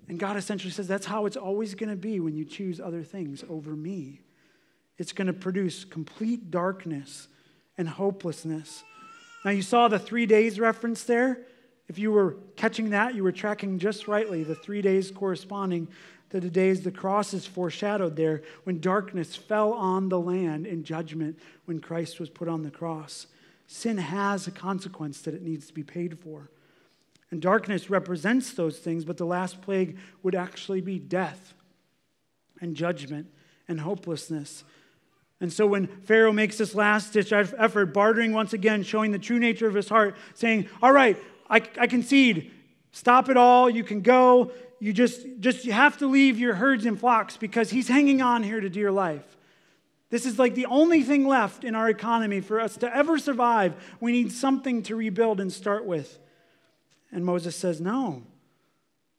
And 0.09 0.19
God 0.19 0.37
essentially 0.37 0.71
says 0.71 0.89
that's 0.89 1.07
how 1.07 1.27
it's 1.27 1.37
always 1.37 1.75
going 1.75 1.91
to 1.91 1.97
be 1.97 2.21
when 2.21 2.37
you 2.37 2.45
choose 2.45 2.81
other 2.81 3.03
things 3.03 3.45
over 3.49 3.71
me. 3.71 4.21
It's 4.99 5.13
going 5.13 5.27
to 5.27 5.33
produce 5.33 5.85
complete 5.85 6.51
darkness 6.51 7.29
and 7.79 7.89
hopelessness. 7.89 8.83
Now, 9.45 9.51
you 9.51 9.63
saw 9.63 9.89
the 9.89 9.99
three 9.99 10.27
days 10.27 10.59
reference 10.59 11.05
there. 11.05 11.43
If 11.89 11.99
you 11.99 12.11
were 12.11 12.37
catching 12.57 12.91
that, 12.91 13.15
you 13.15 13.23
were 13.23 13.33
tracking 13.33 13.79
just 13.79 14.09
rightly 14.09 14.43
the 14.43 14.55
three 14.55 14.83
days 14.83 15.11
corresponding 15.11 15.89
to 16.31 16.41
the 16.41 16.51
days 16.51 16.81
the 16.81 16.91
cross 16.91 17.33
is 17.33 17.47
foreshadowed 17.47 18.17
there 18.17 18.43
when 18.65 18.81
darkness 18.81 19.37
fell 19.37 19.73
on 19.73 20.09
the 20.09 20.19
land 20.19 20.67
in 20.67 20.83
judgment 20.83 21.39
when 21.67 21.81
Christ 21.81 22.19
was 22.19 22.31
put 22.31 22.49
on 22.49 22.63
the 22.63 22.71
cross. 22.71 23.29
Sin 23.69 23.99
has 23.99 24.47
a 24.47 24.51
consequence 24.51 25.21
that 25.23 25.35
it 25.35 25.43
needs 25.43 25.67
to 25.69 25.73
be 25.73 25.85
paid 25.85 26.19
for. 26.19 26.51
And 27.31 27.43
darkness 27.43 27.91
represents 27.91 28.53
those 28.53 28.79
things, 28.79 29.05
but 29.05 29.17
the 29.17 29.27
last 29.27 29.61
plague 29.61 29.99
would 30.23 30.35
actually 30.35 30.81
be 30.81 30.99
death 30.99 31.55
and 32.61 32.77
judgment 32.77 33.29
and 33.69 33.81
hopelessness. 33.81 34.65
And 35.41 35.53
so 35.53 35.67
when 35.67 35.87
Pharaoh 35.87 36.33
makes 36.33 36.57
this 36.57 36.75
last 36.75 37.13
ditch 37.13 37.33
effort, 37.33 37.87
bartering 37.87 38.33
once 38.33 38.53
again, 38.53 38.83
showing 38.83 39.11
the 39.11 39.19
true 39.19 39.39
nature 39.39 39.67
of 39.67 39.75
his 39.75 39.89
heart, 39.89 40.17
saying, 40.35 40.69
All 40.81 40.93
right, 40.93 41.19
I, 41.51 41.63
I 41.79 41.87
concede. 41.87 42.53
Stop 42.93 43.29
it 43.29 43.37
all. 43.37 43.69
You 43.69 43.85
can 43.85 44.01
go. 44.01 44.53
You 44.79 44.93
just, 44.93 45.27
just 45.41 45.65
you 45.65 45.73
have 45.73 45.99
to 45.99 46.07
leave 46.07 46.39
your 46.39 46.55
herds 46.55 46.87
and 46.87 46.99
flocks 46.99 47.37
because 47.37 47.71
he's 47.71 47.89
hanging 47.89 48.23
on 48.23 48.43
here 48.43 48.61
to 48.61 48.71
dear 48.71 48.91
life. 48.91 49.37
This 50.09 50.25
is 50.25 50.39
like 50.39 50.55
the 50.55 50.67
only 50.67 51.03
thing 51.03 51.27
left 51.27 51.65
in 51.65 51.75
our 51.75 51.89
economy 51.89 52.41
for 52.41 52.61
us 52.61 52.77
to 52.79 52.95
ever 52.95 53.19
survive. 53.19 53.75
We 54.01 54.13
need 54.13 54.33
something 54.33 54.83
to 54.85 54.97
rebuild 54.97 55.41
and 55.41 55.53
start 55.53 55.85
with. 55.85 56.19
And 57.17 57.25
Moses 57.25 57.57
says, 57.57 57.81
No. 57.81 58.23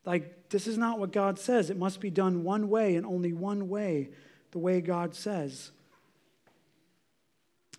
Like, 0.05 0.49
this 0.49 0.67
is 0.67 0.77
not 0.77 0.99
what 0.99 1.11
God 1.11 1.39
says. 1.39 1.71
It 1.71 1.77
must 1.77 1.99
be 1.99 2.11
done 2.11 2.43
one 2.43 2.69
way 2.69 2.95
and 2.95 3.07
only 3.07 3.33
one 3.33 3.69
way, 3.69 4.11
the 4.51 4.59
way 4.59 4.81
God 4.81 5.15
says. 5.15 5.71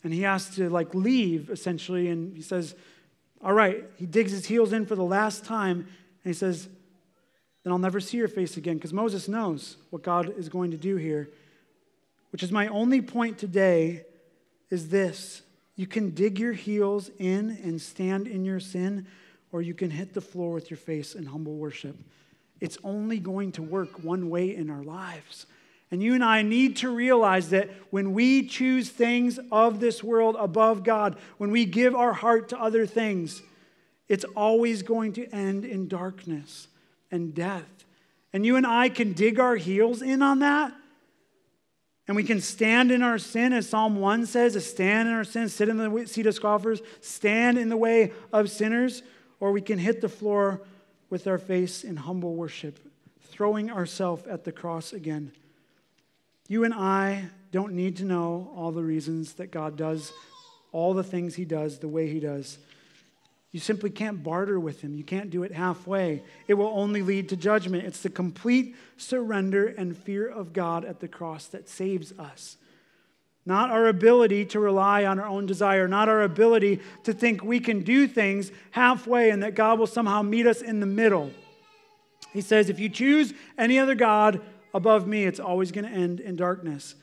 And 0.03 0.13
he 0.13 0.23
has 0.23 0.51
to, 0.57 0.69
like, 0.69 0.93
leave, 0.93 1.51
essentially. 1.51 2.09
And 2.09 2.35
he 2.35 2.43
says, 2.43 2.75
All 3.45 3.53
right. 3.53 3.85
He 3.95 4.07
digs 4.07 4.33
his 4.33 4.45
heels 4.45 4.73
in 4.73 4.87
for 4.87 4.97
the 4.97 5.05
last 5.05 5.45
time. 5.45 5.79
And 5.79 5.87
he 6.25 6.33
says, 6.33 6.69
Then 7.63 7.73
I'll 7.73 7.79
never 7.79 8.01
see 8.01 8.17
your 8.17 8.27
face 8.27 8.57
again. 8.57 8.75
Because 8.75 8.93
Moses 8.93 9.29
knows 9.29 9.77
what 9.91 10.03
God 10.03 10.37
is 10.37 10.49
going 10.49 10.73
to 10.73 10.77
do 10.77 10.97
here. 10.97 11.31
Which 12.33 12.43
is 12.43 12.51
my 12.51 12.67
only 12.67 13.03
point 13.03 13.39
today 13.39 14.05
is 14.69 14.89
this. 14.89 15.43
You 15.77 15.87
can 15.87 16.11
dig 16.11 16.41
your 16.41 16.55
heels 16.55 17.09
in 17.21 17.57
and 17.63 17.81
stand 17.81 18.27
in 18.27 18.45
your 18.45 18.59
sin 18.59 19.07
or 19.53 19.63
you 19.63 19.75
can 19.75 19.91
hit 19.91 20.15
the 20.15 20.21
floor 20.21 20.53
with 20.53 20.71
your 20.71 20.79
face 20.79 21.15
in 21.15 21.27
humble 21.27 21.55
worship. 21.55 21.97
It's 22.61 22.79
only 22.85 23.19
going 23.19 23.53
to 23.53 23.63
work 23.63 24.03
one 24.03 24.31
way 24.31 24.55
in 24.55 24.71
our 24.71 24.83
lives. 24.83 25.47
And 25.91 26.03
you 26.03 26.15
and 26.15 26.25
I 26.25 26.43
need 26.43 26.77
to 26.79 26.91
realize 26.91 27.51
that 27.51 27.71
when 27.91 28.13
we 28.13 28.47
choose 28.47 28.91
things 28.91 29.39
of 29.51 29.81
this 29.81 30.05
world 30.05 30.37
above 30.39 30.85
God, 30.85 31.17
when 31.39 31.51
we 31.51 31.65
give 31.65 31.95
our 31.95 32.13
heart 32.13 32.51
to 32.51 32.61
other 32.61 32.85
things, 32.85 33.43
it's 34.07 34.25
always 34.37 34.83
going 34.83 35.15
to 35.15 35.27
end 35.35 35.65
in 35.65 35.89
darkness 35.89 36.69
and 37.11 37.35
death. 37.35 37.87
And 38.33 38.45
you 38.45 38.57
and 38.57 38.67
I 38.67 38.91
can 38.91 39.15
dig 39.15 39.41
our 39.41 39.57
heels 39.57 40.03
in 40.03 40.21
on 40.21 40.41
that. 40.41 40.75
And 42.07 42.17
we 42.17 42.25
can 42.25 42.41
stand 42.41 42.91
in 42.91 43.03
our 43.03 43.19
sin, 43.19 43.53
as 43.53 43.69
Psalm 43.69 43.97
1 43.97 44.27
says, 44.27 44.67
stand 44.67 45.09
in 45.09 45.15
our 45.15 45.25
sin, 45.25 45.49
sit 45.49 45.69
in 45.69 45.77
the 45.77 46.07
seat 46.07 46.27
of 46.27 46.35
scoffers, 46.35 46.81
stand 47.03 47.59
in 47.59 47.69
the 47.69 47.77
way 47.77 48.13
of 48.33 48.51
sinners 48.51 49.03
or 49.41 49.53
we 49.53 49.61
can 49.61 49.79
hit 49.79 50.01
the 50.01 50.09
floor 50.09 50.61
with 51.11 51.27
our 51.27 51.39
face 51.39 51.85
in 51.85 51.97
humble 51.97 52.35
worship, 52.35 52.79
throwing 53.23 53.71
ourselves 53.71 54.27
at 54.27 54.45
the 54.45 54.53
cross 54.53 54.93
again. 54.93 55.33
You 56.49 56.65
and 56.65 56.75
I 56.75 57.31
don't 57.53 57.75
need 57.75 57.97
to 57.99 58.05
know 58.05 58.51
all 58.55 58.73
the 58.73 58.83
reasons 58.83 59.35
that 59.35 59.51
God 59.51 59.77
does 59.77 60.13
all 60.73 60.95
the 60.95 61.03
things 61.03 61.35
He 61.35 61.45
does 61.45 61.79
the 61.79 61.89
way 61.89 62.09
He 62.09 62.21
does. 62.21 62.59
You 63.51 63.61
simply 63.61 63.91
can't 63.91 64.23
barter 64.23 64.61
with 64.61 64.83
him. 64.83 64.95
You 64.95 65.05
can't 65.05 65.31
do 65.31 65.43
it 65.43 65.53
halfway. 65.53 66.23
It 66.47 66.55
will 66.55 66.67
only 66.75 67.01
lead 67.01 67.31
to 67.31 67.37
judgment. 67.37 67.87
It's 67.87 68.03
the 68.03 68.11
complete 68.11 68.77
surrender 68.99 69.67
and 69.67 69.97
fear 69.97 70.29
of 70.29 70.53
God 70.53 70.85
at 70.85 71.01
the 71.01 71.09
cross 71.09 71.47
that 71.47 71.69
saves 71.69 72.13
us. 72.19 72.59
Not 73.49 73.71
our 73.71 73.87
ability 73.87 74.45
to 74.45 74.61
rely 74.61 75.07
on 75.07 75.19
our 75.19 75.27
own 75.27 75.47
desire, 75.47 75.89
not 75.89 76.11
our 76.11 76.21
ability 76.21 76.81
to 77.05 77.15
think 77.15 77.43
we 77.43 77.61
can 77.61 77.81
do 77.81 78.07
things 78.07 78.53
halfway 78.73 79.31
and 79.31 79.43
that 79.43 79.55
God 79.55 79.79
will 79.79 79.87
somehow 79.87 80.21
meet 80.21 80.47
us 80.47 80.61
in 80.61 80.81
the 80.81 80.87
middle. 80.87 81.31
He 82.35 82.43
says, 82.43 82.69
if 82.69 82.79
you 82.79 82.91
choose 82.91 83.33
any 83.57 83.79
other 83.79 83.95
God 83.95 84.43
above 84.75 85.07
me, 85.07 85.25
it's 85.25 85.41
always 85.41 85.73
going 85.73 85.87
to 85.87 85.91
end 85.91 86.21
in 86.21 86.37
darkness. 86.37 86.95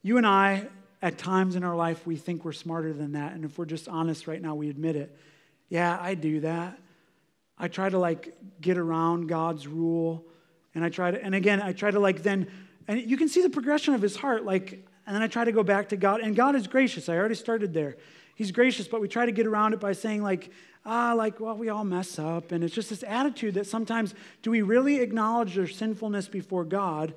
You 0.00 0.16
and 0.16 0.26
I 0.26 0.66
at 1.02 1.18
times 1.18 1.56
in 1.56 1.62
our 1.62 1.76
life, 1.76 2.06
we 2.06 2.16
think 2.16 2.46
we're 2.46 2.52
smarter 2.52 2.94
than 2.94 3.12
that. 3.12 3.34
And 3.34 3.44
if 3.44 3.58
we're 3.58 3.66
just 3.66 3.88
honest 3.88 4.26
right 4.26 4.40
now, 4.40 4.54
we 4.54 4.70
admit 4.70 4.96
it. 4.96 5.14
Yeah, 5.68 5.98
I 6.00 6.14
do 6.14 6.40
that. 6.40 6.78
I 7.58 7.68
try 7.68 7.90
to 7.90 7.98
like 7.98 8.34
get 8.62 8.78
around 8.78 9.26
God's 9.26 9.68
rule. 9.68 10.24
And 10.74 10.82
I 10.82 10.88
try 10.88 11.10
to, 11.10 11.22
and 11.22 11.34
again, 11.34 11.60
I 11.60 11.74
try 11.74 11.90
to 11.90 12.00
like 12.00 12.22
then, 12.22 12.50
and 12.88 13.00
you 13.00 13.16
can 13.16 13.28
see 13.28 13.42
the 13.42 13.50
progression 13.50 13.94
of 13.94 14.02
his 14.02 14.16
heart. 14.16 14.44
Like, 14.44 14.86
and 15.06 15.14
then 15.14 15.22
I 15.22 15.28
try 15.28 15.44
to 15.44 15.52
go 15.52 15.62
back 15.62 15.90
to 15.90 15.96
God. 15.96 16.20
And 16.20 16.34
God 16.34 16.54
is 16.54 16.66
gracious. 16.66 17.08
I 17.08 17.16
already 17.16 17.34
started 17.34 17.72
there. 17.72 17.96
He's 18.34 18.50
gracious, 18.50 18.86
but 18.86 19.00
we 19.00 19.08
try 19.08 19.26
to 19.26 19.32
get 19.32 19.46
around 19.46 19.72
it 19.72 19.80
by 19.80 19.92
saying, 19.92 20.22
like, 20.22 20.50
ah, 20.84 21.14
like, 21.14 21.40
well, 21.40 21.56
we 21.56 21.68
all 21.68 21.84
mess 21.84 22.18
up. 22.18 22.52
And 22.52 22.62
it's 22.62 22.74
just 22.74 22.90
this 22.90 23.02
attitude 23.06 23.54
that 23.54 23.66
sometimes 23.66 24.14
do 24.42 24.50
we 24.50 24.62
really 24.62 25.00
acknowledge 25.00 25.54
their 25.54 25.66
sinfulness 25.66 26.28
before 26.28 26.64
God 26.64 27.14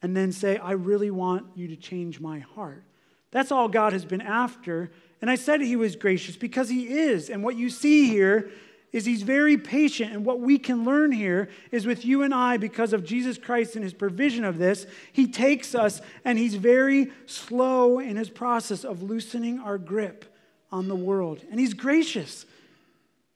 and 0.00 0.16
then 0.16 0.32
say, 0.32 0.58
I 0.58 0.72
really 0.72 1.10
want 1.10 1.46
you 1.54 1.68
to 1.68 1.76
change 1.76 2.20
my 2.20 2.40
heart? 2.40 2.84
That's 3.30 3.50
all 3.50 3.68
God 3.68 3.92
has 3.92 4.04
been 4.04 4.20
after. 4.20 4.92
And 5.20 5.30
I 5.30 5.34
said 5.34 5.60
he 5.60 5.76
was 5.76 5.96
gracious 5.96 6.36
because 6.36 6.68
he 6.68 6.88
is. 6.88 7.30
And 7.30 7.42
what 7.42 7.56
you 7.56 7.68
see 7.68 8.08
here 8.08 8.50
is 8.94 9.04
he's 9.04 9.22
very 9.22 9.56
patient. 9.56 10.12
And 10.12 10.24
what 10.24 10.38
we 10.38 10.56
can 10.56 10.84
learn 10.84 11.10
here 11.10 11.48
is 11.72 11.84
with 11.84 12.04
you 12.04 12.22
and 12.22 12.32
I, 12.32 12.58
because 12.58 12.92
of 12.92 13.04
Jesus 13.04 13.36
Christ 13.36 13.74
and 13.74 13.82
his 13.82 13.92
provision 13.92 14.44
of 14.44 14.56
this, 14.56 14.86
he 15.12 15.26
takes 15.26 15.74
us 15.74 16.00
and 16.24 16.38
he's 16.38 16.54
very 16.54 17.10
slow 17.26 17.98
in 17.98 18.14
his 18.14 18.30
process 18.30 18.84
of 18.84 19.02
loosening 19.02 19.58
our 19.58 19.78
grip 19.78 20.32
on 20.70 20.86
the 20.86 20.94
world. 20.94 21.42
And 21.50 21.58
he's 21.58 21.74
gracious. 21.74 22.46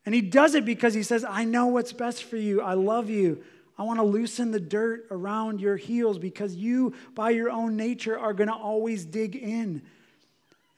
And 0.06 0.14
he 0.14 0.20
does 0.20 0.54
it 0.54 0.64
because 0.64 0.94
he 0.94 1.02
says, 1.02 1.24
I 1.28 1.42
know 1.42 1.66
what's 1.66 1.92
best 1.92 2.22
for 2.22 2.36
you. 2.36 2.60
I 2.60 2.74
love 2.74 3.10
you. 3.10 3.42
I 3.76 3.82
want 3.82 3.98
to 3.98 4.04
loosen 4.04 4.52
the 4.52 4.60
dirt 4.60 5.08
around 5.10 5.60
your 5.60 5.76
heels 5.76 6.18
because 6.18 6.54
you, 6.54 6.94
by 7.16 7.30
your 7.30 7.50
own 7.50 7.76
nature, 7.76 8.16
are 8.16 8.32
going 8.32 8.48
to 8.48 8.54
always 8.54 9.04
dig 9.04 9.34
in. 9.34 9.82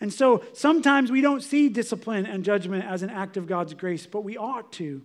And 0.00 0.12
so 0.12 0.42
sometimes 0.54 1.10
we 1.10 1.20
don't 1.20 1.42
see 1.42 1.68
discipline 1.68 2.24
and 2.26 2.44
judgment 2.44 2.84
as 2.84 3.02
an 3.02 3.10
act 3.10 3.36
of 3.36 3.46
God's 3.46 3.74
grace, 3.74 4.06
but 4.06 4.24
we 4.24 4.36
ought 4.36 4.72
to 4.74 5.02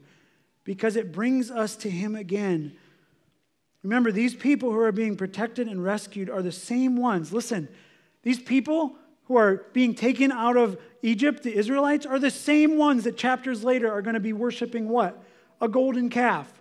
because 0.64 0.96
it 0.96 1.12
brings 1.12 1.52
us 1.52 1.76
to 1.78 1.90
Him 1.90 2.16
again. 2.16 2.76
Remember, 3.84 4.12
these 4.12 4.34
people 4.34 4.72
who 4.72 4.80
are 4.80 4.92
being 4.92 5.16
protected 5.16 5.68
and 5.68 5.84
rescued 5.84 6.30
are 6.30 6.42
the 6.42 6.52
same 6.52 6.98
ones. 6.98 7.32
Listen, 7.32 7.68
these 8.24 8.40
people 8.40 8.96
who 9.26 9.38
are 9.38 9.66
being 9.74 9.94
taken 9.94 10.32
out 10.32 10.58
of 10.58 10.80
Egypt, 11.02 11.44
the 11.44 11.56
Israelites, 11.56 12.06
are 12.06 12.18
the 12.18 12.32
same 12.32 12.78
ones 12.78 13.04
that 13.04 13.18
chapters 13.18 13.64
later 13.64 13.92
are 13.92 14.02
going 14.02 14.16
to 14.16 14.20
be 14.20 14.34
worshiping 14.34 14.88
what? 14.88 15.22
A 15.62 15.68
golden 15.68 16.10
calf. 16.10 16.52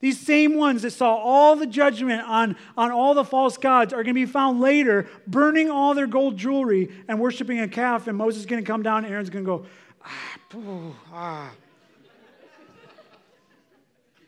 These 0.00 0.20
same 0.24 0.56
ones 0.56 0.82
that 0.82 0.92
saw 0.92 1.16
all 1.16 1.56
the 1.56 1.66
judgment 1.66 2.22
on, 2.22 2.56
on 2.76 2.92
all 2.92 3.14
the 3.14 3.24
false 3.24 3.56
gods 3.56 3.92
are 3.92 4.04
going 4.04 4.14
to 4.14 4.14
be 4.14 4.26
found 4.26 4.60
later 4.60 5.08
burning 5.26 5.70
all 5.70 5.94
their 5.94 6.06
gold 6.06 6.36
jewelry 6.36 6.90
and 7.08 7.18
worshiping 7.18 7.58
a 7.58 7.66
calf. 7.66 8.06
And 8.06 8.16
Moses 8.16 8.40
is 8.40 8.46
going 8.46 8.62
to 8.62 8.66
come 8.66 8.82
down 8.82 9.04
and 9.04 9.12
Aaron's 9.12 9.30
going 9.30 9.44
to 9.44 9.48
go, 9.48 9.66
ah, 10.04 10.38
ah. 11.12 11.50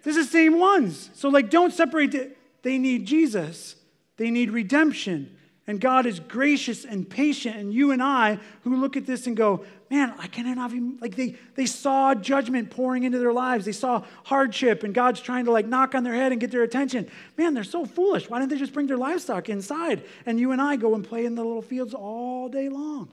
This 0.03 0.17
is 0.17 0.27
the 0.27 0.33
same 0.33 0.59
ones. 0.59 1.11
So, 1.15 1.29
like, 1.29 1.51
don't 1.51 1.73
separate 1.73 2.15
it. 2.15 2.37
They 2.63 2.79
need 2.79 3.07
Jesus, 3.07 3.77
they 4.17 4.31
need 4.31 4.51
redemption. 4.51 5.37
And 5.67 5.81
God 5.81 6.05
is 6.05 6.19
gracious 6.19 6.85
and 6.85 7.09
patient. 7.09 7.55
And 7.55 7.73
you 7.73 7.93
and 7.93 8.03
I, 8.03 8.41
who 8.63 8.75
look 8.75 8.97
at 8.97 9.07
this 9.07 9.29
and 9.29 9.37
go, 9.37 9.65
man, 9.91 10.15
I 10.19 10.29
cannot 10.29 10.71
even, 10.71 10.99
like 11.01 11.17
they, 11.17 11.35
they 11.57 11.67
saw 11.67 12.15
judgment 12.15 12.71
pouring 12.71 13.03
into 13.03 13.19
their 13.19 13.33
lives. 13.33 13.65
They 13.65 13.73
saw 13.73 14.05
hardship 14.25 14.85
and 14.85 14.95
God's 14.95 15.21
trying 15.21 15.47
to 15.47 15.51
like 15.51 15.67
knock 15.67 15.95
on 15.95 16.05
their 16.05 16.15
head 16.15 16.33
and 16.33 16.41
get 16.41 16.51
their 16.51 16.63
attention. 16.63 17.11
Man, 17.37 17.55
they're 17.55 17.65
so 17.65 17.85
foolish. 17.85 18.31
Why 18.31 18.39
didn't 18.39 18.53
they 18.53 18.59
just 18.59 18.73
bring 18.73 18.87
their 18.87 18.97
livestock 18.97 19.49
inside? 19.49 20.05
And 20.27 20.39
you 20.39 20.53
and 20.53 20.63
I 20.63 20.77
go 20.77 20.95
and 20.95 21.05
play 21.05 21.25
in 21.25 21.35
the 21.35 21.43
little 21.43 21.63
fields 21.63 21.93
all 21.93 22.49
day 22.49 22.69
long. 22.69 23.11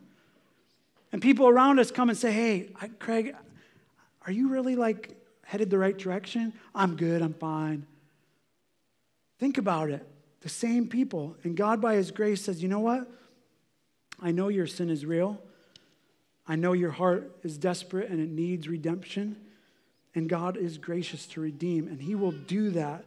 And 1.11 1.21
people 1.21 1.47
around 1.47 1.79
us 1.79 1.89
come 1.89 2.09
and 2.09 2.17
say, 2.17 2.31
hey, 2.31 2.69
I, 2.79 2.89
Craig, 2.89 3.35
are 4.25 4.31
you 4.31 4.49
really 4.49 4.75
like 4.75 5.15
headed 5.45 5.69
the 5.69 5.79
right 5.79 5.97
direction? 5.97 6.53
I'm 6.75 6.95
good, 6.95 7.21
I'm 7.21 7.33
fine. 7.33 7.87
Think 9.39 9.57
about 9.57 9.89
it 9.89 10.05
the 10.41 10.49
same 10.49 10.87
people. 10.87 11.35
And 11.43 11.57
God, 11.57 11.81
by 11.81 11.95
His 11.95 12.11
grace, 12.11 12.41
says, 12.41 12.61
You 12.61 12.69
know 12.69 12.79
what? 12.79 13.09
I 14.21 14.31
know 14.31 14.47
your 14.47 14.67
sin 14.67 14.89
is 14.89 15.05
real. 15.05 15.41
I 16.47 16.55
know 16.55 16.73
your 16.73 16.91
heart 16.91 17.35
is 17.43 17.57
desperate 17.57 18.09
and 18.09 18.19
it 18.19 18.29
needs 18.29 18.67
redemption. 18.67 19.35
And 20.15 20.27
God 20.27 20.57
is 20.57 20.79
gracious 20.79 21.27
to 21.27 21.41
redeem, 21.41 21.87
and 21.87 22.01
He 22.01 22.15
will 22.15 22.31
do 22.31 22.71
that. 22.71 23.05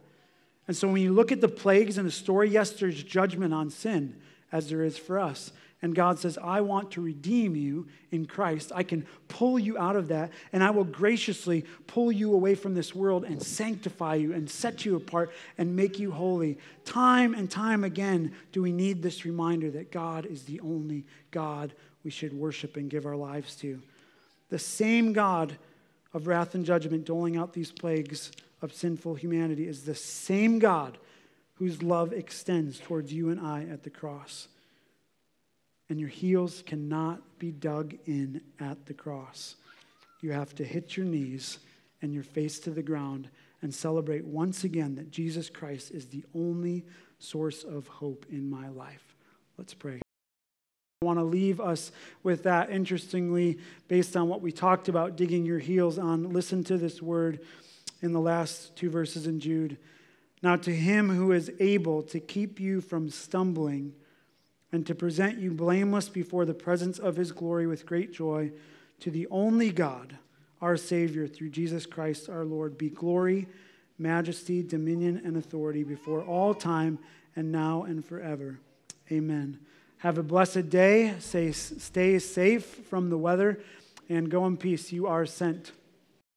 And 0.67 0.77
so 0.77 0.87
when 0.87 1.01
you 1.01 1.11
look 1.11 1.33
at 1.33 1.41
the 1.41 1.49
plagues 1.49 1.97
in 1.97 2.05
the 2.05 2.11
story, 2.11 2.49
yes, 2.49 2.71
there's 2.71 3.03
judgment 3.03 3.53
on 3.53 3.69
sin, 3.69 4.15
as 4.49 4.69
there 4.69 4.83
is 4.83 4.97
for 4.97 5.19
us. 5.19 5.51
And 5.81 5.95
God 5.95 6.19
says, 6.19 6.37
I 6.37 6.61
want 6.61 6.91
to 6.91 7.01
redeem 7.01 7.55
you 7.55 7.87
in 8.11 8.27
Christ. 8.27 8.71
I 8.75 8.83
can 8.83 9.07
pull 9.27 9.57
you 9.57 9.79
out 9.79 9.95
of 9.95 10.09
that, 10.09 10.31
and 10.53 10.63
I 10.63 10.69
will 10.69 10.83
graciously 10.83 11.65
pull 11.87 12.11
you 12.11 12.33
away 12.33 12.53
from 12.53 12.75
this 12.75 12.93
world 12.93 13.23
and 13.23 13.41
sanctify 13.41 14.15
you 14.15 14.33
and 14.33 14.47
set 14.47 14.85
you 14.85 14.95
apart 14.95 15.31
and 15.57 15.75
make 15.75 15.97
you 15.97 16.11
holy. 16.11 16.59
Time 16.85 17.33
and 17.33 17.49
time 17.49 17.83
again 17.83 18.33
do 18.51 18.61
we 18.61 18.71
need 18.71 19.01
this 19.01 19.25
reminder 19.25 19.71
that 19.71 19.91
God 19.91 20.27
is 20.27 20.43
the 20.43 20.59
only 20.59 21.03
God 21.31 21.73
we 22.03 22.11
should 22.11 22.33
worship 22.33 22.77
and 22.77 22.89
give 22.89 23.07
our 23.07 23.15
lives 23.15 23.55
to. 23.57 23.81
The 24.49 24.59
same 24.59 25.13
God 25.13 25.57
of 26.13 26.27
wrath 26.27 26.53
and 26.53 26.65
judgment 26.65 27.05
doling 27.05 27.37
out 27.37 27.53
these 27.53 27.71
plagues 27.71 28.31
of 28.61 28.73
sinful 28.73 29.15
humanity 29.15 29.67
is 29.67 29.83
the 29.83 29.95
same 29.95 30.59
God 30.59 30.99
whose 31.55 31.81
love 31.81 32.13
extends 32.13 32.79
towards 32.79 33.11
you 33.11 33.29
and 33.29 33.39
I 33.39 33.63
at 33.63 33.81
the 33.83 33.89
cross 33.89 34.47
and 35.91 35.99
your 35.99 36.07
heels 36.07 36.63
cannot 36.65 37.19
be 37.37 37.51
dug 37.51 37.93
in 38.05 38.39
at 38.61 38.85
the 38.85 38.93
cross. 38.93 39.57
You 40.21 40.31
have 40.31 40.55
to 40.55 40.63
hit 40.63 40.95
your 40.95 41.05
knees 41.05 41.59
and 42.01 42.13
your 42.13 42.23
face 42.23 42.59
to 42.59 42.69
the 42.69 42.81
ground 42.81 43.27
and 43.61 43.75
celebrate 43.75 44.23
once 44.23 44.63
again 44.63 44.95
that 44.95 45.11
Jesus 45.11 45.49
Christ 45.49 45.91
is 45.91 46.05
the 46.05 46.23
only 46.33 46.85
source 47.19 47.65
of 47.65 47.87
hope 47.87 48.25
in 48.31 48.49
my 48.49 48.69
life. 48.69 49.03
Let's 49.57 49.73
pray. 49.73 49.99
I 51.01 51.05
want 51.05 51.19
to 51.19 51.25
leave 51.25 51.59
us 51.59 51.91
with 52.23 52.43
that. 52.43 52.69
Interestingly, 52.69 53.59
based 53.89 54.15
on 54.15 54.29
what 54.29 54.41
we 54.41 54.53
talked 54.53 54.87
about, 54.87 55.17
digging 55.17 55.45
your 55.45 55.59
heels 55.59 55.99
on, 55.99 56.31
listen 56.31 56.63
to 56.63 56.77
this 56.77 57.01
word 57.01 57.41
in 58.01 58.13
the 58.13 58.21
last 58.21 58.77
two 58.77 58.89
verses 58.89 59.27
in 59.27 59.41
Jude. 59.41 59.77
Now, 60.41 60.55
to 60.55 60.73
him 60.73 61.09
who 61.09 61.33
is 61.33 61.51
able 61.59 62.01
to 62.03 62.21
keep 62.21 62.61
you 62.61 62.79
from 62.79 63.09
stumbling 63.09 63.91
and 64.71 64.85
to 64.87 64.95
present 64.95 65.37
you 65.37 65.51
blameless 65.51 66.09
before 66.09 66.45
the 66.45 66.53
presence 66.53 66.97
of 66.99 67.15
his 67.15 67.31
glory 67.31 67.67
with 67.67 67.85
great 67.85 68.13
joy, 68.13 68.51
to 68.99 69.11
the 69.11 69.27
only 69.29 69.71
God, 69.71 70.17
our 70.61 70.77
Savior, 70.77 71.27
through 71.27 71.49
Jesus 71.49 71.85
Christ 71.85 72.29
our 72.29 72.45
Lord, 72.45 72.77
be 72.77 72.89
glory, 72.89 73.47
majesty, 73.97 74.63
dominion, 74.63 75.21
and 75.25 75.35
authority 75.37 75.83
before 75.83 76.23
all 76.23 76.53
time 76.53 76.99
and 77.35 77.51
now 77.51 77.83
and 77.83 78.05
forever. 78.05 78.59
Amen. 79.11 79.59
Have 79.97 80.17
a 80.17 80.23
blessed 80.23 80.69
day. 80.69 81.13
Stay 81.19 82.19
safe 82.19 82.65
from 82.65 83.09
the 83.09 83.17
weather 83.17 83.59
and 84.09 84.29
go 84.29 84.45
in 84.45 84.57
peace. 84.57 84.91
You 84.91 85.07
are 85.07 85.25
sent. 85.25 85.71